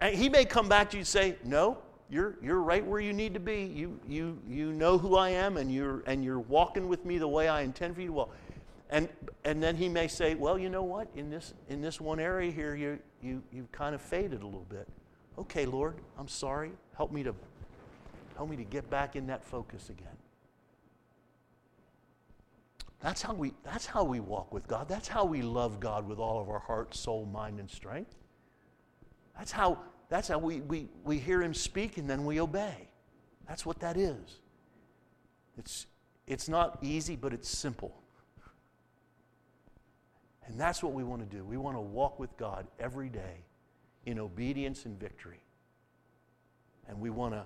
And 0.00 0.14
he 0.14 0.28
may 0.28 0.44
come 0.44 0.68
back 0.68 0.90
to 0.90 0.96
you 0.96 1.00
and 1.00 1.06
say, 1.06 1.36
No, 1.44 1.78
you're, 2.08 2.36
you're 2.42 2.60
right 2.60 2.84
where 2.84 3.00
you 3.00 3.12
need 3.12 3.34
to 3.34 3.40
be. 3.40 3.64
You, 3.64 4.00
you, 4.08 4.38
you 4.48 4.72
know 4.72 4.98
who 4.98 5.16
I 5.16 5.30
am, 5.30 5.56
and 5.56 5.72
you're, 5.72 6.02
and 6.06 6.24
you're 6.24 6.40
walking 6.40 6.88
with 6.88 7.04
me 7.04 7.18
the 7.18 7.28
way 7.28 7.48
I 7.48 7.62
intend 7.62 7.94
for 7.94 8.00
you 8.00 8.08
to 8.08 8.12
walk. 8.12 8.36
And, 8.88 9.08
and 9.44 9.62
then 9.62 9.76
he 9.76 9.88
may 9.88 10.08
say, 10.08 10.34
Well, 10.34 10.58
you 10.58 10.68
know 10.68 10.82
what? 10.82 11.08
In 11.14 11.30
this, 11.30 11.54
in 11.68 11.80
this 11.80 12.00
one 12.00 12.18
area 12.18 12.50
here, 12.50 12.74
you, 12.74 12.98
you, 13.22 13.42
you've 13.52 13.70
kind 13.72 13.94
of 13.94 14.00
faded 14.00 14.42
a 14.42 14.46
little 14.46 14.66
bit. 14.68 14.88
Okay, 15.38 15.66
Lord, 15.66 15.94
I'm 16.18 16.28
sorry. 16.28 16.72
Help 16.96 17.12
me 17.12 17.22
to 17.22 17.34
Help 18.40 18.48
me 18.48 18.56
to 18.56 18.64
get 18.64 18.88
back 18.88 19.16
in 19.16 19.26
that 19.26 19.44
focus 19.44 19.90
again. 19.90 20.16
That's 23.00 23.22
how 23.22 23.32
we, 23.32 23.54
that's 23.64 23.86
how 23.86 24.04
we 24.04 24.20
walk 24.20 24.52
with 24.52 24.68
God. 24.68 24.88
That's 24.88 25.08
how 25.08 25.24
we 25.24 25.40
love 25.42 25.80
God 25.80 26.06
with 26.06 26.18
all 26.18 26.40
of 26.40 26.50
our 26.50 26.58
heart, 26.58 26.94
soul, 26.94 27.24
mind, 27.24 27.58
and 27.58 27.70
strength. 27.70 28.14
That's 29.36 29.52
how, 29.52 29.78
that's 30.10 30.28
how 30.28 30.38
we, 30.38 30.60
we, 30.60 30.88
we 31.02 31.18
hear 31.18 31.42
Him 31.42 31.54
speak 31.54 31.96
and 31.96 32.08
then 32.08 32.26
we 32.26 32.40
obey. 32.40 32.88
That's 33.48 33.64
what 33.64 33.80
that 33.80 33.96
is. 33.96 34.40
It's, 35.56 35.86
it's 36.26 36.48
not 36.48 36.78
easy, 36.82 37.16
but 37.16 37.32
it's 37.32 37.48
simple. 37.48 37.94
And 40.46 40.60
that's 40.60 40.82
what 40.82 40.92
we 40.92 41.04
want 41.04 41.28
to 41.28 41.36
do. 41.36 41.44
We 41.44 41.56
want 41.56 41.76
to 41.76 41.80
walk 41.80 42.18
with 42.18 42.36
God 42.36 42.66
every 42.78 43.08
day 43.08 43.44
in 44.04 44.18
obedience 44.18 44.84
and 44.84 44.98
victory. 44.98 45.40
And 46.88 47.00
we 47.00 47.08
want 47.08 47.34
to, 47.34 47.44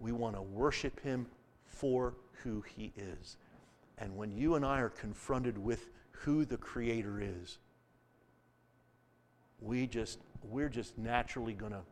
we 0.00 0.12
want 0.12 0.34
to 0.34 0.42
worship 0.42 1.00
Him 1.00 1.26
for 1.66 2.14
who 2.42 2.64
He 2.76 2.92
is. 2.96 3.36
And 4.00 4.16
when 4.16 4.30
you 4.32 4.54
and 4.54 4.64
I 4.64 4.80
are 4.80 4.90
confronted 4.90 5.58
with 5.58 5.88
who 6.10 6.44
the 6.44 6.56
Creator 6.56 7.20
is, 7.20 7.58
we 9.60 9.86
just, 9.86 10.20
we're 10.42 10.68
just 10.68 10.96
naturally 10.96 11.52
going 11.52 11.72
to, 11.72 11.82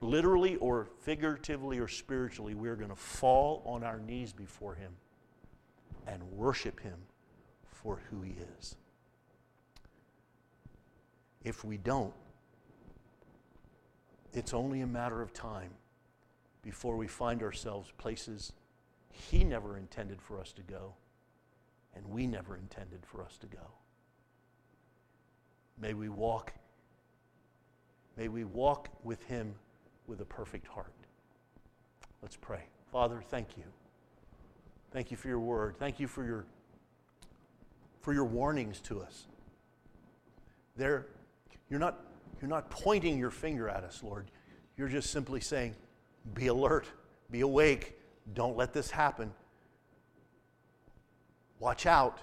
literally 0.00 0.56
or 0.56 0.88
figuratively 1.00 1.78
or 1.78 1.88
spiritually, 1.88 2.54
we're 2.54 2.76
going 2.76 2.90
to 2.90 2.96
fall 2.96 3.62
on 3.64 3.82
our 3.82 3.98
knees 3.98 4.32
before 4.32 4.74
Him 4.74 4.92
and 6.06 6.22
worship 6.32 6.80
Him 6.80 6.98
for 7.64 8.00
who 8.10 8.20
He 8.22 8.34
is. 8.58 8.76
If 11.42 11.64
we 11.64 11.78
don't, 11.78 12.12
it's 14.32 14.52
only 14.52 14.82
a 14.82 14.86
matter 14.86 15.22
of 15.22 15.32
time 15.32 15.70
before 16.62 16.96
we 16.96 17.06
find 17.06 17.42
ourselves 17.42 17.90
places 17.96 18.52
he 19.10 19.44
never 19.44 19.76
intended 19.76 20.20
for 20.20 20.38
us 20.40 20.52
to 20.52 20.62
go, 20.62 20.94
and 21.94 22.06
we 22.06 22.26
never 22.26 22.56
intended 22.56 23.04
for 23.04 23.22
us 23.22 23.36
to 23.38 23.46
go. 23.46 23.72
May 25.78 25.94
we 25.94 26.08
walk 26.08 26.52
may 28.16 28.28
we 28.28 28.44
walk 28.44 28.88
with 29.02 29.22
him 29.24 29.54
with 30.06 30.20
a 30.20 30.24
perfect 30.24 30.66
heart. 30.66 30.92
Let's 32.20 32.36
pray. 32.36 32.64
Father, 32.92 33.22
thank 33.30 33.56
you. 33.56 33.64
Thank 34.90 35.10
you 35.10 35.16
for 35.16 35.28
your 35.28 35.38
word. 35.38 35.76
Thank 35.78 36.00
you 36.00 36.06
for 36.06 36.24
your 36.24 36.44
for 38.00 38.12
your 38.12 38.24
warnings 38.24 38.80
to 38.82 39.00
us. 39.00 39.26
There 40.76 41.06
you're 41.70 41.80
not 41.80 42.04
you're 42.40 42.50
not 42.50 42.70
pointing 42.70 43.18
your 43.18 43.30
finger 43.30 43.68
at 43.68 43.84
us, 43.84 44.02
Lord. 44.02 44.30
You're 44.76 44.88
just 44.88 45.10
simply 45.10 45.40
saying, 45.40 45.74
be 46.34 46.46
alert, 46.46 46.86
be 47.30 47.42
awake, 47.42 47.99
don't 48.34 48.56
let 48.56 48.72
this 48.72 48.90
happen. 48.90 49.32
Watch 51.58 51.86
out. 51.86 52.18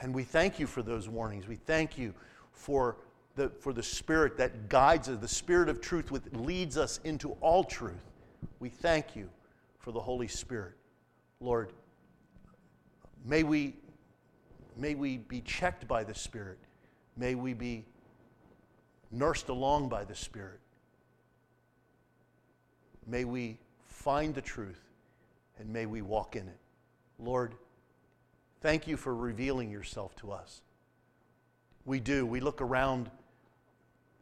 And 0.00 0.14
we 0.14 0.24
thank 0.24 0.58
you 0.58 0.66
for 0.66 0.82
those 0.82 1.08
warnings. 1.08 1.46
We 1.46 1.56
thank 1.56 1.96
you 1.96 2.14
for 2.52 2.96
the, 3.36 3.48
for 3.48 3.72
the 3.72 3.82
Spirit 3.82 4.36
that 4.38 4.68
guides 4.68 5.08
us, 5.08 5.18
the 5.20 5.28
Spirit 5.28 5.68
of 5.68 5.80
truth 5.80 6.10
which 6.10 6.22
leads 6.32 6.76
us 6.76 7.00
into 7.04 7.32
all 7.40 7.64
truth. 7.64 8.12
We 8.60 8.68
thank 8.68 9.16
you 9.16 9.28
for 9.78 9.92
the 9.92 10.00
Holy 10.00 10.28
Spirit. 10.28 10.74
Lord, 11.40 11.72
may 13.24 13.42
we, 13.42 13.74
may 14.76 14.94
we 14.94 15.18
be 15.18 15.40
checked 15.40 15.86
by 15.86 16.04
the 16.04 16.14
Spirit. 16.14 16.58
May 17.16 17.34
we 17.34 17.54
be 17.54 17.84
nursed 19.10 19.48
along 19.48 19.88
by 19.88 20.04
the 20.04 20.14
Spirit. 20.14 20.60
May 23.06 23.24
we 23.24 23.58
find 24.04 24.34
the 24.34 24.42
truth, 24.42 24.82
and 25.58 25.70
may 25.70 25.86
we 25.86 26.02
walk 26.02 26.36
in 26.36 26.46
it. 26.46 26.58
Lord, 27.18 27.54
thank 28.60 28.86
you 28.86 28.98
for 28.98 29.14
revealing 29.14 29.70
yourself 29.70 30.14
to 30.16 30.30
us. 30.30 30.60
We 31.86 32.00
do. 32.00 32.26
We 32.26 32.40
look 32.40 32.60
around 32.60 33.10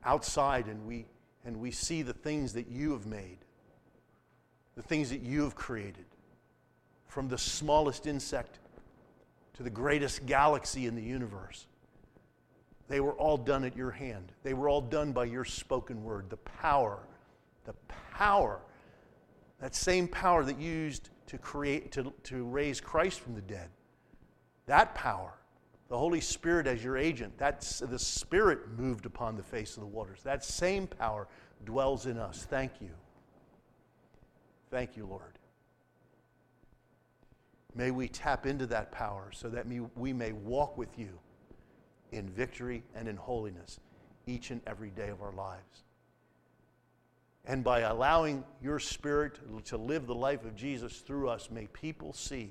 outside 0.05 0.67
and 0.67 0.87
we, 0.87 1.07
and 1.45 1.57
we 1.57 1.73
see 1.73 2.03
the 2.03 2.13
things 2.13 2.53
that 2.53 2.69
you 2.69 2.93
have 2.93 3.07
made, 3.07 3.39
the 4.77 4.83
things 4.83 5.11
that 5.11 5.21
you 5.21 5.43
have 5.43 5.57
created, 5.57 6.05
from 7.09 7.29
the 7.29 7.39
smallest 7.39 8.07
insect 8.07 8.61
to 9.55 9.65
the 9.65 9.71
greatest 9.71 10.27
galaxy 10.27 10.87
in 10.87 10.95
the 10.95 11.03
universe. 11.03 11.67
They 12.87 13.01
were 13.01 13.15
all 13.15 13.37
done 13.37 13.65
at 13.65 13.77
your 13.77 13.91
hand. 13.91 14.31
They 14.45 14.55
were 14.55 14.69
all 14.69 14.81
done 14.81 15.11
by 15.11 15.25
your 15.25 15.45
spoken 15.45 16.05
word. 16.05 16.31
The 16.31 16.37
power, 16.37 17.01
the 17.65 17.75
power 18.13 18.61
that 19.63 19.77
same 19.77 20.09
power 20.09 20.43
that 20.43 20.59
used 20.59 21.11
to 21.29 21.39
create 21.39 21.93
to, 21.93 22.13
to 22.25 22.45
raise 22.45 22.81
Christ 22.81 23.21
from 23.21 23.37
the 23.37 23.41
dead. 23.41 23.69
That 24.67 24.93
power, 24.97 25.35
the 25.89 25.97
Holy 25.97 26.21
Spirit 26.21 26.67
as 26.67 26.83
your 26.83 26.99
agent, 26.99 27.39
that's 27.39 27.79
the 27.79 27.99
Spirit 27.99 28.77
moved 28.77 29.07
upon 29.07 29.37
the 29.37 29.43
face 29.43 29.77
of 29.77 29.83
the 29.83 29.87
waters. 29.87 30.19
That 30.25 30.45
same 30.45 30.89
power 30.89 31.29
dwells 31.65 32.07
in 32.07 32.19
us. 32.19 32.45
Thank 32.51 32.73
you. 32.81 32.91
Thank 34.69 34.97
you, 34.97 35.07
Lord. 35.07 35.39
May 37.77 37.93
we 37.93 38.09
tap 38.09 38.47
into 38.47 38.67
that 38.67 38.91
power 38.91 39.31
so 39.33 39.49
that 39.49 39.65
we 39.95 40.13
may 40.13 40.33
walk 40.33 40.77
with 40.77 40.99
you 40.99 41.21
in 42.11 42.29
victory 42.29 42.83
and 42.97 43.07
in 43.07 43.17
holiness 43.17 43.79
each 44.27 44.51
and 44.51 44.61
every 44.67 44.91
day 44.91 45.09
of 45.09 45.23
our 45.23 45.33
lives. 45.33 45.85
And 47.45 47.65
by 47.65 47.81
allowing 47.81 48.45
your 48.63 48.79
spirit 48.79 49.39
to 49.65 49.77
live 49.77 50.07
the 50.07 50.15
life 50.15 50.45
of 50.45 50.55
Jesus 50.55 50.99
through 50.99 51.29
us, 51.29 51.51
may 51.51 51.67
people 51.69 52.13
see 52.13 52.51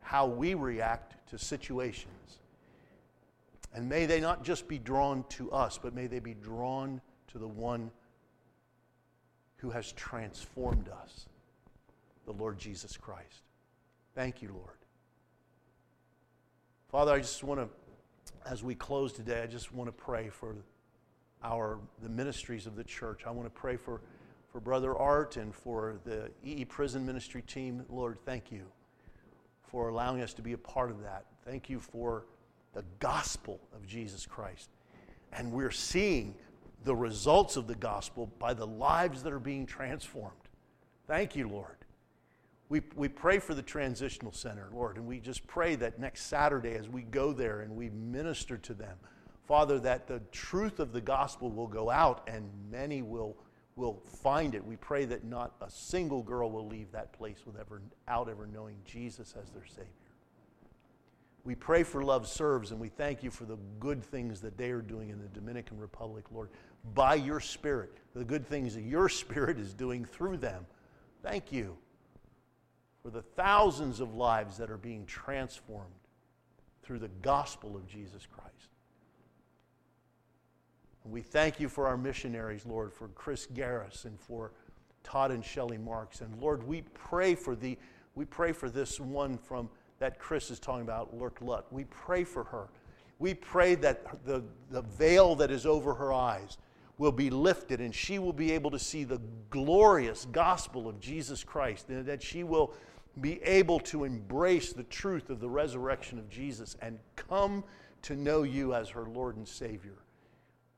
how 0.00 0.26
we 0.26 0.54
react 0.54 1.28
to 1.30 1.38
situations. 1.38 2.38
And 3.74 3.88
may 3.88 4.06
they 4.06 4.20
not 4.20 4.44
just 4.44 4.68
be 4.68 4.78
drawn 4.78 5.24
to 5.30 5.50
us, 5.52 5.78
but 5.80 5.94
may 5.94 6.06
they 6.06 6.18
be 6.18 6.34
drawn 6.34 7.00
to 7.28 7.38
the 7.38 7.48
one 7.48 7.90
who 9.56 9.70
has 9.70 9.92
transformed 9.92 10.88
us, 10.88 11.26
the 12.26 12.32
Lord 12.32 12.58
Jesus 12.58 12.96
Christ. 12.96 13.42
Thank 14.14 14.42
you, 14.42 14.48
Lord. 14.52 14.78
Father, 16.90 17.12
I 17.12 17.18
just 17.18 17.44
want 17.44 17.60
to, 17.60 17.68
as 18.50 18.64
we 18.64 18.74
close 18.74 19.12
today, 19.12 19.42
I 19.42 19.46
just 19.46 19.72
want 19.72 19.86
to 19.86 19.92
pray 19.92 20.28
for 20.28 20.56
our 21.42 21.78
the 22.02 22.08
ministries 22.08 22.66
of 22.66 22.76
the 22.76 22.84
church. 22.84 23.22
I 23.26 23.30
want 23.30 23.46
to 23.46 23.60
pray 23.60 23.76
for, 23.76 24.00
for 24.52 24.60
Brother 24.60 24.96
Art 24.96 25.36
and 25.36 25.54
for 25.54 25.98
the 26.04 26.30
EE 26.44 26.64
Prison 26.64 27.04
Ministry 27.06 27.42
team. 27.42 27.84
Lord, 27.88 28.18
thank 28.24 28.50
you 28.52 28.64
for 29.70 29.88
allowing 29.88 30.20
us 30.20 30.32
to 30.34 30.42
be 30.42 30.52
a 30.52 30.58
part 30.58 30.90
of 30.90 31.02
that. 31.02 31.24
Thank 31.44 31.70
you 31.70 31.80
for 31.80 32.26
the 32.74 32.84
gospel 32.98 33.60
of 33.74 33.86
Jesus 33.86 34.26
Christ. 34.26 34.70
And 35.32 35.52
we're 35.52 35.70
seeing 35.70 36.34
the 36.84 36.94
results 36.94 37.56
of 37.56 37.66
the 37.66 37.74
gospel 37.74 38.30
by 38.38 38.54
the 38.54 38.66
lives 38.66 39.22
that 39.22 39.32
are 39.32 39.38
being 39.38 39.66
transformed. 39.66 40.34
Thank 41.06 41.36
you, 41.36 41.48
Lord. 41.48 41.76
We, 42.68 42.82
we 42.94 43.08
pray 43.08 43.40
for 43.40 43.54
the 43.54 43.62
transitional 43.62 44.32
center, 44.32 44.68
Lord, 44.72 44.96
and 44.96 45.06
we 45.06 45.18
just 45.18 45.44
pray 45.46 45.74
that 45.76 45.98
next 45.98 46.26
Saturday 46.26 46.74
as 46.74 46.88
we 46.88 47.02
go 47.02 47.32
there 47.32 47.60
and 47.60 47.74
we 47.74 47.90
minister 47.90 48.56
to 48.58 48.74
them, 48.74 48.96
Father, 49.50 49.80
that 49.80 50.06
the 50.06 50.20
truth 50.30 50.78
of 50.78 50.92
the 50.92 51.00
gospel 51.00 51.50
will 51.50 51.66
go 51.66 51.90
out 51.90 52.22
and 52.28 52.48
many 52.70 53.02
will, 53.02 53.36
will 53.74 54.00
find 54.22 54.54
it. 54.54 54.64
We 54.64 54.76
pray 54.76 55.06
that 55.06 55.24
not 55.24 55.56
a 55.60 55.68
single 55.68 56.22
girl 56.22 56.52
will 56.52 56.68
leave 56.68 56.92
that 56.92 57.12
place 57.12 57.38
without 57.44 58.28
ever 58.28 58.46
knowing 58.46 58.76
Jesus 58.84 59.34
as 59.42 59.50
their 59.50 59.66
Savior. 59.66 59.86
We 61.42 61.56
pray 61.56 61.82
for 61.82 62.04
Love 62.04 62.28
Serves, 62.28 62.70
and 62.70 62.78
we 62.78 62.90
thank 62.90 63.24
you 63.24 63.30
for 63.32 63.44
the 63.44 63.58
good 63.80 64.04
things 64.04 64.40
that 64.42 64.56
they 64.56 64.70
are 64.70 64.82
doing 64.82 65.10
in 65.10 65.20
the 65.20 65.26
Dominican 65.26 65.80
Republic, 65.80 66.26
Lord, 66.30 66.50
by 66.94 67.16
your 67.16 67.40
Spirit, 67.40 67.90
the 68.14 68.22
good 68.24 68.46
things 68.46 68.76
that 68.76 68.84
your 68.84 69.08
Spirit 69.08 69.58
is 69.58 69.74
doing 69.74 70.04
through 70.04 70.36
them. 70.36 70.64
Thank 71.24 71.50
you 71.50 71.76
for 73.02 73.10
the 73.10 73.22
thousands 73.22 73.98
of 73.98 74.14
lives 74.14 74.58
that 74.58 74.70
are 74.70 74.78
being 74.78 75.06
transformed 75.06 75.90
through 76.84 77.00
the 77.00 77.10
gospel 77.20 77.74
of 77.74 77.88
Jesus 77.88 78.28
Christ. 78.30 78.70
We 81.10 81.22
thank 81.22 81.58
you 81.58 81.68
for 81.68 81.88
our 81.88 81.96
missionaries, 81.96 82.64
Lord, 82.64 82.92
for 82.92 83.08
Chris 83.08 83.48
Garris 83.52 84.04
and 84.04 84.18
for 84.18 84.52
Todd 85.02 85.32
and 85.32 85.44
Shelley 85.44 85.78
Marks. 85.78 86.20
And 86.20 86.40
Lord, 86.40 86.62
we 86.62 86.82
pray 86.94 87.34
for 87.34 87.56
the 87.56 87.76
we 88.14 88.24
pray 88.24 88.52
for 88.52 88.68
this 88.68 89.00
one 89.00 89.38
from 89.38 89.68
that 89.98 90.18
Chris 90.18 90.50
is 90.50 90.58
talking 90.58 90.82
about, 90.82 91.16
Lurk 91.16 91.40
Lut. 91.40 91.72
We 91.72 91.84
pray 91.84 92.24
for 92.24 92.44
her. 92.44 92.68
We 93.18 93.34
pray 93.34 93.74
that 93.76 94.24
the, 94.24 94.42
the 94.70 94.82
veil 94.82 95.34
that 95.36 95.50
is 95.50 95.66
over 95.66 95.94
her 95.94 96.12
eyes 96.12 96.58
will 96.98 97.12
be 97.12 97.30
lifted 97.30 97.80
and 97.80 97.94
she 97.94 98.18
will 98.18 98.32
be 98.32 98.52
able 98.52 98.70
to 98.70 98.78
see 98.78 99.04
the 99.04 99.20
glorious 99.48 100.26
gospel 100.32 100.88
of 100.88 101.00
Jesus 101.00 101.44
Christ, 101.44 101.88
and 101.88 102.04
that 102.06 102.22
she 102.22 102.44
will 102.44 102.74
be 103.20 103.42
able 103.42 103.78
to 103.80 104.04
embrace 104.04 104.72
the 104.72 104.84
truth 104.84 105.30
of 105.30 105.40
the 105.40 105.48
resurrection 105.48 106.18
of 106.18 106.28
Jesus 106.28 106.76
and 106.82 106.98
come 107.16 107.64
to 108.02 108.16
know 108.16 108.42
you 108.42 108.74
as 108.74 108.88
her 108.88 109.04
Lord 109.04 109.36
and 109.36 109.46
Savior 109.46 109.98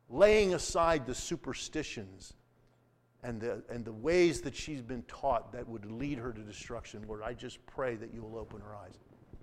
laying 0.08 0.54
aside 0.54 1.06
the 1.06 1.14
superstitions 1.14 2.34
and 3.22 3.40
the, 3.40 3.62
and 3.68 3.84
the 3.84 3.92
ways 3.92 4.40
that 4.42 4.54
she's 4.54 4.82
been 4.82 5.02
taught 5.04 5.52
that 5.52 5.68
would 5.68 5.90
lead 5.90 6.18
her 6.18 6.32
to 6.32 6.40
destruction, 6.40 7.04
Lord, 7.06 7.22
I 7.22 7.34
just 7.34 7.64
pray 7.66 7.94
that 7.96 8.12
you 8.12 8.22
will 8.22 8.36
open 8.36 8.60
her 8.60 8.74
eyes. 8.74 8.98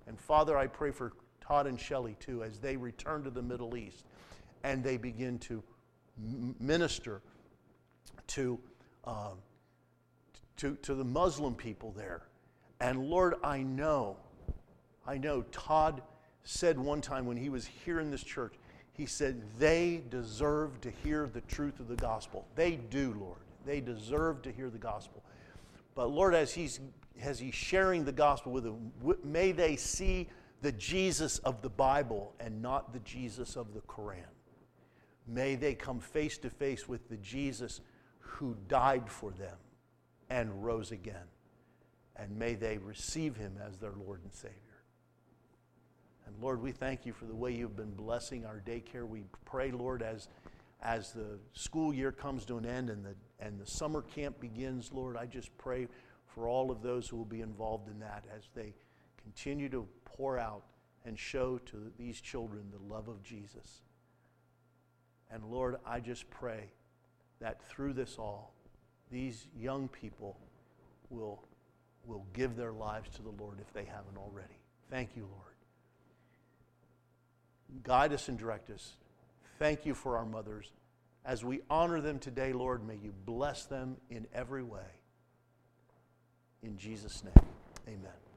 And 0.08 0.20
Father, 0.20 0.58
I 0.58 0.68
pray 0.68 0.92
for 0.92 1.14
Todd 1.40 1.66
and 1.68 1.80
Shelley 1.80 2.16
too 2.20 2.44
as 2.44 2.60
they 2.60 2.76
return 2.76 3.24
to 3.24 3.30
the 3.30 3.42
Middle 3.42 3.78
East 3.78 4.06
and 4.64 4.84
they 4.84 4.98
begin 4.98 5.40
to 5.40 5.64
minister 6.60 7.22
to, 8.28 8.60
um, 9.06 9.38
to, 10.58 10.76
to 10.82 10.94
the 10.94 11.04
Muslim 11.04 11.56
people 11.56 11.94
there. 11.96 12.24
And 12.82 13.06
Lord, 13.10 13.36
I 13.44 13.64
know, 13.64 14.18
I 15.08 15.18
know 15.18 15.44
Todd 15.52 16.02
said 16.44 16.80
one 16.80 17.02
time 17.02 17.26
when 17.26 17.38
he 17.38 17.50
was 17.50 17.66
here 17.66 18.00
in 18.00 18.12
this 18.12 18.24
church, 18.24 18.54
he 19.00 19.06
said, 19.06 19.42
they 19.58 20.04
deserve 20.10 20.82
to 20.82 20.92
hear 20.92 21.30
the 21.32 21.40
truth 21.40 21.80
of 21.80 21.88
the 21.88 21.96
gospel. 21.96 22.46
They 22.56 22.76
do, 22.76 23.16
Lord. 23.18 23.40
They 23.66 23.80
deserve 23.80 24.42
to 24.42 24.52
hear 24.52 24.70
the 24.70 24.78
gospel. 24.78 25.24
But 25.96 26.12
Lord, 26.12 26.36
as 26.36 26.52
he's, 26.52 26.82
as 27.22 27.40
he's 27.40 27.56
sharing 27.56 28.04
the 28.04 28.12
gospel 28.12 28.52
with 28.52 28.66
them, 28.66 28.92
may 29.24 29.54
they 29.54 29.78
see 29.78 30.28
the 30.62 30.74
Jesus 30.74 31.38
of 31.40 31.62
the 31.62 31.70
Bible 31.70 32.34
and 32.42 32.62
not 32.62 32.92
the 32.92 33.00
Jesus 33.00 33.56
of 33.56 33.74
the 33.74 33.80
Koran. 33.82 34.20
May 35.26 35.56
they 35.56 35.76
come 35.76 36.02
face 36.02 36.38
to 36.40 36.50
face 36.50 36.90
with 36.90 37.08
the 37.08 37.18
Jesus 37.18 37.80
who 38.20 38.58
died 38.68 39.10
for 39.10 39.32
them 39.32 39.56
and 40.30 40.62
rose 40.62 40.92
again. 40.92 41.30
And 42.18 42.38
may 42.38 42.56
they 42.56 42.78
receive 42.78 43.38
him 43.38 43.54
as 43.66 43.78
their 43.78 43.94
Lord 44.06 44.20
and 44.26 44.34
Savior. 44.34 44.56
And 46.30 46.44
Lord, 46.44 46.62
we 46.62 46.72
thank 46.72 47.08
you 47.08 47.14
for 47.14 47.26
the 47.26 47.34
way 47.34 47.52
you've 47.52 47.76
been 47.76 47.96
blessing 47.96 48.46
our 48.46 48.62
daycare. 48.64 49.08
We 49.08 49.24
pray, 49.46 49.72
Lord, 49.72 50.04
as, 50.04 50.28
as 50.80 51.12
the 51.12 51.40
school 51.54 51.92
year 51.92 52.12
comes 52.12 52.46
to 52.46 52.58
an 52.58 52.68
end 52.68 52.92
and 52.92 53.04
the, 53.04 53.16
and 53.40 53.60
the 53.60 53.66
summer 53.66 54.04
camp 54.04 54.40
begins, 54.40 54.92
Lord, 54.94 55.18
I 55.18 55.26
just 55.26 55.50
pray 55.58 55.88
for 56.28 56.48
all 56.48 56.70
of 56.70 56.84
those 56.84 57.08
who 57.08 57.18
will 57.18 57.26
be 57.26 57.42
involved 57.42 57.90
in 57.90 58.00
that 58.02 58.26
as 58.36 58.44
they 58.54 58.76
continue 59.20 59.70
to 59.70 59.88
pour 60.06 60.38
out 60.38 60.62
and 61.04 61.18
show 61.18 61.58
to 61.66 61.92
these 61.98 62.22
children 62.22 62.66
the 62.72 62.94
love 62.94 63.08
of 63.08 63.24
Jesus. 63.24 63.82
And 65.32 65.44
Lord, 65.46 65.78
I 65.84 66.00
just 66.00 66.30
pray 66.30 66.70
that 67.40 67.60
through 67.68 67.94
this 67.94 68.18
all, 68.20 68.54
these 69.12 69.48
young 69.58 69.88
people 69.88 70.38
will, 71.10 71.44
will 72.06 72.28
give 72.34 72.56
their 72.56 72.72
lives 72.72 73.10
to 73.16 73.24
the 73.24 73.32
Lord 73.32 73.58
if 73.60 73.74
they 73.74 73.86
haven't 73.86 74.18
already. 74.18 74.60
Thank 74.92 75.16
you, 75.16 75.24
Lord. 75.24 75.49
Guide 77.84 78.14
us 78.14 78.28
and 78.30 78.38
direct 78.38 78.70
us. 78.70 78.94
Thank 79.58 79.86
you 79.86 79.94
for 79.94 80.18
our 80.18 80.26
mothers. 80.26 80.72
As 81.26 81.44
we 81.44 81.62
honor 81.70 82.02
them 82.02 82.20
today, 82.20 82.54
Lord, 82.54 82.86
may 82.88 82.96
you 82.96 83.14
bless 83.26 83.66
them 83.66 83.98
in 84.10 84.26
every 84.34 84.64
way. 84.64 84.80
In 86.64 86.78
Jesus' 86.78 87.24
name, 87.24 87.46
amen. 87.88 88.29